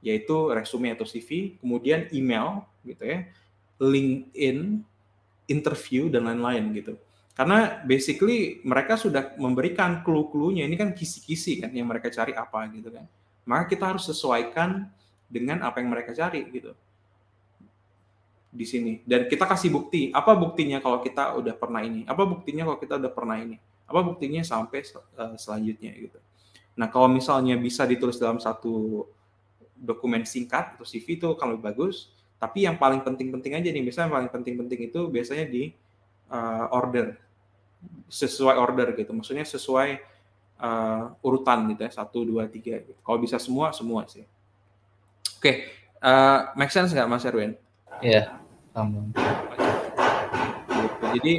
yaitu 0.00 0.48
resume 0.48 0.96
atau 0.96 1.04
CV, 1.04 1.60
kemudian 1.60 2.08
email, 2.08 2.64
gitu 2.88 3.04
ya, 3.04 3.28
LinkedIn, 3.76 4.80
interview, 5.44 6.08
dan 6.08 6.24
lain-lain 6.24 6.72
gitu. 6.72 6.96
Karena 7.36 7.84
basically 7.84 8.64
mereka 8.64 8.96
sudah 8.96 9.36
memberikan 9.36 10.00
clue-cluenya, 10.00 10.64
ini 10.64 10.76
kan 10.80 10.96
kisi-kisi 10.96 11.60
kan 11.60 11.70
yang 11.70 11.86
mereka 11.86 12.08
cari 12.08 12.32
apa 12.32 12.64
gitu 12.72 12.88
kan 12.90 13.04
maka 13.48 13.64
kita 13.72 13.88
harus 13.88 14.04
sesuaikan 14.04 14.84
dengan 15.24 15.64
apa 15.64 15.80
yang 15.80 15.88
mereka 15.88 16.12
cari 16.12 16.44
gitu. 16.52 16.76
Di 18.52 18.68
sini. 18.68 19.00
Dan 19.08 19.24
kita 19.24 19.48
kasih 19.48 19.72
bukti. 19.72 20.12
Apa 20.12 20.36
buktinya 20.36 20.84
kalau 20.84 21.00
kita 21.00 21.32
udah 21.40 21.56
pernah 21.56 21.80
ini? 21.80 22.04
Apa 22.04 22.28
buktinya 22.28 22.68
kalau 22.68 22.76
kita 22.76 23.00
udah 23.00 23.12
pernah 23.12 23.40
ini? 23.40 23.56
Apa 23.88 24.04
buktinya 24.04 24.44
sampai 24.44 24.84
uh, 24.92 25.32
selanjutnya 25.40 25.96
gitu. 25.96 26.20
Nah 26.76 26.92
kalau 26.92 27.08
misalnya 27.08 27.56
bisa 27.56 27.88
ditulis 27.88 28.20
dalam 28.20 28.36
satu 28.36 29.08
dokumen 29.72 30.28
singkat 30.28 30.76
atau 30.76 30.84
CV 30.84 31.16
itu 31.16 31.28
kalau 31.40 31.56
bagus. 31.56 32.12
Tapi 32.36 32.68
yang 32.68 32.76
paling 32.76 33.00
penting-penting 33.00 33.56
aja 33.56 33.68
nih. 33.72 33.80
Misalnya 33.80 34.12
yang 34.12 34.16
paling 34.20 34.32
penting-penting 34.32 34.92
itu 34.92 35.08
biasanya 35.08 35.48
di 35.48 35.72
uh, 36.28 36.68
order. 36.68 37.16
Sesuai 38.12 38.60
order 38.60 38.92
gitu. 38.92 39.16
Maksudnya 39.16 39.48
sesuai 39.48 40.17
uh, 40.58 41.14
urutan 41.24 41.70
gitu 41.72 41.86
ya 41.86 41.90
satu 41.90 42.26
dua 42.26 42.46
tiga 42.50 42.82
gitu. 42.82 42.98
kalau 43.02 43.18
bisa 43.18 43.38
semua 43.38 43.70
semua 43.70 44.04
sih 44.10 44.22
oke 44.22 45.42
okay. 45.42 45.72
uh, 46.02 46.52
make 46.54 46.70
sense 46.74 46.92
nggak 46.92 47.08
mas 47.08 47.26
Erwin 47.26 47.54
Iya 47.98 48.30
yeah, 48.30 48.86
gitu. 48.86 49.00
jadi 51.18 51.34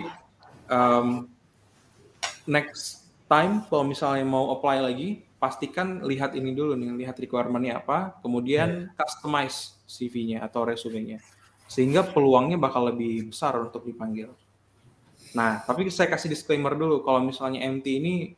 um, 0.68 1.30
next 2.50 3.08
time 3.30 3.64
kalau 3.70 3.86
misalnya 3.86 4.26
mau 4.26 4.52
apply 4.58 4.84
lagi 4.84 5.24
pastikan 5.40 6.04
lihat 6.04 6.36
ini 6.36 6.52
dulu 6.52 6.76
nih 6.76 7.08
lihat 7.08 7.16
requirementnya 7.16 7.80
apa 7.80 8.20
kemudian 8.20 8.92
yeah. 8.92 8.96
customize 9.00 9.80
CV-nya 9.88 10.44
atau 10.44 10.68
resume-nya 10.68 11.24
sehingga 11.70 12.02
peluangnya 12.02 12.58
bakal 12.58 12.90
lebih 12.90 13.30
besar 13.30 13.54
untuk 13.62 13.86
dipanggil. 13.86 14.34
Nah, 15.38 15.62
tapi 15.62 15.86
saya 15.94 16.10
kasih 16.10 16.34
disclaimer 16.34 16.74
dulu 16.74 17.06
kalau 17.06 17.22
misalnya 17.22 17.62
MT 17.62 17.86
ini 18.02 18.34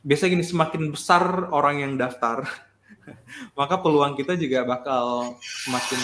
biasa 0.00 0.32
gini 0.32 0.44
semakin 0.44 0.92
besar 0.92 1.52
orang 1.52 1.84
yang 1.84 1.92
daftar 2.00 2.44
maka 3.58 3.80
peluang 3.80 4.16
kita 4.16 4.36
juga 4.36 4.64
bakal 4.64 5.36
semakin 5.42 6.00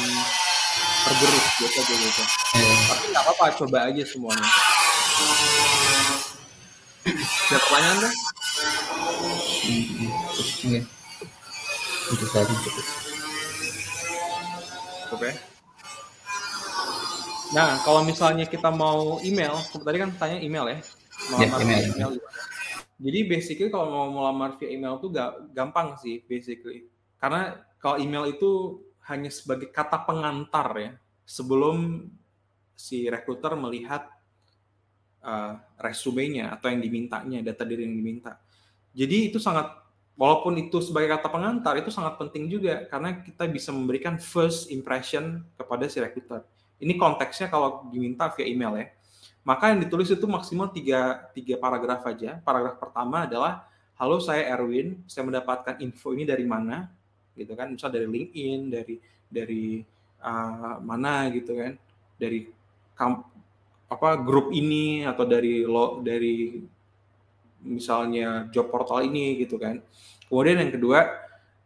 tergerus 1.07 1.45
biasa 1.61 1.81
gitu 1.87 2.23
yeah. 2.59 2.79
tapi 2.93 3.05
nggak 3.13 3.23
apa-apa 3.25 3.45
coba 3.61 3.79
aja 3.89 4.03
semuanya 4.05 4.49
ada 7.07 7.59
pertanyaan 7.63 7.97
deh 8.03 8.15
hmm, 10.67 10.85
itu 12.13 12.27
saja 12.29 12.55
cukup 12.63 13.07
Oke. 15.15 15.31
Nah, 17.55 17.79
kalau 17.87 18.03
misalnya 18.03 18.43
kita 18.51 18.75
mau 18.75 19.23
email, 19.23 19.55
tadi 19.71 19.97
kan 20.03 20.11
tanya 20.19 20.39
email 20.43 20.67
ya. 20.67 20.79
Melamar 21.31 21.61
ya, 21.63 21.65
email. 21.65 21.83
email. 21.95 22.11
Jadi 22.97 23.29
basically 23.29 23.69
kalau 23.69 23.93
mau 23.93 24.09
melamar 24.09 24.57
via 24.57 24.73
email 24.73 24.97
tuh 24.97 25.13
gak 25.13 25.53
gampang 25.53 25.97
sih 26.01 26.25
basically. 26.25 26.89
Karena 27.21 27.61
kalau 27.77 28.01
email 28.01 28.33
itu 28.33 28.81
hanya 29.07 29.29
sebagai 29.29 29.69
kata 29.69 30.03
pengantar 30.09 30.69
ya 30.77 30.93
sebelum 31.29 32.09
si 32.77 33.09
rekruter 33.09 33.53
melihat 33.57 34.09
uh, 35.25 35.61
resumenya 35.81 36.57
atau 36.57 36.73
yang 36.73 36.81
dimintanya, 36.81 37.45
data 37.45 37.65
diri 37.69 37.85
yang 37.85 37.97
diminta. 37.97 38.41
Jadi 38.97 39.29
itu 39.33 39.37
sangat 39.37 39.69
walaupun 40.17 40.57
itu 40.57 40.81
sebagai 40.81 41.13
kata 41.21 41.29
pengantar 41.29 41.77
itu 41.77 41.93
sangat 41.93 42.17
penting 42.17 42.49
juga 42.49 42.89
karena 42.89 43.21
kita 43.21 43.45
bisa 43.49 43.69
memberikan 43.73 44.17
first 44.17 44.73
impression 44.73 45.45
kepada 45.61 45.85
si 45.93 46.01
rekruter 46.01 46.41
ini 46.81 46.95
konteksnya 47.01 47.49
kalau 47.49 47.89
diminta 47.89 48.29
via 48.37 48.47
email 48.47 48.73
ya. 48.77 48.87
Maka 49.47 49.71
yang 49.71 49.79
ditulis 49.87 50.11
itu 50.11 50.27
maksimal 50.27 50.75
tiga, 50.75 51.31
tiga 51.31 51.55
paragraf 51.55 52.03
aja. 52.03 52.43
Paragraf 52.43 52.83
pertama 52.83 53.31
adalah, 53.31 53.71
halo 53.95 54.19
saya 54.19 54.43
Erwin, 54.51 54.99
saya 55.07 55.23
mendapatkan 55.23 55.79
info 55.79 56.11
ini 56.11 56.27
dari 56.27 56.43
mana, 56.43 56.91
gitu 57.39 57.55
kan? 57.55 57.71
Misal 57.71 57.95
dari 57.95 58.11
LinkedIn, 58.11 58.61
dari 58.75 58.99
dari 59.31 59.87
uh, 60.19 60.83
mana 60.83 61.31
gitu 61.31 61.55
kan? 61.55 61.79
Dari 62.19 62.51
kamp, 62.99 63.23
apa 63.87 64.19
grup 64.19 64.51
ini 64.51 65.07
atau 65.07 65.23
dari 65.23 65.63
lo 65.63 66.03
dari 66.03 66.59
misalnya 67.63 68.51
job 68.51 68.67
portal 68.67 69.07
ini 69.07 69.39
gitu 69.47 69.63
kan. 69.63 69.79
Kemudian 70.27 70.59
yang 70.59 70.75
kedua, 70.75 71.07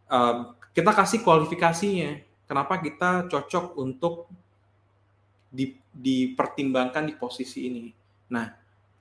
uh, 0.05 0.53
kita 0.77 0.93
kasih 0.93 1.25
kualifikasinya. 1.25 2.29
Kenapa 2.45 2.77
kita 2.77 3.25
cocok 3.25 3.73
untuk 3.81 4.29
di, 5.49 5.80
dipertimbangkan 5.91 7.07
di 7.07 7.13
posisi 7.19 7.67
ini. 7.67 7.91
Nah, 8.31 8.47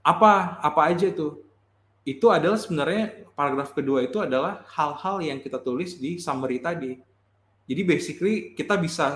apa 0.03 0.59
apa 0.59 0.91
aja 0.91 1.07
itu? 1.07 1.39
Itu 2.03 2.35
adalah 2.35 2.59
sebenarnya 2.59 3.31
paragraf 3.39 3.73
kedua 3.73 4.03
itu 4.03 4.19
adalah 4.21 4.67
hal-hal 4.75 5.23
yang 5.23 5.39
kita 5.39 5.63
tulis 5.63 5.97
di 5.97 6.19
summary 6.19 6.59
tadi. 6.59 6.99
Jadi 7.71 7.83
basically 7.87 8.35
kita 8.59 8.75
bisa 8.75 9.15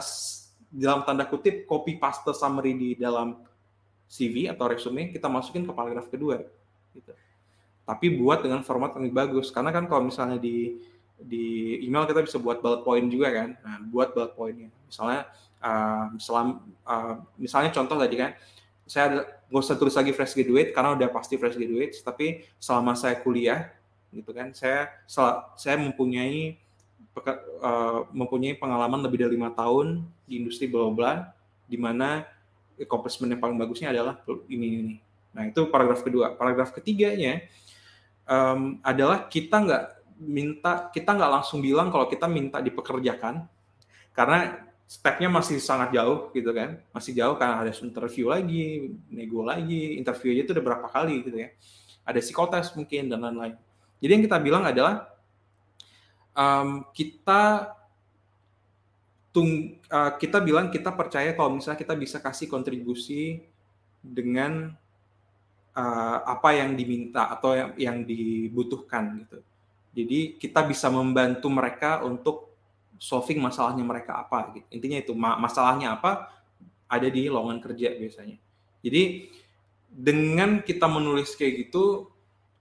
dalam 0.70 1.02
tanda 1.02 1.26
kutip 1.26 1.66
copy 1.66 1.98
paste 1.98 2.30
summary 2.34 2.74
di 2.74 2.90
dalam 2.94 3.42
CV 4.06 4.46
atau 4.46 4.70
resume 4.70 5.10
kita 5.10 5.26
masukin 5.26 5.66
ke 5.66 5.72
paragraf 5.74 6.06
kedua 6.06 6.42
gitu. 6.94 7.12
Tapi 7.84 8.06
buat 8.16 8.40
dengan 8.40 8.62
format 8.62 8.94
yang 8.96 9.10
lebih 9.10 9.18
bagus 9.18 9.50
karena 9.50 9.74
kan 9.74 9.90
kalau 9.90 10.06
misalnya 10.06 10.38
di 10.38 10.78
di 11.14 11.78
email 11.84 12.08
kita 12.08 12.24
bisa 12.24 12.36
buat 12.38 12.58
bullet 12.58 12.82
point 12.82 13.06
juga 13.10 13.28
kan. 13.30 13.48
Nah, 13.60 13.76
buat 13.86 14.12
bullet 14.14 14.32
pointnya. 14.34 14.70
Misalnya 14.86 15.30
uh, 15.64 16.12
selam, 16.20 16.60
uh, 16.84 17.24
misalnya 17.40 17.72
contoh 17.72 17.96
tadi 17.96 18.20
kan, 18.20 18.36
saya 18.84 19.24
nggak 19.48 19.64
usah 19.64 19.80
tulis 19.80 19.96
lagi 19.96 20.12
fresh 20.12 20.36
graduate 20.36 20.76
karena 20.76 20.92
udah 20.92 21.08
pasti 21.08 21.40
fresh 21.40 21.56
graduate, 21.56 21.96
tapi 22.04 22.44
selama 22.60 22.92
saya 22.92 23.16
kuliah 23.24 23.72
gitu 24.12 24.30
kan, 24.36 24.52
saya 24.52 24.92
saya 25.56 25.80
mempunyai 25.80 26.60
uh, 27.64 28.04
mempunyai 28.12 28.54
pengalaman 28.60 29.00
lebih 29.00 29.24
dari 29.24 29.40
lima 29.40 29.50
tahun 29.56 30.04
di 30.28 30.44
industri 30.44 30.68
bla 30.68 30.92
bla, 30.92 31.12
di 31.64 31.80
mana 31.80 32.28
accomplishment 32.76 33.32
yang 33.32 33.42
paling 33.42 33.56
bagusnya 33.56 33.90
adalah 33.90 34.20
ini 34.52 34.66
ini. 34.84 34.96
Nah 35.34 35.50
itu 35.50 35.66
paragraf 35.70 36.02
kedua. 36.06 36.34
Paragraf 36.38 36.70
ketiganya 36.70 37.42
um, 38.28 38.78
adalah 38.82 39.26
kita 39.26 39.62
nggak 39.62 39.84
minta 40.22 40.88
kita 40.94 41.10
nggak 41.10 41.30
langsung 41.40 41.58
bilang 41.58 41.90
kalau 41.90 42.06
kita 42.06 42.30
minta 42.30 42.62
dipekerjakan 42.62 43.50
karena 44.14 44.62
stepnya 44.84 45.32
masih 45.32 45.58
sangat 45.58 45.96
jauh 45.96 46.30
gitu 46.32 46.50
kan. 46.52 46.80
Masih 46.92 47.12
jauh 47.16 47.34
karena 47.34 47.64
ada 47.64 47.72
interview 47.72 48.30
lagi 48.30 48.94
nego 49.08 49.42
lagi 49.42 49.96
interview 49.98 50.36
aja 50.36 50.42
itu 50.46 50.52
udah 50.54 50.64
berapa 50.64 50.86
kali 50.88 51.24
gitu 51.24 51.38
ya. 51.40 51.48
Ada 52.04 52.20
psikotes 52.20 52.76
mungkin 52.76 53.08
dan 53.08 53.24
lain-lain. 53.24 53.56
Jadi 53.98 54.10
yang 54.12 54.24
kita 54.28 54.38
bilang 54.38 54.64
adalah 54.68 55.08
um, 56.36 56.84
kita 56.92 57.72
tung 59.34 59.82
uh, 59.90 60.14
kita 60.14 60.38
bilang 60.38 60.70
kita 60.70 60.94
percaya 60.94 61.34
kalau 61.34 61.58
misalnya 61.58 61.80
kita 61.80 61.94
bisa 61.98 62.22
kasih 62.22 62.46
kontribusi 62.46 63.42
dengan 63.98 64.70
uh, 65.74 66.18
apa 66.22 66.54
yang 66.54 66.78
diminta 66.78 67.32
atau 67.34 67.56
yang, 67.56 67.70
yang 67.74 67.96
dibutuhkan 68.06 69.24
gitu. 69.26 69.38
Jadi 69.94 70.38
kita 70.38 70.62
bisa 70.66 70.90
membantu 70.90 71.50
mereka 71.50 72.02
untuk 72.02 72.53
solving 73.04 73.36
masalahnya 73.44 73.84
mereka 73.84 74.16
apa 74.24 74.56
gitu. 74.56 74.64
Intinya 74.72 74.96
itu 75.04 75.12
masalahnya 75.12 76.00
apa 76.00 76.32
ada 76.88 77.08
di 77.12 77.28
lowongan 77.28 77.60
kerja 77.60 77.92
biasanya. 77.92 78.40
Jadi 78.80 79.28
dengan 79.92 80.64
kita 80.64 80.88
menulis 80.88 81.36
kayak 81.36 81.68
gitu 81.68 82.08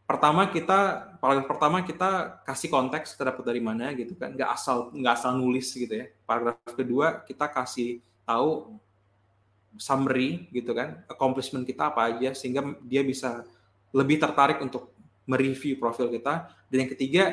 pertama 0.03 0.51
kita 0.51 1.09
paragraf 1.17 1.47
pertama 1.47 1.77
kita 1.81 2.43
kasih 2.43 2.67
konteks 2.67 3.15
kita 3.15 3.31
dapat 3.31 3.43
dari 3.47 3.63
mana 3.63 3.95
gitu 3.95 4.13
kan 4.19 4.35
nggak 4.35 4.51
asal 4.51 4.91
nggak 4.91 5.13
asal 5.15 5.31
nulis 5.33 5.71
gitu 5.73 5.89
ya 5.89 6.11
paragraf 6.27 6.59
kedua 6.75 7.23
kita 7.23 7.49
kasih 7.49 8.03
tahu 8.27 8.77
summary 9.79 10.45
gitu 10.53 10.75
kan 10.75 11.01
accomplishment 11.09 11.65
kita 11.65 11.89
apa 11.89 12.13
aja 12.13 12.35
sehingga 12.37 12.77
dia 12.83 13.01
bisa 13.01 13.47
lebih 13.95 14.21
tertarik 14.21 14.61
untuk 14.61 14.93
mereview 15.25 15.79
profil 15.79 16.11
kita 16.11 16.51
dan 16.69 16.77
yang 16.77 16.91
ketiga 16.91 17.23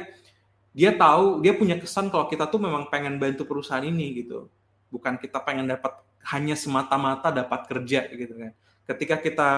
dia 0.70 0.94
tahu 0.94 1.42
dia 1.42 1.52
punya 1.54 1.74
kesan 1.78 2.08
kalau 2.08 2.30
kita 2.30 2.46
tuh 2.46 2.62
memang 2.62 2.86
pengen 2.86 3.18
bantu 3.18 3.42
perusahaan 3.46 3.82
ini 3.82 4.22
gitu. 4.22 4.46
Bukan 4.90 5.18
kita 5.18 5.42
pengen 5.42 5.70
dapat 5.70 5.98
hanya 6.30 6.54
semata-mata 6.54 7.34
dapat 7.34 7.66
kerja 7.66 8.06
gitu 8.10 8.34
kan. 8.38 8.52
Ketika 8.86 9.16
kita 9.18 9.48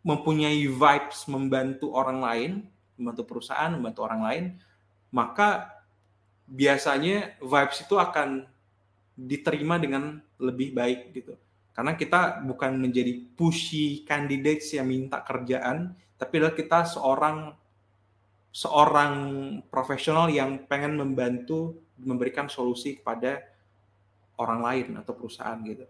mempunyai 0.00 0.64
vibes 0.64 1.28
membantu 1.28 1.92
orang 1.92 2.18
lain 2.24 2.50
membantu 2.96 3.22
perusahaan 3.36 3.72
membantu 3.72 4.00
orang 4.04 4.22
lain 4.24 4.44
maka 5.12 5.80
biasanya 6.48 7.36
vibes 7.38 7.84
itu 7.84 7.94
akan 8.00 8.48
diterima 9.14 9.76
dengan 9.76 10.18
lebih 10.40 10.72
baik 10.72 11.12
gitu. 11.12 11.36
Karena 11.76 11.94
kita 11.94 12.42
bukan 12.42 12.80
menjadi 12.80 13.12
pushy 13.36 14.02
candidates 14.08 14.72
yang 14.72 14.88
minta 14.88 15.20
kerjaan 15.22 15.94
tapi 16.16 16.40
adalah 16.40 16.56
kita 16.56 16.78
seorang 16.88 17.54
seorang 18.50 19.14
profesional 19.70 20.26
yang 20.26 20.66
pengen 20.66 20.98
membantu 20.98 21.78
memberikan 22.02 22.50
solusi 22.50 22.98
kepada 22.98 23.46
orang 24.40 24.60
lain 24.60 24.86
atau 24.98 25.14
perusahaan 25.14 25.58
gitu. 25.62 25.86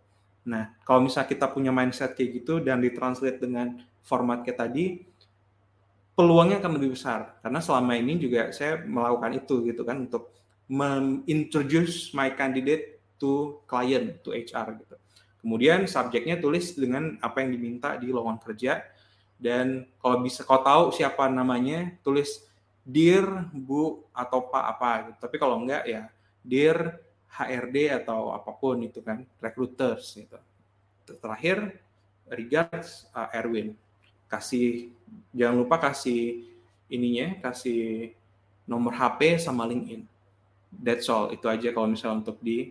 Nah, 0.50 0.76
kalau 0.84 1.04
misalnya 1.04 1.28
kita 1.30 1.46
punya 1.48 1.72
mindset 1.72 2.16
kayak 2.16 2.42
gitu 2.42 2.60
dan 2.60 2.80
ditranslate 2.80 3.40
dengan 3.40 3.80
format 4.04 4.44
kayak 4.44 4.58
tadi, 4.58 4.84
peluangnya 6.16 6.60
akan 6.60 6.76
lebih 6.76 6.92
besar 6.98 7.40
karena 7.40 7.60
selama 7.64 7.96
ini 7.96 8.20
juga 8.20 8.52
saya 8.52 8.82
melakukan 8.84 9.40
itu 9.40 9.64
gitu 9.64 9.82
kan 9.88 10.04
untuk 10.04 10.36
introduce 11.24 12.12
my 12.12 12.28
candidate 12.36 13.00
to 13.16 13.62
client 13.64 14.20
to 14.20 14.36
HR 14.36 14.76
gitu. 14.84 14.96
Kemudian 15.40 15.88
subjeknya 15.88 16.36
tulis 16.36 16.76
dengan 16.76 17.16
apa 17.24 17.40
yang 17.40 17.56
diminta 17.56 17.96
di 17.96 18.12
lowongan 18.12 18.36
kerja 18.44 18.84
dan 19.40 19.88
kalau 19.96 20.20
bisa 20.20 20.44
kau 20.44 20.60
tahu 20.60 20.92
siapa 20.92 21.32
namanya 21.32 21.96
tulis 22.04 22.44
Dear 22.84 23.50
Bu 23.52 24.04
atau 24.10 24.48
Pak 24.48 24.64
apa 24.76 24.90
gitu. 25.10 25.18
Tapi 25.28 25.36
kalau 25.36 25.60
enggak 25.60 25.84
ya 25.86 26.08
Dear 26.40 26.98
HRD 27.30 28.02
atau 28.02 28.34
apa 28.34 28.50
pun 28.58 28.82
itu 28.82 28.98
kan, 29.04 29.22
recruiters 29.38 30.18
gitu. 30.18 30.38
Terakhir 31.06 31.78
regards 32.26 33.06
uh, 33.14 33.30
Erwin. 33.34 33.78
Kasih 34.26 34.90
jangan 35.34 35.56
lupa 35.62 35.76
kasih 35.78 36.46
ininya, 36.90 37.38
kasih 37.50 38.14
nomor 38.66 38.94
HP 38.94 39.38
sama 39.38 39.66
LinkedIn. 39.66 40.06
That's 40.70 41.10
all. 41.10 41.30
Itu 41.34 41.50
aja 41.50 41.70
kalau 41.74 41.90
misalnya 41.90 42.22
untuk 42.22 42.38
di 42.42 42.70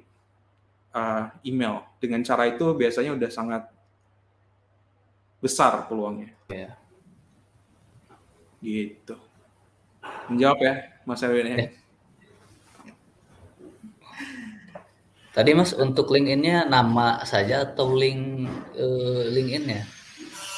uh, 0.95 1.31
email. 1.43 1.83
Dengan 1.99 2.23
cara 2.23 2.47
itu 2.47 2.71
biasanya 2.75 3.15
udah 3.15 3.31
sangat 3.31 3.63
besar 5.39 5.87
peluangnya. 5.87 6.35
Yeah. 6.51 6.75
Gitu. 8.59 9.15
Menjawab 10.29 10.59
ya, 10.61 10.73
Mas 11.09 11.25
Erwin 11.25 11.49
ya. 11.49 11.57
Eh. 11.65 11.69
Tadi 15.29 15.51
Mas 15.55 15.71
untuk 15.73 16.11
LinkedIn-nya 16.11 16.67
nama 16.67 17.23
saja 17.23 17.63
atau 17.63 17.95
link 17.95 18.49
uh, 18.75 19.23
LinkedIn-nya? 19.29 19.81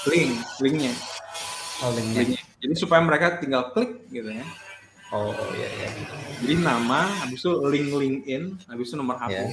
Link, 0.09 0.31
linknya. 0.63 0.93
Oh, 1.85 1.93
linknya. 1.93 2.25
linknya. 2.25 2.41
Jadi 2.61 2.73
supaya 2.73 3.01
mereka 3.05 3.37
tinggal 3.37 3.69
klik 3.75 4.09
gitu 4.09 4.31
ya. 4.31 4.45
Oh, 5.11 5.29
oh 5.29 5.49
iya 5.53 5.69
iya. 5.69 5.87
Jadi 6.41 6.55
nama, 6.63 7.03
habis 7.21 7.43
itu 7.43 7.51
link 7.67 7.87
LinkedIn, 7.91 8.43
habis 8.71 8.89
itu 8.89 8.95
nomor 8.95 9.19
HP. 9.19 9.37
Yeah. 9.37 9.49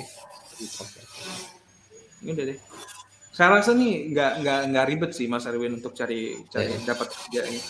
Ini 2.23 2.31
udah 2.35 2.45
deh. 2.55 2.59
Saya 3.35 3.49
rasa 3.55 3.71
nih 3.75 4.11
nggak 4.11 4.33
nggak 4.43 4.61
nggak 4.75 4.87
ribet 4.91 5.11
sih 5.15 5.31
Mas 5.31 5.47
Erwin 5.47 5.79
untuk 5.79 5.95
cari 5.95 6.43
cari 6.51 6.75
yeah. 6.75 6.87
dapat 6.89 7.07
kerja 7.15 7.47
ini 7.47 7.61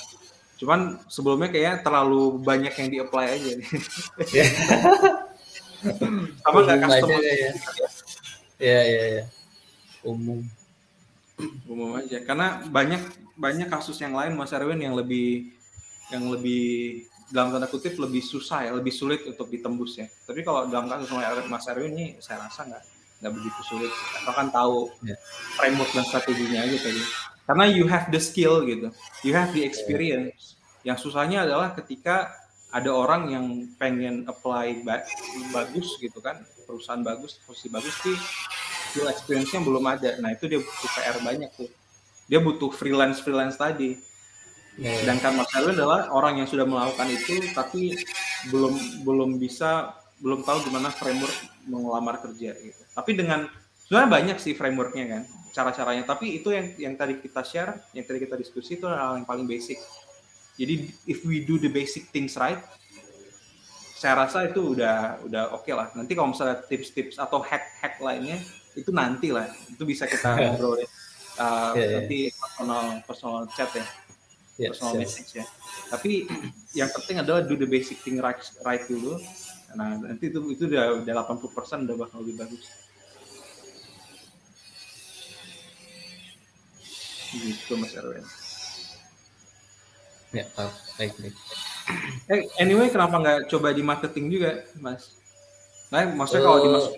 Cuman 0.59 0.99
sebelumnya 1.07 1.49
kayaknya 1.55 1.87
terlalu 1.87 2.43
banyak 2.43 2.75
yang 2.75 2.89
di-apply 2.91 3.27
aja 3.31 3.51
nih. 3.55 3.69
Sama 6.43 6.59
nggak 6.67 6.79
customer. 6.83 7.23
Ya. 7.23 7.51
Iya 8.59 8.81
iya 8.83 9.03
iya. 9.07 9.25
Umum. 10.03 10.43
Umum 11.71 11.95
aja. 11.95 12.19
Karena 12.27 12.67
banyak 12.67 13.03
banyak 13.39 13.71
kasus 13.71 14.03
yang 14.03 14.19
lain 14.19 14.35
Mas 14.35 14.51
Erwin 14.51 14.83
yang 14.83 14.99
lebih 14.99 15.55
yang 16.11 16.27
lebih 16.27 17.07
dalam 17.31 17.55
tanda 17.55 17.71
kutip 17.71 17.95
lebih 18.01 18.25
susah 18.25 18.67
ya, 18.67 18.75
lebih 18.75 18.91
sulit 18.91 19.23
untuk 19.31 19.47
ditembus 19.47 20.03
ya. 20.03 20.11
Tapi 20.27 20.43
kalau 20.43 20.67
dalam 20.67 20.91
kasus 20.91 21.15
Mas 21.47 21.71
Erwin 21.71 21.95
ini 21.95 22.07
saya 22.19 22.43
rasa 22.43 22.67
nggak 22.67 22.83
nggak 23.23 23.33
begitu 23.39 23.61
sulit. 23.63 23.93
Atau 24.23 24.35
kan 24.35 24.51
tahu 24.51 24.91
yeah. 25.07 25.19
framework 25.55 25.95
dan 25.95 26.03
strateginya 26.03 26.67
aja 26.67 26.79
tadi. 26.83 27.03
Karena 27.49 27.65
you 27.65 27.89
have 27.89 28.13
the 28.13 28.21
skill 28.21 28.61
gitu, 28.69 28.93
you 29.25 29.33
have 29.33 29.49
the 29.57 29.65
experience. 29.65 30.61
Yang 30.85 31.09
susahnya 31.09 31.49
adalah 31.49 31.73
ketika 31.73 32.29
ada 32.69 32.93
orang 32.93 33.33
yang 33.33 33.47
pengen 33.81 34.29
apply 34.29 34.85
bagus 35.57 35.97
gitu 35.97 36.21
kan, 36.21 36.45
perusahaan 36.69 37.01
bagus, 37.01 37.41
posisi 37.49 37.73
bagus, 37.73 37.97
sih 38.05 38.13
skill 38.93 39.09
experience-nya 39.09 39.65
belum 39.65 39.85
ada. 39.89 40.21
Nah 40.21 40.37
itu 40.37 40.45
dia 40.45 40.61
butuh 40.61 40.91
PR 40.93 41.17
banyak 41.25 41.51
tuh. 41.57 41.73
Dia 42.29 42.41
butuh 42.45 42.69
freelance 42.69 43.25
freelance 43.25 43.57
tadi. 43.57 43.97
Yeah. 44.77 45.01
Sedangkan 45.03 45.41
Mas 45.41 45.51
Erwin 45.57 45.75
adalah 45.75 46.13
orang 46.13 46.45
yang 46.45 46.49
sudah 46.49 46.69
melakukan 46.69 47.09
itu, 47.11 47.49
tapi 47.57 47.97
belum 48.53 49.03
belum 49.09 49.41
bisa 49.41 49.97
belum 50.21 50.45
tahu 50.45 50.69
gimana 50.69 50.93
framework 50.93 51.35
mengelamar 51.65 52.21
kerja 52.21 52.53
gitu. 52.55 52.83
Tapi 52.93 53.11
dengan 53.17 53.49
sebenarnya 53.89 54.11
banyak 54.13 54.37
sih 54.39 54.53
frameworknya 54.55 55.05
kan, 55.09 55.23
cara-caranya. 55.59 56.07
Tapi 56.07 56.39
itu 56.39 56.55
yang 56.55 56.67
yang 56.79 56.95
tadi 56.95 57.19
kita 57.19 57.43
share, 57.43 57.83
yang 57.91 58.07
tadi 58.07 58.23
kita 58.23 58.39
diskusi 58.39 58.79
itu 58.79 58.87
hal 58.87 59.19
yang 59.19 59.27
paling 59.27 59.51
basic. 59.51 59.83
Jadi 60.55 60.95
if 61.11 61.27
we 61.27 61.43
do 61.43 61.59
the 61.59 61.71
basic 61.71 62.07
things 62.15 62.39
right, 62.39 62.63
saya 63.99 64.23
rasa 64.23 64.47
itu 64.47 64.79
udah 64.79 65.27
udah 65.27 65.43
oke 65.59 65.67
okay 65.67 65.75
lah. 65.75 65.91
Nanti 65.99 66.15
kalau 66.15 66.31
misalnya 66.31 66.63
tips-tips 66.63 67.19
atau 67.19 67.43
hack-hack 67.43 67.99
lainnya, 67.99 68.39
itu 68.79 68.91
nanti 68.95 69.35
lah 69.35 69.51
itu 69.67 69.83
bisa 69.83 70.07
kita 70.07 70.35
ngobrol 70.39 70.79
uh, 70.79 70.79
yeah, 70.79 71.75
yeah. 71.75 71.89
nanti 71.99 72.19
personal 72.31 72.83
personal 73.03 73.43
chat 73.51 73.71
ya 73.75 73.87
yeah, 74.57 74.71
personal 74.71 74.95
yeah. 74.95 75.03
message 75.03 75.31
ya 75.35 75.45
tapi 75.91 76.31
yang 76.79 76.91
penting 76.95 77.17
adalah 77.19 77.43
do 77.43 77.59
the 77.59 77.67
basic 77.67 77.99
thing 78.07 78.23
right, 78.23 78.39
right 78.63 78.87
dulu 78.87 79.19
nah 79.75 79.99
nanti 80.01 80.33
itu 80.33 80.41
itu 80.49 80.65
udah 80.65 81.05
udah 81.05 81.15
80 81.29 81.57
persen 81.57 81.79
udah 81.85 81.97
bakal 81.99 82.25
lebih 82.25 82.47
bagus 82.47 82.65
gitu 87.35 87.77
mas 87.77 87.93
Erwin. 87.93 88.25
Ya 90.33 90.45
oh, 90.61 90.73
baik 91.01 91.13
baik. 91.21 91.35
Eh 92.29 92.43
anyway 92.61 92.93
kenapa 92.93 93.17
nggak 93.17 93.39
coba 93.49 93.73
di 93.73 93.83
marketing 93.85 94.27
juga 94.29 94.65
mas? 94.81 95.17
Nah 95.89 96.05
maksudnya 96.13 96.45
uh, 96.45 96.47
kalau 96.53 96.59
dimasuk 96.65 96.93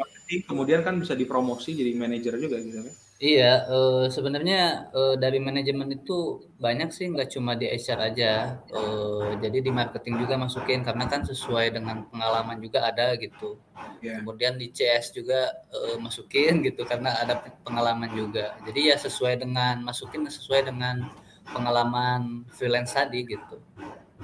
kemudian 0.47 0.81
kan 0.87 0.99
bisa 0.99 1.14
dipromosi 1.14 1.74
jadi 1.74 1.95
manajer 1.95 2.39
juga 2.39 2.59
gitu 2.59 2.87
kan? 2.87 2.97
Iya, 3.21 3.68
uh, 3.68 4.09
sebenarnya 4.09 4.89
uh, 4.97 5.12
dari 5.12 5.37
manajemen 5.37 5.93
itu 5.93 6.41
banyak 6.57 6.89
sih 6.89 7.05
nggak 7.12 7.29
cuma 7.37 7.53
di 7.53 7.68
HR 7.68 8.01
aja. 8.01 8.57
Uh, 8.73 9.37
jadi 9.45 9.61
di 9.61 9.68
marketing 9.68 10.25
juga 10.25 10.41
masukin 10.41 10.81
karena 10.81 11.05
kan 11.05 11.21
sesuai 11.29 11.77
dengan 11.77 12.09
pengalaman 12.09 12.57
juga 12.64 12.89
ada 12.89 13.12
gitu. 13.21 13.61
Yeah. 14.01 14.25
Kemudian 14.25 14.57
di 14.57 14.73
CS 14.73 15.12
juga 15.12 15.53
uh, 15.68 16.01
masukin 16.01 16.64
gitu 16.64 16.89
karena 16.89 17.12
ada 17.21 17.45
pengalaman 17.61 18.09
juga. 18.16 18.57
Jadi 18.64 18.89
ya 18.89 18.97
sesuai 18.97 19.37
dengan 19.45 19.85
masukin 19.85 20.25
sesuai 20.25 20.73
dengan 20.73 21.05
pengalaman 21.53 22.49
freelance 22.57 22.97
tadi 22.97 23.29
gitu. 23.29 23.61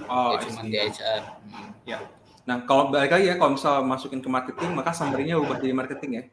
Oh, 0.08 0.40
ya, 0.40 0.40
cuma 0.40 0.64
di 0.64 0.76
HR. 0.80 1.20
Hmm. 1.44 1.68
Ya. 1.84 2.00
Nah, 2.48 2.64
kalau 2.64 2.88
balik 2.88 3.12
lagi 3.12 3.28
ya, 3.28 3.36
kalau 3.36 3.60
misal 3.60 3.84
masukin 3.84 4.24
ke 4.24 4.28
marketing, 4.32 4.72
maka 4.72 4.96
summary-nya 4.96 5.36
ubah 5.36 5.60
jadi 5.60 5.76
marketing 5.76 6.10
ya. 6.16 6.24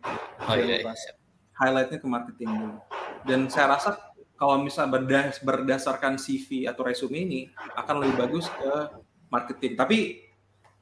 Oh 0.48 0.56
iya, 0.56 0.80
iya. 0.80 1.23
Highlight-nya 1.64 2.04
ke 2.04 2.08
marketing 2.08 2.50
dulu. 2.52 2.78
Dan 3.24 3.48
saya 3.48 3.80
rasa 3.80 3.96
kalau 4.36 4.60
misal 4.60 4.92
berdas 4.92 5.40
berdasarkan 5.40 6.20
CV 6.20 6.68
atau 6.68 6.84
resume 6.84 7.24
ini 7.24 7.42
akan 7.80 8.04
lebih 8.04 8.28
bagus 8.28 8.52
ke 8.52 9.00
marketing. 9.32 9.80
Tapi 9.80 10.28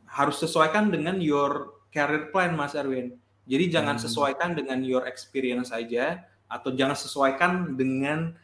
harus 0.09 0.41
sesuaikan 0.41 0.89
dengan 0.89 1.21
your 1.21 1.85
career 1.93 2.33
plan, 2.33 2.57
Mas 2.57 2.73
Erwin. 2.73 3.13
Jadi 3.45 3.69
jangan 3.69 4.01
hmm. 4.01 4.03
sesuaikan 4.09 4.57
dengan 4.57 4.81
your 4.81 5.05
experience 5.05 5.69
aja, 5.69 6.25
atau 6.51 6.75
jangan 6.75 6.99
sesuaikan 6.99 7.79
dengan 7.79 8.35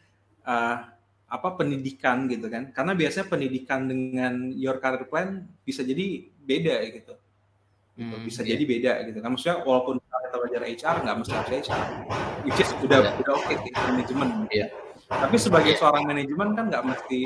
uh, 0.48 0.76
apa 1.28 1.48
pendidikan 1.60 2.24
gitu 2.24 2.48
kan 2.48 2.72
karena 2.72 2.96
biasanya 2.96 3.28
pendidikan 3.28 3.84
dengan 3.84 4.48
your 4.56 4.80
career 4.80 5.04
plan 5.04 5.44
bisa 5.60 5.84
jadi 5.84 6.24
beda 6.24 6.76
gitu, 6.88 7.12
gitu. 7.98 8.14
Hmm, 8.14 8.22
bisa 8.22 8.40
iya. 8.46 8.54
jadi 8.54 8.62
beda 8.62 8.92
gitu 9.10 9.18
kan 9.18 9.30
maksudnya 9.34 9.56
walaupun 9.66 9.98
kita 9.98 10.36
belajar 10.38 10.62
HR 10.62 10.96
nggak 11.02 11.16
mesti 11.18 11.32
harus 11.34 11.50
HR 11.66 11.82
which 12.46 12.60
is 12.62 12.70
udah 12.78 12.98
yeah. 13.02 13.20
udah 13.20 13.32
oke 13.34 13.42
okay, 13.42 13.56
gitu, 13.66 13.78
manajemen 13.90 14.28
yeah. 14.54 14.68
tapi 15.10 15.36
sebagai 15.40 15.72
yeah. 15.74 15.80
seorang 15.82 16.04
manajemen 16.06 16.48
kan 16.54 16.64
nggak 16.70 16.84
mesti 16.86 17.18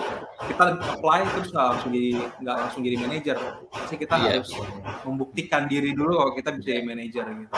kita 0.48 0.64
apply 0.80 1.20
terus 1.36 1.48
nggak 1.52 1.66
langsung 1.76 1.90
jadi 1.92 2.10
nggak 2.40 2.56
langsung 2.56 2.80
jadi 2.80 2.96
manajer 3.04 3.36
pasti 3.68 3.94
kita 4.00 4.14
yeah. 4.16 4.24
harus 4.32 4.50
membuktikan 5.04 5.62
diri 5.68 5.92
dulu 5.92 6.12
kalau 6.24 6.32
kita 6.32 6.50
bisa 6.56 6.68
jadi 6.72 6.84
manajer 6.88 7.24
gitu 7.28 7.54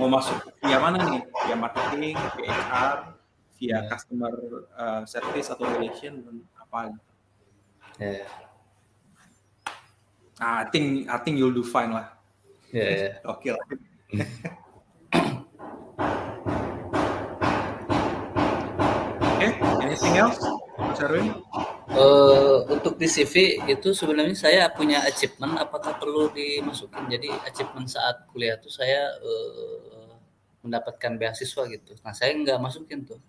mau 0.00 0.08
masuk 0.08 0.36
via 0.64 0.78
mana 0.80 0.96
nih 1.04 1.20
via 1.20 1.56
marketing 1.56 2.16
via 2.40 2.48
HR 2.48 2.96
via 3.60 3.68
yeah. 3.68 3.82
customer 3.92 4.32
uh, 4.72 5.02
service 5.04 5.48
atau 5.52 5.64
relation 5.68 6.20
apa 6.56 6.96
gitu. 6.96 7.04
Yeah. 7.96 8.45
Ah, 10.36 10.60
I 10.60 10.64
think 10.68 11.08
I 11.08 11.16
think 11.24 11.40
you'll 11.40 11.56
do 11.56 11.64
fine 11.64 11.96
lah. 11.96 12.12
Yeah. 12.68 13.16
yeah. 13.16 13.28
Oke 13.32 13.56
lah. 13.56 13.64
Oke, 13.66 13.78
okay, 19.32 19.52
anything 19.80 20.14
else, 20.20 20.36
Mas 20.76 21.00
Erwin? 21.00 21.32
Uh, 21.96 22.68
untuk 22.68 23.00
di 23.00 23.08
CV 23.08 23.64
itu 23.64 23.96
sebenarnya 23.96 24.36
saya 24.36 24.68
punya 24.68 25.00
achievement 25.08 25.56
apakah 25.56 25.96
perlu 25.96 26.28
dimasukin 26.28 27.08
jadi 27.08 27.32
achievement 27.48 27.88
saat 27.88 28.28
kuliah 28.28 28.60
itu 28.60 28.68
saya 28.68 29.16
uh, 29.16 30.12
mendapatkan 30.60 31.16
beasiswa 31.16 31.62
gitu 31.70 31.94
nah 32.02 32.12
saya 32.12 32.34
nggak 32.36 32.58
masukin 32.58 33.06
tuh 33.06 33.22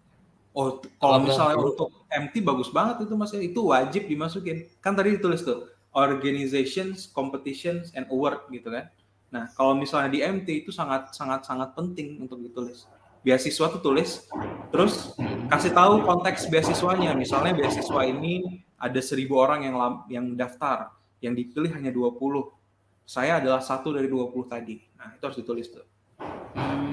Oh, 0.57 0.81
kalau 0.97 1.21
misalnya 1.21 1.61
untuk 1.61 1.93
MT 2.09 2.41
bagus 2.41 2.73
banget 2.73 3.05
itu 3.05 3.13
mas, 3.13 3.29
itu 3.29 3.61
wajib 3.69 4.09
dimasukin. 4.09 4.65
Kan 4.81 4.97
tadi 4.97 5.13
ditulis 5.13 5.45
tuh 5.45 5.69
organizations, 5.95 7.07
competitions, 7.11 7.91
and 7.95 8.07
award 8.11 8.43
gitu 8.51 8.73
kan. 8.73 8.91
Nah, 9.27 9.51
kalau 9.55 9.75
misalnya 9.75 10.09
di 10.11 10.19
MT 10.23 10.63
itu 10.65 10.71
sangat 10.71 11.11
sangat 11.11 11.43
sangat 11.43 11.75
penting 11.75 12.23
untuk 12.23 12.39
ditulis. 12.39 12.87
Beasiswa 13.25 13.67
tuh 13.67 13.81
tulis, 13.83 14.23
terus 14.71 15.11
kasih 15.51 15.75
tahu 15.75 15.99
konteks 16.07 16.47
beasiswanya. 16.47 17.11
Misalnya 17.11 17.51
beasiswa 17.51 18.07
ini 18.07 18.63
ada 18.79 19.01
seribu 19.03 19.35
orang 19.35 19.67
yang 19.67 19.75
yang 20.07 20.25
daftar, 20.37 20.95
yang 21.19 21.35
dipilih 21.35 21.75
hanya 21.75 21.91
20. 21.91 22.55
Saya 23.03 23.39
adalah 23.43 23.59
satu 23.59 23.95
dari 23.95 24.07
20 24.07 24.47
tadi. 24.47 24.79
Nah, 24.95 25.15
itu 25.15 25.23
harus 25.23 25.39
ditulis 25.39 25.67
tuh. 25.67 25.83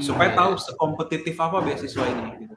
Supaya 0.03 0.35
tahu 0.35 0.59
sekompetitif 0.59 1.39
apa 1.39 1.63
beasiswa 1.63 2.03
ini 2.03 2.27
gitu. 2.47 2.55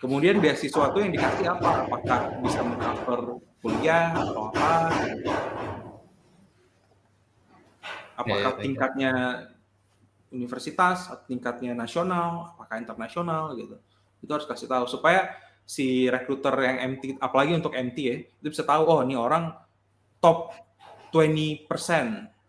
Kemudian 0.00 0.40
beasiswa 0.40 0.90
itu 0.90 0.98
yang 0.98 1.12
dikasih 1.14 1.46
apa? 1.46 1.84
Apakah 1.86 2.18
bisa 2.42 2.64
mengcover 2.64 3.38
kuliah 3.60 4.16
atau 4.16 4.50
apa? 4.52 4.68
Apakah 8.20 8.52
ya, 8.52 8.56
ya, 8.56 8.60
tingkatnya 8.60 9.12
universitas, 10.32 11.08
atau 11.08 11.24
tingkatnya 11.24 11.72
nasional, 11.72 12.52
apakah 12.56 12.76
internasional 12.76 13.56
gitu. 13.56 13.80
Itu 14.20 14.30
harus 14.32 14.44
kasih 14.44 14.68
tahu 14.68 14.84
supaya 14.84 15.32
si 15.64 16.08
rekruter 16.10 16.52
yang 16.60 16.76
MT, 16.96 17.16
apalagi 17.22 17.56
untuk 17.56 17.72
MT 17.72 17.98
ya, 18.00 18.16
itu 18.20 18.48
bisa 18.52 18.64
tahu 18.66 18.84
oh 18.84 19.00
ini 19.00 19.16
orang 19.16 19.54
top 20.20 20.52
20% 21.12 21.64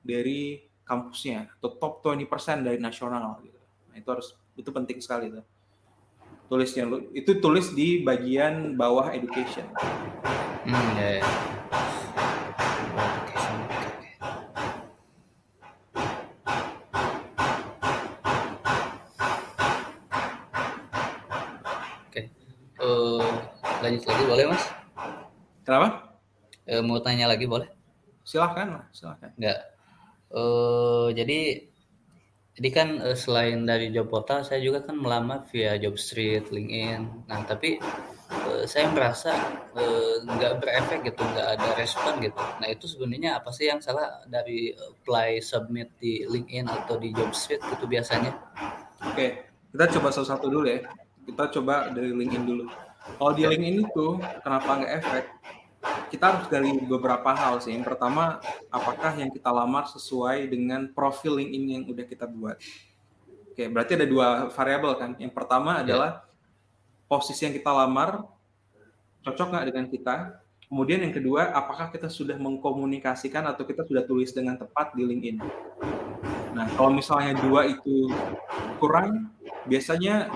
dari 0.04 0.60
kampusnya 0.84 1.48
atau 1.58 1.72
top 1.80 1.94
20% 2.04 2.68
dari 2.68 2.78
nasional 2.82 3.40
gitu. 3.46 3.60
Nah, 3.92 3.96
itu 3.96 4.10
harus 4.12 4.36
itu 4.60 4.70
penting 4.70 5.00
sekali 5.00 5.32
tuh 5.32 5.46
tulisnya 6.52 6.84
itu 7.16 7.40
tulis 7.40 7.72
di 7.72 8.04
bagian 8.04 8.76
bawah 8.76 9.16
education. 9.16 9.72
Hmm, 10.72 10.96
ya, 10.96 11.20
ya. 11.20 11.24
Oke, 22.08 22.22
uh, 22.80 23.20
lanjut 23.84 24.04
lagi 24.08 24.24
boleh 24.24 24.46
mas? 24.48 24.64
Kenapa? 25.68 26.16
Uh, 26.64 26.80
mau 26.88 27.04
tanya 27.04 27.28
lagi 27.28 27.52
boleh? 27.52 27.68
Silahkan 28.24 28.88
silahkan. 28.96 29.36
Enggak. 29.36 29.76
Uh, 30.32 31.12
jadi 31.12 31.68
jadi 32.56 32.70
kan 32.72 32.88
uh, 33.04 33.20
selain 33.20 33.68
dari 33.68 33.92
job 33.92 34.08
portal 34.08 34.48
saya 34.48 34.64
juga 34.64 34.88
kan 34.88 34.96
melamar 34.96 35.44
via 35.52 35.76
Jobstreet, 35.76 36.48
LinkedIn. 36.48 37.28
Nah, 37.28 37.44
tapi 37.44 37.76
uh, 38.52 38.64
saya 38.68 38.92
merasa 38.92 39.32
uh, 39.72 40.16
nggak 40.28 40.60
berefek 40.60 41.00
gitu, 41.08 41.24
nggak 41.24 41.48
ada 41.56 41.70
respon 41.80 42.20
gitu. 42.20 42.36
Nah, 42.60 42.68
itu 42.68 42.86
sebenarnya 42.92 43.40
apa 43.40 43.56
sih 43.56 43.72
yang 43.72 43.80
salah 43.80 44.20
dari 44.28 44.76
apply 44.76 45.40
submit 45.40 45.96
di 45.96 46.28
LinkedIn 46.28 46.68
atau 46.68 47.00
di 47.00 47.16
Jobstreet 47.16 47.64
gitu 47.64 47.88
biasanya? 47.88 48.36
Oke, 49.08 49.48
kita 49.72 49.86
coba 49.98 50.12
satu-satu 50.12 50.52
dulu 50.52 50.68
ya. 50.68 50.84
Kita 51.24 51.48
coba 51.56 51.88
dari 51.96 52.12
LinkedIn 52.12 52.44
dulu. 52.44 52.68
Kalau 53.18 53.32
di 53.34 53.48
LinkedIn 53.48 53.88
itu 53.88 54.08
kenapa 54.44 54.70
nggak 54.84 54.94
efek? 55.00 55.26
Kita 56.14 56.24
harus 56.30 56.46
dari 56.52 56.70
beberapa 56.86 57.34
hal 57.34 57.58
sih. 57.64 57.74
Yang 57.74 57.96
pertama, 57.96 58.38
apakah 58.70 59.18
yang 59.18 59.34
kita 59.34 59.50
lamar 59.50 59.90
sesuai 59.90 60.46
dengan 60.52 60.92
profil 60.92 61.42
LinkedIn 61.42 61.66
yang 61.66 61.84
udah 61.90 62.06
kita 62.06 62.30
buat? 62.30 62.60
Oke, 63.52 63.66
berarti 63.68 63.98
ada 63.98 64.06
dua 64.06 64.52
variabel 64.54 64.94
kan. 65.00 65.12
Yang 65.18 65.34
pertama 65.34 65.82
adalah 65.82 66.28
posisi 67.12 67.44
yang 67.44 67.52
kita 67.52 67.68
lamar 67.68 68.24
cocok 69.22 69.48
nggak 69.54 69.66
dengan 69.70 69.86
kita. 69.90 70.16
Kemudian 70.72 71.04
yang 71.04 71.12
kedua, 71.12 71.52
apakah 71.52 71.92
kita 71.92 72.08
sudah 72.08 72.40
mengkomunikasikan 72.40 73.44
atau 73.44 73.68
kita 73.68 73.84
sudah 73.84 74.08
tulis 74.08 74.32
dengan 74.32 74.56
tepat 74.56 74.96
di 74.96 75.04
LinkedIn? 75.04 75.38
Nah, 76.56 76.68
kalau 76.80 76.96
misalnya 76.96 77.36
dua 77.44 77.68
itu 77.68 78.08
kurang, 78.80 79.36
biasanya 79.68 80.32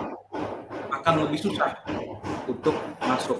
akan 0.92 1.28
lebih 1.28 1.40
susah 1.40 1.80
untuk 2.48 2.76
masuk. 3.04 3.40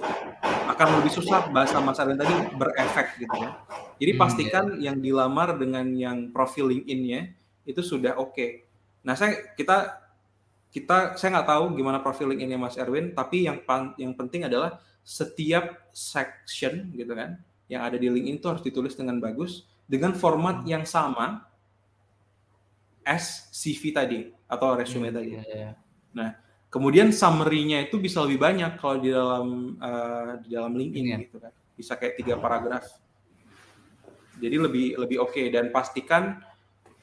Akan 0.66 0.88
lebih 1.00 1.12
susah 1.12 1.52
bahasa 1.52 1.78
Mas 1.84 2.00
Arvin 2.00 2.16
tadi 2.16 2.32
berefek 2.56 3.20
gitu 3.20 3.36
ya. 3.44 3.60
Jadi 3.96 4.12
hmm, 4.12 4.20
pastikan 4.20 4.64
yeah. 4.76 4.90
yang 4.90 4.96
dilamar 5.00 5.56
dengan 5.56 5.86
yang 5.96 6.32
profil 6.32 6.72
LinkedIn-nya 6.72 7.32
itu 7.68 7.80
sudah 7.84 8.16
oke. 8.16 8.32
Okay. 8.32 8.64
Nah, 9.04 9.12
saya 9.16 9.52
kita 9.52 10.00
kita 10.72 11.16
saya 11.16 11.40
nggak 11.40 11.48
tahu 11.48 11.64
gimana 11.76 12.00
profil 12.00 12.32
LinkedIn-nya 12.32 12.60
Mas 12.60 12.76
Erwin, 12.76 13.12
tapi 13.12 13.44
yang 13.48 13.60
yang 13.96 14.12
penting 14.16 14.44
adalah 14.44 14.80
setiap 15.06 15.86
section 15.94 16.90
gitu 16.90 17.14
kan 17.14 17.38
yang 17.70 17.86
ada 17.86 17.94
di 17.94 18.10
LinkedIn 18.10 18.42
itu 18.42 18.46
harus 18.50 18.62
ditulis 18.66 18.98
dengan 18.98 19.22
bagus 19.22 19.62
dengan 19.86 20.12
format 20.18 20.66
yang 20.66 20.82
sama 20.82 21.46
as 23.06 23.46
CV 23.54 23.94
tadi 23.94 24.20
atau 24.50 24.74
resume 24.74 25.14
hmm, 25.14 25.16
tadi. 25.16 25.30
Yeah, 25.38 25.46
yeah. 25.46 25.72
Nah, 26.10 26.34
kemudian 26.66 27.14
summary-nya 27.14 27.86
itu 27.86 28.02
bisa 28.02 28.26
lebih 28.26 28.42
banyak 28.42 28.82
kalau 28.82 28.98
di 28.98 29.14
dalam 29.14 29.78
uh, 29.78 30.42
di 30.42 30.48
dalam 30.50 30.74
LinkedIn 30.74 31.06
yeah. 31.06 31.18
gitu 31.22 31.38
kan. 31.38 31.54
Bisa 31.78 31.94
kayak 31.94 32.18
tiga 32.18 32.34
paragraf. 32.34 32.98
Jadi 34.42 34.56
lebih 34.58 34.86
lebih 34.98 35.22
oke 35.22 35.32
okay. 35.32 35.54
dan 35.54 35.70
pastikan 35.70 36.42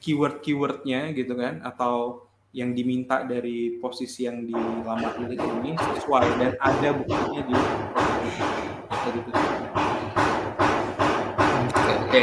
keyword-keywordnya 0.04 1.16
gitu 1.16 1.34
kan 1.34 1.64
atau 1.64 2.28
yang 2.54 2.70
diminta 2.70 3.26
dari 3.26 3.82
posisi 3.82 4.28
yang 4.28 4.46
dilamar 4.46 5.18
di 5.18 5.34
LinkedIn 5.34 5.56
ini 5.64 5.72
sesuai 5.74 6.26
dan 6.38 6.52
ada 6.62 6.88
buktinya 6.94 7.42
di 7.42 7.56
Oke. 12.04 12.22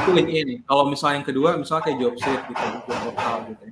Itu 0.00 0.10
LinkedIn 0.12 0.44
nih. 0.44 0.58
Kalau 0.68 0.84
misalnya 0.90 1.16
yang 1.22 1.28
kedua, 1.28 1.56
misalnya 1.56 1.82
kayak 1.88 1.98
job 2.02 2.14
street 2.20 2.42
gitu, 2.44 2.64
job 2.84 3.00
lokal 3.08 3.36
gitu. 3.48 3.64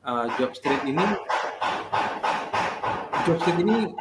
Uh, 0.00 0.26
job 0.38 0.50
street 0.54 0.82
ini, 0.86 1.06
job 3.26 3.36
street 3.42 3.58
ini 3.60 3.92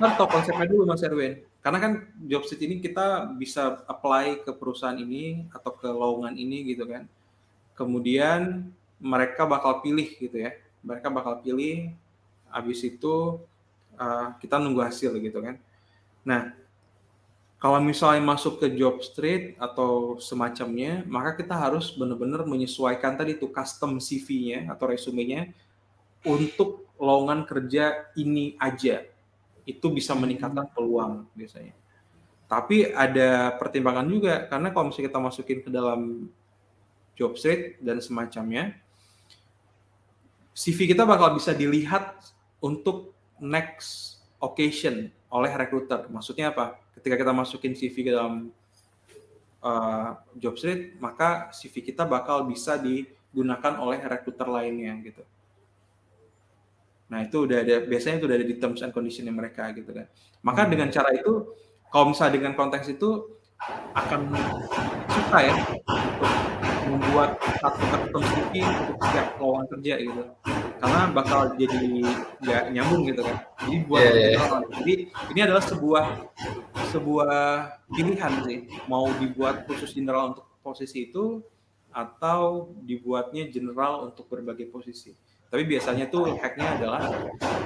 kan 0.00 0.16
tahu 0.16 0.28
konsepnya 0.28 0.66
dulu 0.68 0.84
Mas 0.84 1.00
Erwin. 1.00 1.40
Karena 1.60 1.78
kan 1.80 1.92
job 2.28 2.44
street 2.44 2.62
ini 2.68 2.74
kita 2.80 3.32
bisa 3.36 3.84
apply 3.88 4.44
ke 4.44 4.52
perusahaan 4.52 4.96
ini 4.96 5.44
atau 5.52 5.72
ke 5.76 5.88
lowongan 5.88 6.36
ini 6.36 6.64
gitu 6.72 6.84
kan. 6.88 7.08
Kemudian 7.76 8.68
mereka 9.00 9.48
bakal 9.48 9.80
pilih 9.80 10.08
gitu 10.20 10.36
ya. 10.36 10.52
Mereka 10.84 11.08
bakal 11.08 11.40
pilih. 11.40 11.92
Habis 12.50 12.84
itu 12.84 13.38
uh, 13.96 14.28
kita 14.40 14.60
nunggu 14.60 14.82
hasil 14.84 15.16
gitu 15.20 15.38
kan. 15.40 15.56
Nah, 16.26 16.52
kalau 17.60 17.76
misalnya 17.84 18.24
masuk 18.24 18.56
ke 18.56 18.72
job 18.72 19.04
street 19.04 19.60
atau 19.60 20.16
semacamnya, 20.16 21.04
maka 21.04 21.36
kita 21.36 21.52
harus 21.52 21.92
benar-benar 21.92 22.48
menyesuaikan 22.48 23.20
tadi 23.20 23.36
itu 23.36 23.52
custom 23.52 24.00
CV-nya 24.00 24.72
atau 24.72 24.88
resumenya 24.88 25.52
untuk 26.24 26.88
lowongan 26.96 27.44
kerja 27.44 28.08
ini 28.16 28.56
aja. 28.56 29.04
Itu 29.68 29.92
bisa 29.92 30.16
meningkatkan 30.16 30.72
hmm. 30.72 30.74
peluang 30.74 31.28
biasanya. 31.36 31.76
Tapi 32.48 32.96
ada 32.96 33.52
pertimbangan 33.60 34.08
juga 34.08 34.48
karena 34.48 34.72
kalau 34.72 34.88
misalnya 34.88 35.12
kita 35.12 35.20
masukin 35.20 35.60
ke 35.60 35.68
dalam 35.68 36.32
job 37.12 37.36
street 37.36 37.76
dan 37.84 38.00
semacamnya, 38.00 38.72
CV 40.56 40.96
kita 40.96 41.04
bakal 41.04 41.36
bisa 41.36 41.52
dilihat 41.52 42.24
untuk 42.64 43.12
next 43.36 44.24
occasion 44.40 45.12
oleh 45.30 45.52
recruiter. 45.54 46.10
Maksudnya 46.10 46.50
apa? 46.50 46.78
ketika 47.00 47.16
kita 47.16 47.32
masukin 47.32 47.72
CV 47.72 47.96
ke 48.04 48.12
dalam 48.12 48.52
uh, 49.64 50.20
job 50.36 50.60
street, 50.60 51.00
maka 51.00 51.48
CV 51.56 51.80
kita 51.80 52.04
bakal 52.04 52.44
bisa 52.44 52.76
digunakan 52.76 53.80
oleh 53.80 54.04
recruiter 54.04 54.44
lainnya 54.44 54.92
gitu. 55.00 55.24
Nah 57.08 57.24
itu 57.24 57.48
udah 57.48 57.64
ada 57.64 57.80
biasanya 57.88 58.20
itu 58.20 58.26
udah 58.28 58.36
ada 58.36 58.46
di 58.46 58.56
terms 58.60 58.84
and 58.84 58.92
condition 58.92 59.32
mereka 59.32 59.72
gitu 59.72 59.96
kan. 59.96 60.06
Maka 60.44 60.68
hmm. 60.68 60.70
dengan 60.76 60.88
cara 60.92 61.10
itu, 61.16 61.56
kalau 61.88 62.12
misalnya 62.12 62.36
dengan 62.36 62.52
konteks 62.52 62.86
itu 62.92 63.40
akan 63.96 64.20
susah 65.08 65.40
ya 65.40 65.54
membuat 66.90 67.38
satu 67.62 67.82
custom 67.86 68.22
CV 68.22 68.66
untuk 68.66 68.96
setiap 69.06 69.26
lowongan 69.38 69.66
kerja 69.76 69.94
gitu. 70.02 70.22
Karena 70.80 71.00
bakal 71.12 71.40
jadi 71.54 71.78
nggak 72.42 72.62
nyambung 72.74 73.02
gitu 73.06 73.22
kan. 73.22 73.36
Jadi 73.62 73.76
buat 73.86 74.02
yeah, 74.02 74.34
yeah. 74.34 74.60
jadi 74.80 74.94
ini 75.30 75.40
adalah 75.44 75.62
sebuah 75.62 76.04
sebuah 76.90 77.36
pilihan 77.94 78.32
sih. 78.44 78.58
Mau 78.90 79.06
dibuat 79.22 79.64
khusus 79.70 79.94
general 79.94 80.34
untuk 80.34 80.44
posisi 80.60 81.08
itu 81.08 81.40
atau 81.90 82.70
dibuatnya 82.86 83.50
general 83.50 84.10
untuk 84.10 84.30
berbagai 84.30 84.70
posisi 84.70 85.14
tapi 85.50 85.66
biasanya 85.66 86.06
tuh 86.06 86.30
hacknya 86.38 86.78
adalah 86.78 87.10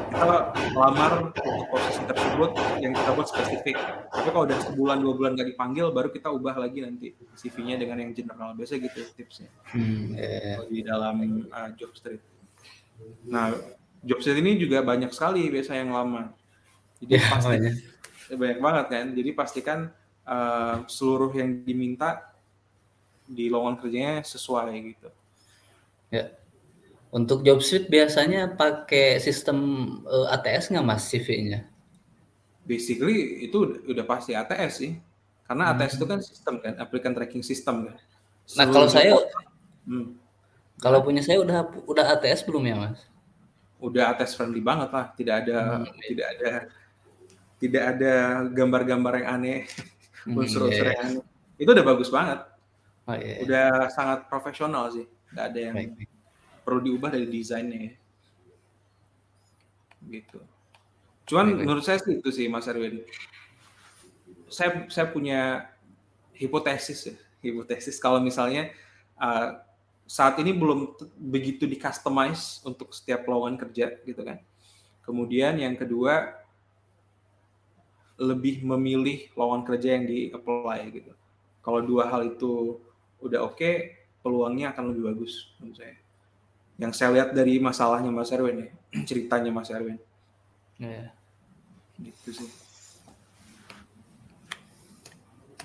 kita 0.08 0.56
melamar 0.72 1.28
untuk 1.28 1.44
posisi 1.68 2.00
tersebut 2.08 2.50
yang 2.80 2.96
kita 2.96 3.10
buat 3.12 3.28
spesifik. 3.28 3.76
Tapi 4.08 4.28
kalau 4.32 4.48
udah 4.48 4.58
sebulan 4.64 4.96
dua 5.04 5.12
bulan 5.12 5.30
nggak 5.36 5.52
dipanggil 5.52 5.92
baru 5.92 6.08
kita 6.08 6.32
ubah 6.32 6.56
lagi 6.56 6.80
nanti 6.80 7.12
CV-nya 7.36 7.76
dengan 7.76 8.00
yang 8.00 8.16
general. 8.16 8.56
Biasa 8.56 8.80
gitu 8.80 9.04
tipsnya. 9.12 9.52
Hmm, 9.68 10.16
yeah. 10.16 10.64
di 10.64 10.80
dalam 10.80 11.44
uh, 11.52 11.70
job 11.76 11.92
street. 11.92 12.24
Nah 13.28 13.52
job 14.00 14.24
street 14.24 14.40
ini 14.40 14.56
juga 14.56 14.80
banyak 14.80 15.12
sekali 15.12 15.44
biasa 15.52 15.76
yang 15.76 15.92
lama. 15.92 16.32
Jadi 17.04 17.20
yeah, 17.20 17.28
pasti 17.36 17.52
banyak. 17.52 17.74
banyak 18.32 18.58
banget 18.64 18.86
kan? 18.88 19.06
Jadi 19.12 19.30
pastikan 19.36 19.78
uh, 20.24 20.88
seluruh 20.88 21.36
yang 21.36 21.60
diminta 21.68 22.32
di 23.28 23.52
lowongan 23.52 23.76
kerjanya 23.76 24.24
sesuai 24.24 24.72
gitu. 24.72 25.12
Ya 26.08 26.32
untuk 27.14 27.46
job 27.46 27.62
street 27.62 27.86
biasanya 27.86 28.58
pakai 28.58 29.22
sistem 29.22 29.58
uh, 30.02 30.26
eh, 30.26 30.34
ATS 30.34 30.74
nggak 30.74 30.82
mas 30.82 31.06
CV-nya? 31.06 31.62
Basically 32.66 33.46
itu 33.46 33.86
udah 33.86 34.02
pasti 34.02 34.34
ATS 34.34 34.82
sih, 34.82 34.98
karena 35.46 35.70
hmm. 35.70 35.72
ATS 35.78 35.92
itu 35.94 36.06
kan 36.10 36.18
sistem 36.18 36.54
kan, 36.58 36.74
applicant 36.82 37.14
tracking 37.14 37.46
system 37.46 37.86
kan. 37.86 37.96
nah 38.58 38.66
kalau 38.68 38.88
saya, 38.90 39.14
hmm. 39.86 40.18
kalau 40.82 41.00
punya 41.06 41.22
saya 41.22 41.38
udah 41.38 41.70
udah 41.86 42.18
ATS 42.18 42.42
belum 42.50 42.66
ya 42.66 42.76
mas? 42.82 43.06
Udah 43.78 44.10
ATS 44.10 44.34
friendly 44.34 44.58
banget 44.58 44.90
lah, 44.90 45.14
tidak 45.14 45.46
ada 45.46 45.86
hmm. 45.86 46.02
tidak 46.02 46.26
ada 46.34 46.50
tidak 47.62 47.84
ada 47.94 48.14
gambar-gambar 48.50 49.12
yang 49.22 49.28
aneh, 49.38 49.60
hmm, 50.26 50.34
unsur-unsur 50.34 50.82
yeah. 50.82 50.98
yang 50.98 51.22
aneh. 51.22 51.24
Itu 51.62 51.70
udah 51.70 51.86
bagus 51.86 52.10
banget. 52.10 52.42
Oh, 53.06 53.14
yeah. 53.14 53.38
Udah 53.46 53.68
sangat 53.94 54.26
profesional 54.26 54.90
sih, 54.90 55.06
nggak 55.30 55.46
ada 55.52 55.60
yang 55.62 55.76
baik, 55.78 55.92
baik 55.94 56.13
perlu 56.64 56.80
diubah 56.80 57.12
dari 57.12 57.28
desainnya 57.28 57.92
ya. 57.92 57.94
Gitu. 60.08 60.40
Cuman 61.28 61.46
Baik. 61.52 61.60
menurut 61.64 61.84
saya 61.84 62.00
sih 62.00 62.20
itu 62.20 62.30
sih 62.32 62.48
Mas 62.48 62.68
Erwin. 62.68 63.04
Saya 64.48 64.88
saya 64.88 65.06
punya 65.12 65.68
hipotesis 66.36 67.12
ya, 67.12 67.16
hipotesis 67.44 67.96
kalau 68.00 68.20
misalnya 68.20 68.72
uh, 69.20 69.60
saat 70.04 70.36
ini 70.40 70.52
belum 70.52 71.00
begitu 71.16 71.64
di 71.64 71.80
customize 71.80 72.60
untuk 72.68 72.92
setiap 72.92 73.24
lowongan 73.24 73.56
kerja 73.68 73.96
gitu 74.04 74.20
kan. 74.20 74.40
Kemudian 75.04 75.60
yang 75.60 75.76
kedua 75.76 76.44
lebih 78.20 78.62
memilih 78.62 79.32
lowongan 79.36 79.64
kerja 79.64 79.88
yang 79.96 80.04
di 80.04 80.28
apply 80.32 80.80
gitu. 80.92 81.12
Kalau 81.64 81.80
dua 81.80 82.12
hal 82.12 82.36
itu 82.36 82.76
udah 83.24 83.40
oke, 83.48 83.56
okay, 83.56 84.04
peluangnya 84.20 84.76
akan 84.76 84.92
lebih 84.92 85.08
bagus 85.08 85.56
menurut 85.56 85.80
saya 85.80 86.03
yang 86.78 86.90
saya 86.90 87.10
lihat 87.14 87.30
dari 87.30 87.62
masalahnya 87.62 88.10
Mas 88.10 88.34
Erwin 88.34 88.66
ya, 88.66 88.70
ceritanya 89.08 89.50
Mas 89.54 89.70
Erwin. 89.70 89.98
Yeah. 90.78 91.14
Gitu 92.02 92.42
sih. 92.42 92.50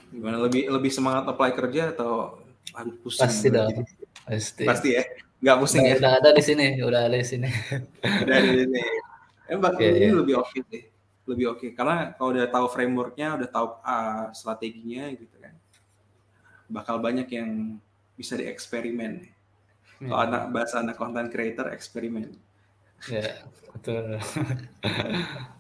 Gimana 0.09 0.41
lebih 0.41 0.69
lebih 0.69 0.89
semangat 0.93 1.29
apply 1.29 1.53
kerja 1.53 1.93
atau 1.93 2.41
aduh 2.73 2.95
pusing? 3.01 3.25
Pasti 3.25 3.47
dong. 3.49 3.85
Pasti. 4.25 4.65
Pasti 4.65 4.89
ya. 4.97 5.03
Enggak 5.39 5.57
pusing 5.61 5.83
udah, 5.85 5.89
ya. 5.89 5.97
Udah 5.97 6.13
ada 6.19 6.29
di 6.33 6.43
sini, 6.43 6.67
udah 6.81 7.01
ada 7.09 7.17
di 7.17 7.27
sini. 7.27 7.49
udah 8.25 8.35
ada 8.35 8.49
di 8.49 8.57
sini. 8.65 8.81
Emang 9.49 9.73
yeah, 9.81 9.93
ini 9.97 10.07
yeah. 10.13 10.17
lebih 10.17 10.35
oke 10.37 10.49
okay 10.53 10.61
sih. 10.69 10.83
Lebih 11.29 11.45
oke 11.53 11.57
okay. 11.61 11.69
karena 11.73 12.13
kalau 12.17 12.29
udah 12.33 12.45
tahu 12.49 12.65
frameworknya, 12.69 13.27
udah 13.41 13.49
tahu 13.49 13.67
uh, 13.81 14.25
strateginya 14.33 15.09
gitu 15.13 15.35
kan. 15.41 15.53
Bakal 16.69 17.01
banyak 17.01 17.29
yang 17.33 17.81
bisa 18.13 18.37
dieksperimen. 18.37 19.38
Kalau 19.99 20.15
anak 20.15 20.55
bahasa 20.55 20.79
anak 20.79 20.95
content 20.95 21.27
creator 21.27 21.67
eksperimen. 21.75 22.39
Ya, 23.11 23.43
betul. 23.75 24.15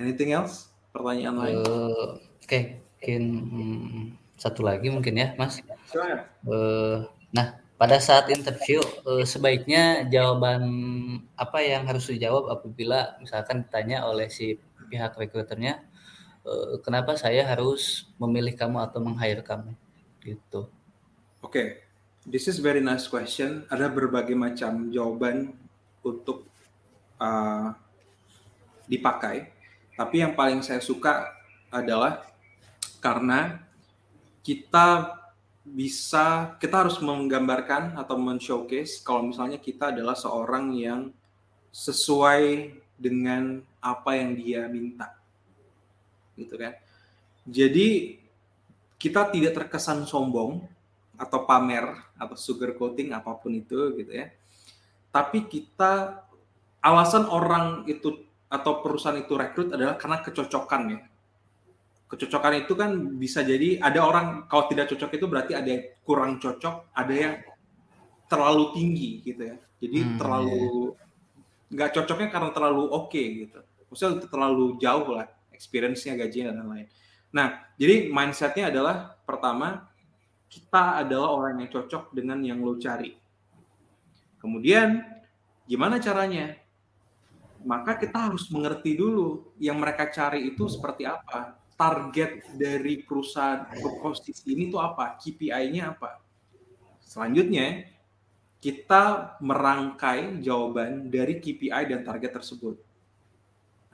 Anything 0.00 0.32
else? 0.32 0.72
Pertanyaan 0.94 1.36
lain? 1.36 1.56
Uh, 1.60 2.16
Oke, 2.40 2.48
okay. 2.48 2.62
mungkin 2.80 3.22
hmm, 3.44 4.02
satu 4.40 4.64
lagi 4.64 4.88
mungkin 4.88 5.20
ya, 5.20 5.34
Mas. 5.36 5.60
Uh, 6.48 7.04
nah, 7.34 7.60
pada 7.76 7.98
saat 7.98 8.30
interview 8.32 8.80
uh, 9.04 9.26
sebaiknya 9.26 10.06
jawaban 10.08 10.64
apa 11.34 11.60
yang 11.60 11.84
harus 11.84 12.08
dijawab 12.08 12.48
apabila 12.56 13.18
misalkan 13.20 13.66
ditanya 13.66 14.06
oleh 14.06 14.30
si 14.32 14.56
pihak 14.88 15.18
rekruternya, 15.18 15.82
uh, 16.46 16.80
kenapa 16.80 17.18
saya 17.18 17.44
harus 17.44 18.08
memilih 18.16 18.56
kamu 18.56 18.80
atau 18.80 19.02
meng-hire 19.02 19.42
kamu, 19.42 19.74
gitu. 20.22 20.70
Oke, 21.42 21.52
okay. 21.52 21.66
This 22.28 22.44
is 22.46 22.60
very 22.60 22.84
nice 22.84 23.08
question. 23.08 23.64
Ada 23.72 23.88
berbagai 23.88 24.36
macam 24.36 24.92
jawaban 24.92 25.56
untuk 26.04 26.44
uh, 27.16 27.72
dipakai. 28.84 29.48
Tapi 29.96 30.22
yang 30.22 30.36
paling 30.36 30.60
saya 30.60 30.78
suka 30.78 31.32
adalah 31.72 32.22
karena 33.00 33.58
kita 34.44 35.16
bisa 35.68 36.56
kita 36.56 36.86
harus 36.86 36.96
menggambarkan 37.04 38.00
atau 38.00 38.16
men-showcase 38.16 39.04
kalau 39.04 39.28
misalnya 39.28 39.60
kita 39.60 39.92
adalah 39.92 40.16
seorang 40.16 40.72
yang 40.72 41.12
sesuai 41.68 42.72
dengan 42.96 43.60
apa 43.80 44.16
yang 44.16 44.32
dia 44.36 44.64
minta. 44.70 45.12
Gitu 46.36 46.54
kan. 46.56 46.72
Jadi 47.48 48.16
kita 48.96 49.28
tidak 49.32 49.52
terkesan 49.64 50.04
sombong 50.08 50.64
atau 51.18 51.42
pamer 51.44 52.07
atau 52.18 52.36
sugar 52.36 52.74
coating 52.74 53.14
apa 53.14 53.38
pun 53.38 53.54
itu 53.54 53.94
gitu 53.96 54.12
ya. 54.12 54.28
Tapi 55.08 55.48
kita 55.48 56.26
alasan 56.84 57.26
orang 57.30 57.86
itu 57.88 58.26
atau 58.50 58.82
perusahaan 58.84 59.16
itu 59.16 59.34
rekrut 59.38 59.72
adalah 59.72 59.96
karena 59.96 60.24
kecocokan 60.24 60.82
ya 60.88 61.00
kecocokan 62.08 62.64
itu 62.64 62.72
kan 62.72 62.90
bisa 63.20 63.44
jadi 63.44 63.84
ada 63.84 64.00
orang 64.00 64.48
kalau 64.48 64.64
tidak 64.72 64.88
cocok 64.88 65.20
itu 65.20 65.26
berarti 65.28 65.52
ada 65.52 65.68
yang 65.68 65.84
kurang 66.02 66.40
cocok, 66.40 66.88
ada 66.96 67.14
yang 67.14 67.34
terlalu 68.32 68.72
tinggi 68.72 69.10
gitu 69.22 69.42
ya. 69.44 69.56
Jadi 69.78 69.98
hmm, 70.00 70.16
terlalu 70.16 70.56
iya. 70.96 71.04
nggak 71.68 71.88
yeah. 71.92 71.96
cocoknya 72.00 72.28
karena 72.32 72.50
terlalu 72.56 72.82
oke 72.88 73.12
okay, 73.12 73.24
gitu. 73.44 73.60
Maksudnya 73.92 74.24
terlalu 74.24 74.64
jauh 74.80 75.08
lah 75.12 75.28
experience-nya, 75.52 76.16
gajinya 76.16 76.56
dan 76.56 76.64
lain-lain. 76.64 76.88
Nah, 77.28 77.46
jadi 77.76 78.08
mindsetnya 78.08 78.72
adalah 78.72 79.20
pertama 79.28 79.84
kita 80.48 81.04
adalah 81.04 81.28
orang 81.32 81.64
yang 81.64 81.70
cocok 81.70 82.16
dengan 82.16 82.40
yang 82.40 82.64
lo 82.64 82.80
cari. 82.80 83.12
Kemudian 84.40 85.04
gimana 85.68 86.00
caranya? 86.00 86.56
Maka 87.62 88.00
kita 88.00 88.32
harus 88.32 88.48
mengerti 88.48 88.96
dulu 88.96 89.52
yang 89.60 89.76
mereka 89.76 90.08
cari 90.08 90.48
itu 90.48 90.64
seperti 90.70 91.04
apa 91.04 91.58
target 91.78 92.42
dari 92.58 93.06
perusahaan 93.06 93.70
posisi 94.02 94.50
ini 94.50 94.66
tuh 94.66 94.82
apa? 94.82 95.14
KPI-nya 95.14 95.94
apa? 95.94 96.18
Selanjutnya, 96.98 97.86
kita 98.58 99.38
merangkai 99.38 100.42
jawaban 100.42 101.06
dari 101.06 101.38
KPI 101.38 101.94
dan 101.94 102.02
target 102.02 102.34
tersebut. 102.34 102.74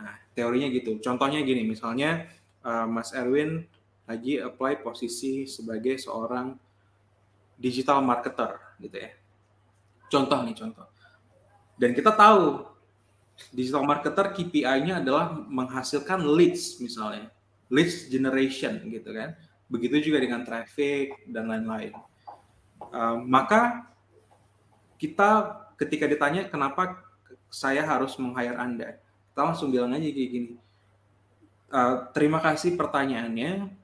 Nah, 0.00 0.16
teorinya 0.32 0.72
gitu. 0.72 0.96
Contohnya 1.04 1.44
gini, 1.44 1.68
misalnya 1.68 2.24
uh, 2.64 2.88
Mas 2.88 3.12
Erwin 3.12 3.68
lagi 4.04 4.40
apply 4.40 4.84
posisi 4.84 5.48
sebagai 5.48 5.96
seorang 5.96 6.52
digital 7.56 8.04
marketer 8.04 8.60
gitu 8.80 8.96
ya. 8.98 9.10
Contoh 10.12 10.38
nih, 10.44 10.56
contoh. 10.56 10.86
Dan 11.74 11.96
kita 11.96 12.12
tahu 12.14 12.68
digital 13.50 13.82
marketer 13.82 14.30
KPI-nya 14.30 15.02
adalah 15.02 15.34
menghasilkan 15.34 16.22
leads 16.22 16.78
misalnya 16.78 17.34
leads 17.72 18.06
generation 18.06 18.78
gitu 18.86 19.10
kan. 19.10 19.34
Begitu 19.66 20.10
juga 20.12 20.20
dengan 20.20 20.44
traffic 20.44 21.24
dan 21.26 21.48
lain-lain. 21.48 21.96
Uh, 22.92 23.18
maka 23.24 23.88
kita 25.00 25.58
ketika 25.80 26.06
ditanya 26.06 26.46
kenapa 26.46 27.00
saya 27.50 27.82
harus 27.82 28.14
meng-hire 28.20 28.58
Anda, 28.58 28.98
kita 29.32 29.40
langsung 29.40 29.74
bilang 29.74 29.94
aja 29.96 30.06
kayak 30.06 30.30
gini. 30.30 30.52
Uh, 31.74 32.06
terima 32.14 32.38
kasih 32.38 32.78
pertanyaannya. 32.78 33.82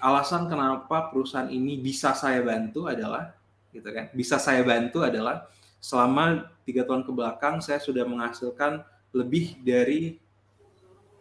Alasan 0.00 0.50
kenapa 0.50 1.08
perusahaan 1.08 1.48
ini 1.48 1.80
bisa 1.80 2.12
saya 2.12 2.44
bantu 2.44 2.88
adalah, 2.90 3.32
gitu 3.72 3.88
kan? 3.88 4.12
Bisa 4.12 4.36
saya 4.36 4.60
bantu 4.60 5.00
adalah 5.04 5.48
selama 5.80 6.48
tiga 6.64 6.84
tahun 6.88 7.04
ke 7.04 7.12
belakang 7.12 7.60
saya 7.60 7.76
sudah 7.80 8.08
menghasilkan 8.08 8.80
lebih 9.12 9.60
dari 9.60 10.16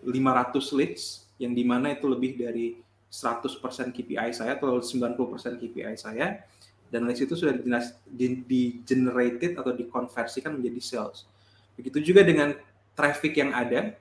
500 0.03 0.77
leads 0.79 1.27
yang 1.39 1.51
di 1.51 1.63
mana 1.67 1.95
itu 1.95 2.07
lebih 2.07 2.39
dari 2.39 2.79
100% 3.11 3.59
KPI 3.93 4.31
saya 4.33 4.57
atau 4.57 4.81
90% 4.81 5.61
KPI 5.61 5.95
saya 5.99 6.41
dan 6.89 7.09
dari 7.09 7.17
situ 7.17 7.33
sudah 7.33 7.57
di, 8.05 8.81
generated 8.85 9.57
atau 9.57 9.73
dikonversikan 9.73 10.57
menjadi 10.57 10.81
sales. 10.81 11.25
Begitu 11.73 12.13
juga 12.13 12.21
dengan 12.21 12.53
traffic 12.93 13.33
yang 13.33 13.49
ada, 13.49 13.97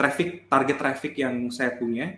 traffic 0.00 0.48
target 0.48 0.76
traffic 0.80 1.12
yang 1.20 1.52
saya 1.52 1.76
punya 1.76 2.16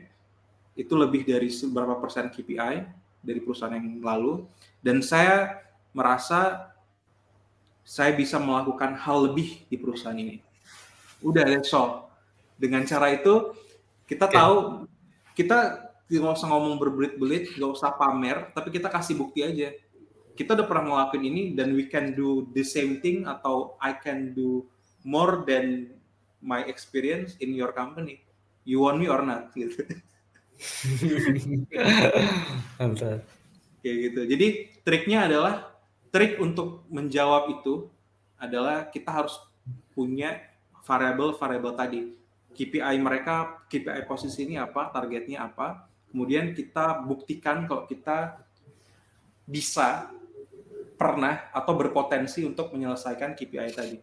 itu 0.72 0.94
lebih 0.96 1.28
dari 1.28 1.52
beberapa 1.68 2.00
persen 2.00 2.32
KPI 2.32 2.88
dari 3.22 3.38
perusahaan 3.38 3.76
yang 3.76 4.00
lalu 4.00 4.44
dan 4.80 5.04
saya 5.04 5.62
merasa 5.92 6.72
saya 7.82 8.14
bisa 8.14 8.38
melakukan 8.38 8.94
hal 8.94 9.30
lebih 9.30 9.66
di 9.66 9.76
perusahaan 9.76 10.16
ini. 10.16 10.38
Udah, 11.22 11.46
that's 11.46 11.74
all. 11.74 12.10
Dengan 12.58 12.86
cara 12.86 13.10
itu 13.14 13.54
kita 14.06 14.30
okay. 14.30 14.38
tahu 14.38 14.86
kita 15.34 15.58
nggak 16.06 16.36
usah 16.36 16.48
ngomong 16.50 16.76
berbelit-belit, 16.78 17.56
nggak 17.56 17.72
usah 17.72 17.94
pamer, 17.94 18.52
tapi 18.52 18.68
kita 18.70 18.86
kasih 18.90 19.18
bukti 19.18 19.42
aja. 19.42 19.74
Kita 20.32 20.56
udah 20.56 20.66
pernah 20.66 20.84
ngelakuin 20.88 21.24
ini 21.28 21.42
dan 21.52 21.76
we 21.76 21.90
can 21.90 22.16
do 22.16 22.48
the 22.56 22.64
same 22.64 23.02
thing 23.04 23.28
atau 23.28 23.76
I 23.82 23.96
can 23.96 24.32
do 24.32 24.64
more 25.04 25.44
than 25.44 25.92
my 26.40 26.64
experience 26.64 27.36
in 27.38 27.52
your 27.52 27.74
company. 27.74 28.24
You 28.62 28.86
want 28.86 29.02
me 29.02 29.10
or 29.10 29.20
not 29.20 29.52
gitu. 29.52 29.82
Kayak 33.82 33.96
gitu. 33.98 34.20
Jadi 34.30 34.46
triknya 34.86 35.26
adalah 35.26 35.74
trik 36.14 36.38
untuk 36.38 36.86
menjawab 36.92 37.50
itu 37.50 37.90
adalah 38.38 38.86
kita 38.90 39.10
harus 39.10 39.38
punya 39.94 40.38
variabel-variabel 40.82 41.72
tadi 41.78 42.00
KPI 42.52 42.96
mereka, 43.00 43.64
KPI 43.66 44.04
posisi 44.04 44.44
ini 44.44 44.60
apa, 44.60 44.92
targetnya 44.92 45.48
apa. 45.48 45.88
Kemudian 46.12 46.52
kita 46.52 47.00
buktikan 47.00 47.64
kalau 47.64 47.88
kita 47.88 48.44
bisa, 49.48 50.12
pernah, 51.00 51.48
atau 51.50 51.72
berpotensi 51.72 52.44
untuk 52.44 52.70
menyelesaikan 52.76 53.32
KPI 53.32 53.70
tadi. 53.72 53.96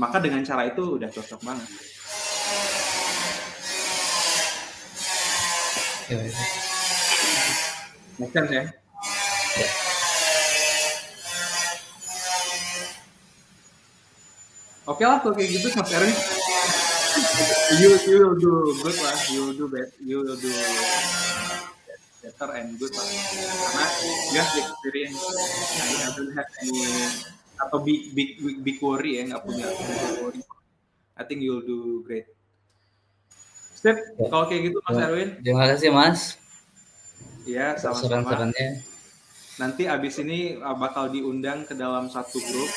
Maka 0.00 0.16
dengan 0.18 0.40
cara 0.40 0.64
itu 0.64 0.96
udah 0.96 1.12
cocok 1.12 1.40
banget. 1.44 1.68
Ya, 6.10 6.18
ya. 6.18 6.34
Make 8.18 8.34
ya? 8.34 8.66
ya. 8.66 9.70
Oke 14.90 15.06
lah 15.06 15.22
kalau 15.22 15.38
kayak 15.38 15.54
gitu 15.54 15.70
Mas 15.78 15.86
Erwin 15.94 16.18
you 17.78 17.90
you 18.10 18.18
will 18.26 18.34
do 18.42 18.52
good 18.82 18.98
lah 19.06 19.14
you 19.30 19.40
will 19.46 19.54
do 19.54 19.66
best 19.70 19.94
you 20.02 20.18
will 20.18 20.34
do 20.34 20.50
better 22.26 22.50
and 22.58 22.74
good 22.74 22.90
lah 22.90 23.06
karena 23.06 23.86
you 24.34 24.38
have 24.42 24.54
experience 24.58 25.14
you 25.14 25.98
haven't 26.02 26.32
had 26.34 26.48
any 26.58 26.82
atau 27.54 27.78
big 27.86 28.10
big 28.18 28.30
big, 28.42 28.56
big 28.66 28.76
worry 28.82 29.22
ya 29.22 29.30
nggak 29.30 29.42
punya 29.46 29.70
worry 30.26 30.42
I 31.14 31.22
think 31.22 31.46
you'll 31.46 31.62
do 31.62 32.02
great 32.02 32.26
Step, 33.80 33.96
ya. 33.96 34.28
kalau 34.28 34.44
kayak 34.44 34.62
gitu 34.68 34.76
Mas 34.84 35.00
Erwin. 35.00 35.30
Terima 35.40 35.64
kasih 35.72 35.88
Mas. 35.88 36.20
Iya, 37.48 37.80
sama-sama. 37.80 38.52
Nanti 39.56 39.88
abis 39.88 40.20
ini 40.20 40.60
uh, 40.60 40.76
bakal 40.76 41.08
diundang 41.08 41.64
ke 41.64 41.72
dalam 41.72 42.12
satu 42.12 42.36
grup 42.44 42.68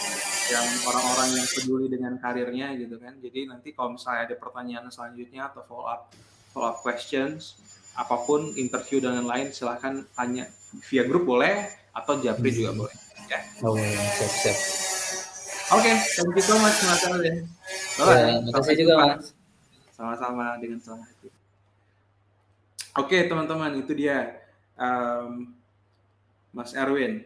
yang 0.48 0.68
orang-orang 0.88 1.44
yang 1.44 1.48
peduli 1.48 1.92
dengan 1.92 2.16
karirnya 2.20 2.72
gitu 2.80 2.96
kan. 3.04 3.20
Jadi 3.20 3.52
nanti 3.52 3.76
kalau 3.76 4.00
misalnya 4.00 4.32
ada 4.32 4.36
pertanyaan 4.40 4.88
selanjutnya 4.88 5.52
atau 5.52 5.64
follow 5.68 5.92
up 5.92 6.12
follow 6.56 6.72
up 6.72 6.80
questions 6.80 7.60
apa 8.00 8.24
pun 8.24 8.56
interview 8.56 9.04
dan 9.04 9.20
lain-lain 9.22 9.52
silahkan 9.52 10.08
tanya 10.16 10.48
via 10.88 11.04
grup 11.04 11.28
boleh 11.28 11.68
atau 11.92 12.20
japri 12.24 12.52
hmm. 12.52 12.58
juga 12.64 12.72
boleh. 12.80 12.96
Ya. 13.28 13.40
Oh, 13.64 13.76
siap 13.76 14.32
siap. 14.40 14.58
Oke, 15.72 15.88
okay, 15.88 15.96
thank 16.20 16.36
you 16.36 16.44
so 16.44 16.56
much 16.60 16.78
Mas 16.84 17.04
Alvin. 17.08 17.36
Ya, 18.00 18.04
terima 18.40 18.52
kasih 18.56 18.76
juga 18.80 18.94
Mas. 19.00 19.43
Sama-sama 19.94 20.58
dengan 20.58 20.82
senang 20.82 21.06
hati. 21.06 21.30
Oke 22.98 23.26
teman-teman 23.30 23.78
itu 23.78 23.94
dia 23.94 24.42
um, 24.78 25.54
Mas 26.54 26.74
Erwin 26.74 27.26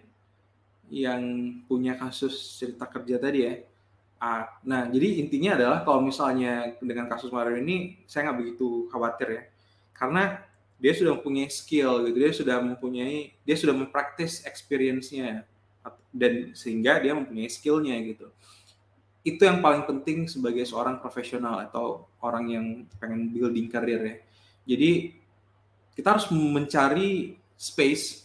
yang 0.88 1.20
punya 1.68 1.95
kasus 1.99 2.59
cerita 2.59 2.88
kerja 2.88 3.20
tadi 3.20 3.39
ya. 3.43 3.55
Ah, 4.18 4.49
nah, 4.65 4.89
jadi 4.89 5.22
intinya 5.22 5.53
adalah 5.53 5.86
kalau 5.86 6.01
misalnya 6.01 6.74
dengan 6.82 7.05
kasus 7.05 7.30
Mario 7.30 7.61
ini 7.61 8.01
saya 8.09 8.26
nggak 8.32 8.39
begitu 8.41 8.89
khawatir 8.89 9.28
ya, 9.30 9.43
karena 9.93 10.41
dia 10.82 10.93
sudah 10.97 11.22
mempunyai 11.22 11.53
skill 11.53 12.01
gitu, 12.09 12.18
dia 12.18 12.34
sudah 12.34 12.57
mempunyai, 12.57 13.30
dia 13.45 13.53
sudah 13.53 13.78
mempraktis 13.78 14.41
experience-nya 14.41 15.45
dan 16.09 16.49
sehingga 16.57 16.97
dia 16.97 17.13
mempunyai 17.13 17.45
skillnya 17.45 17.93
gitu. 18.09 18.26
Itu 19.28 19.44
yang 19.44 19.60
paling 19.60 19.84
penting 19.84 20.24
sebagai 20.32 20.64
seorang 20.64 21.04
profesional 21.04 21.60
atau 21.68 22.08
orang 22.24 22.46
yang 22.48 22.66
pengen 22.96 23.28
building 23.28 23.68
karir 23.68 24.00
ya. 24.00 24.16
Jadi 24.64 25.20
kita 25.92 26.16
harus 26.16 26.32
mencari 26.32 27.36
space, 27.60 28.24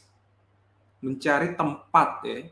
mencari 1.02 1.58
tempat 1.58 2.22
ya 2.22 2.46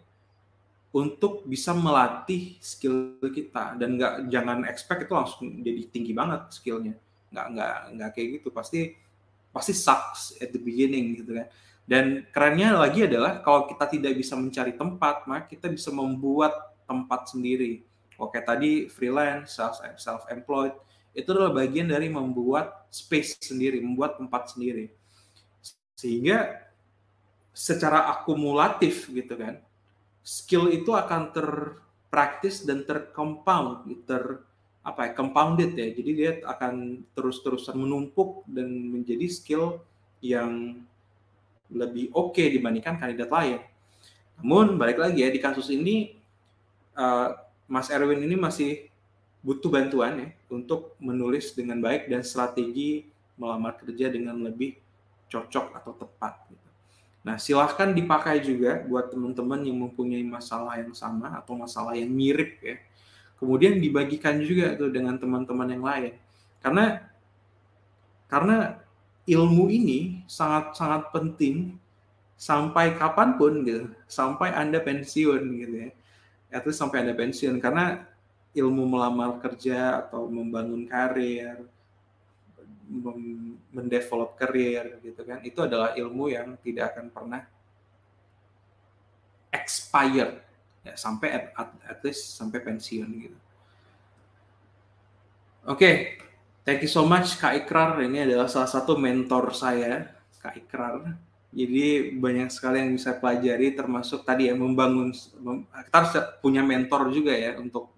untuk 0.91 1.47
bisa 1.47 1.71
melatih 1.71 2.59
skill 2.59 3.23
kita. 3.23 3.79
Dan 3.79 3.95
nggak 3.95 4.27
jangan 4.27 4.67
expect 4.67 5.07
itu 5.07 5.15
langsung 5.15 5.47
jadi 5.63 5.83
tinggi 5.87 6.11
banget 6.11 6.51
skillnya. 6.51 6.99
Nggak 7.31 7.47
nggak 7.55 7.75
nggak 7.95 8.11
kayak 8.19 8.29
gitu. 8.43 8.49
Pasti 8.51 8.99
pasti 9.55 9.73
sucks 9.79 10.35
at 10.43 10.51
the 10.51 10.59
beginning 10.59 11.23
gitu 11.23 11.39
kan. 11.39 11.47
Dan 11.87 12.27
kerennya 12.35 12.75
lagi 12.75 13.07
adalah 13.07 13.43
kalau 13.47 13.71
kita 13.71 13.87
tidak 13.87 14.19
bisa 14.19 14.35
mencari 14.35 14.75
tempat 14.75 15.27
maka 15.31 15.47
kita 15.47 15.71
bisa 15.71 15.95
membuat 15.95 16.75
tempat 16.87 17.31
sendiri 17.31 17.87
oke 18.21 18.37
tadi 18.45 18.87
freelance 18.93 19.57
self 19.57 19.81
self 19.97 20.29
employed 20.29 20.77
itu 21.17 21.27
adalah 21.33 21.51
bagian 21.57 21.91
dari 21.91 22.07
membuat 22.07 22.87
space 22.93 23.41
sendiri 23.41 23.81
membuat 23.81 24.21
tempat 24.21 24.53
sendiri 24.53 24.93
sehingga 25.97 26.69
secara 27.51 28.13
akumulatif 28.15 29.11
gitu 29.11 29.35
kan 29.35 29.59
skill 30.21 30.69
itu 30.71 30.93
akan 30.93 31.33
terpraktis 31.33 32.65
dan 32.65 32.85
tercompound, 32.85 33.89
ter 34.05 34.45
apa 34.81 35.11
ya, 35.11 35.13
compounded 35.13 35.77
ya. 35.77 35.89
Jadi 35.93 36.11
dia 36.17 36.33
akan 36.45 37.05
terus-terusan 37.13 37.77
menumpuk 37.77 38.45
dan 38.49 38.69
menjadi 38.69 39.27
skill 39.29 39.81
yang 40.21 40.85
lebih 41.71 42.11
oke 42.13 42.35
okay 42.37 42.53
dibandingkan 42.53 42.99
kandidat 43.01 43.31
lain. 43.31 43.61
Namun 44.41 44.81
balik 44.81 44.99
lagi 45.01 45.21
ya 45.25 45.31
di 45.31 45.41
kasus 45.41 45.69
ini 45.69 46.17
uh, 46.97 47.37
Mas 47.71 47.87
Erwin 47.87 48.19
ini 48.27 48.35
masih 48.35 48.91
butuh 49.41 49.71
bantuan 49.71 50.13
ya 50.19 50.29
untuk 50.51 50.99
menulis 50.99 51.55
dengan 51.55 51.79
baik 51.79 52.11
dan 52.11 52.27
strategi 52.27 53.07
melamar 53.39 53.79
kerja 53.79 54.11
dengan 54.11 54.37
lebih 54.43 54.77
cocok 55.31 55.79
atau 55.79 55.95
tepat. 55.95 56.35
Gitu. 56.51 56.69
Nah, 57.23 57.37
silahkan 57.39 57.95
dipakai 57.95 58.43
juga 58.43 58.83
buat 58.85 59.09
teman-teman 59.15 59.63
yang 59.63 59.79
mempunyai 59.87 60.27
masalah 60.27 60.77
yang 60.83 60.93
sama 60.93 61.39
atau 61.39 61.55
masalah 61.57 61.95
yang 61.95 62.11
mirip 62.11 62.59
ya. 62.61 62.77
Kemudian 63.39 63.81
dibagikan 63.81 64.43
juga 64.43 64.77
tuh 64.77 64.93
dengan 64.93 65.17
teman-teman 65.17 65.69
yang 65.73 65.85
lain. 65.87 66.13
Karena 66.61 67.01
karena 68.29 68.83
ilmu 69.25 69.73
ini 69.73 70.27
sangat-sangat 70.29 71.15
penting 71.15 71.81
sampai 72.41 72.97
kapan 72.97 73.37
pun 73.37 73.65
gitu, 73.65 73.89
sampai 74.09 74.53
Anda 74.53 74.81
pensiun 74.81 75.43
gitu 75.61 75.75
ya. 75.89 75.91
Itu 76.51 76.75
sampai 76.75 77.07
Anda 77.07 77.15
pensiun 77.15 77.63
karena 77.63 78.05
ilmu 78.51 78.83
melamar 78.91 79.39
kerja 79.39 80.03
atau 80.03 80.27
membangun 80.27 80.91
karir, 80.91 81.63
mendevelop 83.71 84.35
karir 84.35 84.99
gitu 84.99 85.23
kan 85.23 85.39
itu 85.47 85.63
adalah 85.63 85.95
ilmu 85.95 86.27
yang 86.27 86.59
tidak 86.59 86.91
akan 86.91 87.07
pernah 87.07 87.47
expired 89.55 90.43
ya 90.83 90.95
sampai 90.99 91.29
at, 91.31 91.45
at, 91.55 91.71
at 91.87 91.99
least 92.03 92.35
sampai 92.35 92.59
pensiun 92.59 93.11
gitu. 93.31 93.39
Oke, 95.69 95.77
okay. 95.77 95.95
thank 96.65 96.81
you 96.81 96.91
so 96.91 97.05
much 97.05 97.37
Kak 97.37 97.53
Ikrar. 97.53 98.01
Ini 98.01 98.25
adalah 98.25 98.49
salah 98.49 98.71
satu 98.71 98.97
mentor 98.97 99.53
saya, 99.53 100.09
Kak 100.41 100.57
Ikrar. 100.57 101.15
Jadi 101.51 102.15
banyak 102.15 102.47
sekali 102.47 102.79
yang 102.79 102.95
bisa 102.95 103.11
pelajari 103.19 103.75
termasuk 103.75 104.23
tadi 104.23 104.47
ya 104.47 104.55
membangun 104.55 105.11
kita 105.11 105.97
harus 105.99 106.13
punya 106.39 106.63
mentor 106.63 107.11
juga 107.11 107.35
ya 107.35 107.59
untuk 107.59 107.91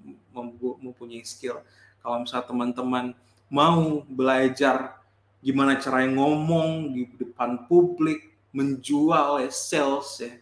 mempunyai 0.80 1.20
skill. 1.20 1.60
Kalau 2.00 2.24
misalnya 2.24 2.48
teman-teman 2.48 3.06
mau 3.52 4.00
belajar 4.08 4.96
gimana 5.44 5.76
cara 5.76 6.08
ngomong 6.08 6.96
di 6.96 7.04
depan 7.20 7.68
publik, 7.68 8.32
menjual 8.56 9.44
ya, 9.44 9.50
sales 9.52 10.08
ya, 10.22 10.32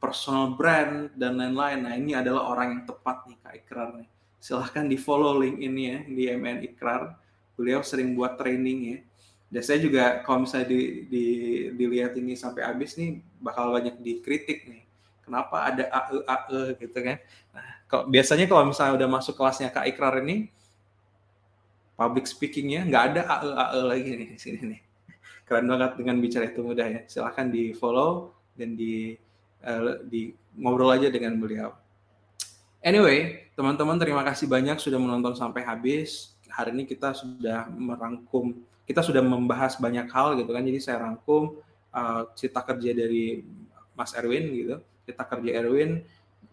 personal 0.00 0.56
brand 0.56 1.12
dan 1.12 1.36
lain-lain. 1.36 1.84
Nah 1.84 1.94
ini 1.98 2.16
adalah 2.16 2.48
orang 2.48 2.78
yang 2.78 2.84
tepat 2.88 3.28
nih 3.28 3.38
Kak 3.44 3.54
Ikrar 3.58 3.88
nih. 4.00 4.08
Silahkan 4.38 4.86
di 4.86 4.96
follow 4.96 5.36
link 5.36 5.58
ini 5.60 5.82
ya 5.92 5.98
di 6.06 6.24
MN 6.30 6.64
Ikrar. 6.64 7.18
Beliau 7.58 7.82
sering 7.82 8.14
buat 8.16 8.38
training 8.38 8.78
ya. 8.86 8.98
Dan 9.48 9.62
saya 9.64 9.80
juga 9.80 10.20
kalau 10.28 10.44
misalnya 10.44 10.68
di, 10.68 11.08
di, 11.08 11.24
dilihat 11.72 12.12
ini 12.20 12.36
sampai 12.36 12.68
habis 12.68 13.00
nih 13.00 13.24
bakal 13.40 13.72
banyak 13.72 13.96
dikritik 14.00 14.68
nih. 14.68 14.84
Kenapa 15.24 15.68
ada 15.68 15.84
AE 15.88 16.18
AE 16.24 16.62
gitu 16.84 16.98
kan? 17.04 17.16
Nah, 17.52 17.66
kalau, 17.88 18.04
biasanya 18.08 18.44
kalau 18.48 18.64
misalnya 18.68 18.94
udah 18.96 19.08
masuk 19.08 19.36
kelasnya 19.36 19.72
Kak 19.72 19.88
Ikrar 19.88 20.20
ini, 20.20 20.48
public 21.96 22.28
speakingnya 22.28 22.84
nggak 22.88 23.04
ada 23.12 23.20
AE 23.24 23.50
AE 23.52 23.80
lagi 23.88 24.10
nih 24.16 24.28
di 24.36 24.40
sini 24.40 24.60
nih. 24.76 24.80
Keren 25.48 25.64
banget 25.64 25.96
dengan 25.96 26.16
bicara 26.20 26.44
itu 26.44 26.60
mudah 26.60 26.84
ya. 26.84 27.00
Silahkan 27.08 27.48
di 27.48 27.72
follow 27.72 28.36
dan 28.52 28.76
di 28.76 29.16
uh, 29.64 30.00
di 30.04 30.36
ngobrol 30.60 30.92
aja 30.92 31.08
dengan 31.08 31.40
beliau. 31.40 31.72
Anyway, 32.84 33.48
teman-teman 33.58 33.98
terima 33.98 34.22
kasih 34.22 34.46
banyak 34.46 34.76
sudah 34.78 35.00
menonton 35.00 35.34
sampai 35.34 35.64
habis. 35.64 36.36
Hari 36.48 36.72
ini 36.72 36.84
kita 36.86 37.10
sudah 37.16 37.66
merangkum, 37.72 38.54
kita 38.88 39.04
sudah 39.04 39.20
membahas 39.20 39.76
banyak 39.76 40.08
hal 40.08 40.40
gitu 40.40 40.48
kan. 40.48 40.64
Jadi 40.64 40.80
saya 40.80 41.04
rangkum 41.04 41.60
uh, 41.92 42.22
cerita 42.32 42.64
kerja 42.64 42.96
dari 42.96 43.44
Mas 43.92 44.16
Erwin 44.16 44.48
gitu, 44.56 44.80
cerita 45.04 45.28
kerja 45.28 45.60
Erwin. 45.60 46.00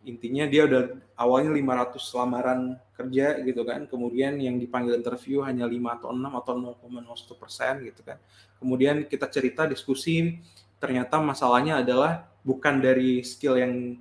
Intinya 0.04 0.44
dia 0.46 0.68
udah 0.68 1.00
awalnya 1.16 1.56
500 1.56 2.20
lamaran 2.20 2.60
kerja 3.00 3.40
gitu 3.40 3.64
kan. 3.64 3.88
Kemudian 3.88 4.36
yang 4.36 4.60
dipanggil 4.60 5.00
interview 5.00 5.48
hanya 5.48 5.64
5 5.64 5.96
atau 5.96 6.08
6 6.12 6.42
atau 6.44 6.54
0,01 6.84 7.42
persen 7.42 7.74
gitu 7.88 8.04
kan. 8.04 8.20
Kemudian 8.60 9.08
kita 9.08 9.32
cerita 9.32 9.64
diskusi 9.64 10.44
ternyata 10.76 11.18
masalahnya 11.24 11.80
adalah 11.80 12.28
bukan 12.44 12.84
dari 12.84 13.24
skill 13.24 13.56
yang 13.56 13.96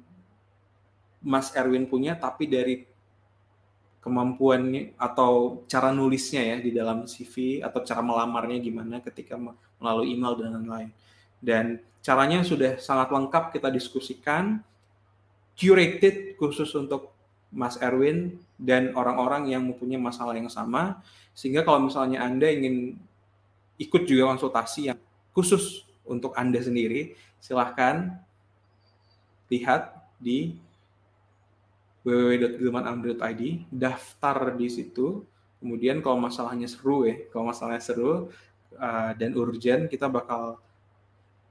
Mas 1.24 1.54
Erwin 1.56 1.88
punya 1.88 2.18
tapi 2.18 2.50
dari 2.50 2.84
kemampuannya 4.04 4.92
atau 5.00 5.64
cara 5.64 5.88
nulisnya 5.88 6.44
ya 6.44 6.56
di 6.60 6.76
dalam 6.76 7.08
CV 7.08 7.64
atau 7.64 7.80
cara 7.80 8.04
melamarnya 8.04 8.60
gimana 8.60 9.00
ketika 9.00 9.40
melalui 9.80 10.12
email 10.12 10.36
dan 10.36 10.60
lain-lain. 10.60 10.90
Dan 11.40 11.80
caranya 12.04 12.44
sudah 12.44 12.76
sangat 12.76 13.08
lengkap 13.08 13.56
kita 13.56 13.72
diskusikan 13.72 14.60
curated 15.56 16.36
khusus 16.36 16.68
untuk 16.76 17.16
Mas 17.48 17.80
Erwin 17.80 18.36
dan 18.60 18.92
orang-orang 18.92 19.48
yang 19.48 19.64
mempunyai 19.64 19.96
masalah 19.96 20.36
yang 20.36 20.52
sama. 20.52 21.00
Sehingga 21.32 21.64
kalau 21.64 21.88
misalnya 21.88 22.20
Anda 22.20 22.52
ingin 22.52 23.00
ikut 23.80 24.04
juga 24.04 24.36
konsultasi 24.36 24.92
yang 24.92 25.00
khusus 25.32 25.88
untuk 26.04 26.36
Anda 26.36 26.60
sendiri 26.60 27.16
silahkan 27.40 28.20
lihat 29.48 29.96
di 30.20 30.60
www.gilmanamri.id 32.04 33.42
daftar 33.72 34.52
di 34.54 34.68
situ 34.68 35.24
kemudian 35.58 36.04
kalau 36.04 36.20
masalahnya 36.20 36.68
seru 36.68 37.08
ya 37.08 37.16
kalau 37.32 37.48
masalahnya 37.48 37.80
seru 37.80 38.28
uh, 38.76 39.12
dan 39.16 39.32
urgent 39.34 39.88
kita 39.88 40.06
bakal 40.06 40.60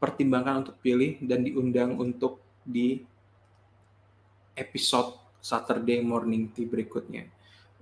pertimbangkan 0.04 0.68
untuk 0.68 0.76
pilih 0.84 1.16
dan 1.24 1.47
diundang 1.47 1.95
untuk 1.95 2.43
di 2.68 3.08
episode 4.60 5.16
Saturday 5.43 5.99
Morning 5.99 6.51
Tea 6.51 6.68
berikutnya. 6.68 7.28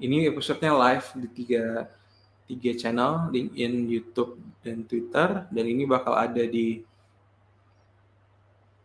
Ini 0.02 0.34
episodenya 0.34 0.74
live 0.74 1.08
di 1.18 1.28
tiga, 1.30 1.90
tiga 2.50 2.72
channel, 2.74 3.30
LinkedIn, 3.30 3.86
YouTube, 3.86 4.38
dan 4.66 4.82
Twitter. 4.90 5.46
Dan 5.54 5.66
ini 5.70 5.86
bakal 5.86 6.18
ada 6.18 6.42
di 6.42 6.82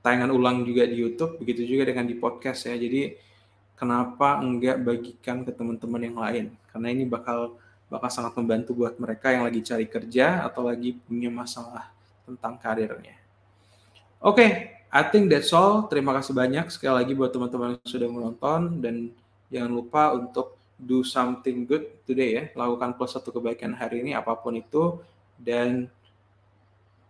tayangan 0.05 0.29
ulang 0.29 0.65
juga 0.65 0.85
di 0.85 1.01
YouTube, 1.01 1.41
begitu 1.41 1.65
juga 1.65 1.89
dengan 1.89 2.05
di 2.05 2.17
podcast 2.21 2.69
ya. 2.69 2.77
Jadi 2.77 3.17
kenapa 3.77 4.41
enggak 4.41 4.81
bagikan 4.83 5.45
ke 5.45 5.53
teman-teman 5.53 6.03
yang 6.03 6.19
lain? 6.19 6.47
Karena 6.73 6.89
ini 6.91 7.05
bakal 7.05 7.61
bakal 7.87 8.11
sangat 8.11 8.35
membantu 8.35 8.75
buat 8.75 8.99
mereka 8.99 9.31
yang 9.31 9.47
lagi 9.47 9.63
cari 9.63 9.87
kerja 9.87 10.43
atau 10.43 10.67
lagi 10.67 10.99
punya 11.07 11.31
masalah 11.31 11.87
tentang 12.27 12.59
karirnya. 12.59 13.15
Oke, 14.19 14.43
okay, 14.43 14.51
I 14.91 15.07
think 15.07 15.31
that's 15.31 15.55
all. 15.55 15.87
Terima 15.87 16.11
kasih 16.19 16.35
banyak 16.35 16.67
sekali 16.75 17.05
lagi 17.05 17.13
buat 17.15 17.31
teman-teman 17.31 17.79
yang 17.79 17.87
sudah 17.87 18.09
menonton 18.11 18.83
dan 18.83 19.15
jangan 19.53 19.71
lupa 19.71 20.11
untuk 20.19 20.59
do 20.75 21.07
something 21.07 21.63
good 21.63 21.87
today 22.03 22.31
ya. 22.35 22.45
Lakukan 22.59 22.99
plus 22.99 23.15
satu 23.15 23.31
kebaikan 23.31 23.71
hari 23.77 24.03
ini 24.03 24.19
apa 24.19 24.35
pun 24.35 24.59
itu 24.59 24.99
dan 25.39 25.87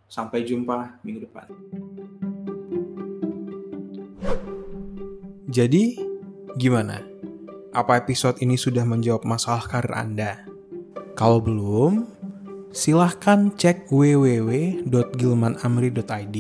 sampai 0.06 0.44
jumpa 0.44 1.00
minggu 1.02 1.24
depan. 1.24 1.46
Jadi, 5.46 6.15
gimana? 6.57 7.04
Apa 7.76 8.00
episode 8.00 8.40
ini 8.40 8.57
sudah 8.57 8.88
menjawab 8.88 9.28
masalah 9.28 9.68
karir 9.68 9.92
Anda? 9.92 10.48
Kalau 11.12 11.44
belum, 11.44 12.09
silahkan 12.72 13.52
cek 13.52 13.92
www.gilmanamri.id 13.92 16.36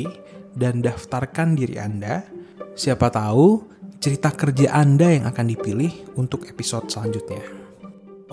dan 0.56 0.80
daftarkan 0.80 1.52
diri 1.52 1.76
Anda. 1.76 2.24
Siapa 2.72 3.12
tahu 3.12 3.68
cerita 4.00 4.32
kerja 4.32 4.72
Anda 4.72 5.20
yang 5.20 5.28
akan 5.28 5.52
dipilih 5.52 6.16
untuk 6.16 6.48
episode 6.48 6.88
selanjutnya. 6.88 7.44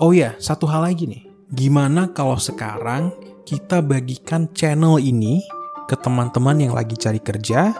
Oh 0.00 0.16
ya, 0.16 0.40
satu 0.40 0.64
hal 0.64 0.88
lagi 0.88 1.04
nih. 1.04 1.28
Gimana 1.52 2.16
kalau 2.16 2.40
sekarang 2.40 3.12
kita 3.44 3.84
bagikan 3.84 4.48
channel 4.56 4.96
ini 4.96 5.44
ke 5.84 6.00
teman-teman 6.00 6.64
yang 6.64 6.72
lagi 6.72 6.96
cari 6.96 7.20
kerja 7.20 7.76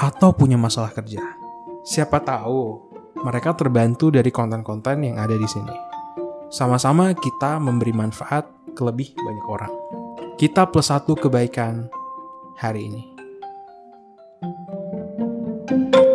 atau 0.00 0.32
punya 0.32 0.56
masalah 0.56 0.96
kerja? 0.96 1.20
Siapa 1.84 2.16
tahu 2.24 2.91
mereka 3.22 3.54
terbantu 3.54 4.10
dari 4.10 4.28
konten-konten 4.34 5.06
yang 5.06 5.16
ada 5.18 5.38
di 5.38 5.46
sini. 5.46 5.74
Sama-sama 6.52 7.14
kita 7.16 7.56
memberi 7.62 7.94
manfaat 7.94 8.44
ke 8.76 8.82
lebih 8.84 9.14
banyak 9.16 9.46
orang. 9.48 9.72
Kita 10.36 10.68
plus 10.68 10.90
satu 10.90 11.14
kebaikan 11.16 11.88
hari 12.58 12.90
ini. 12.90 13.02
thank 14.42 15.94
you 15.94 16.11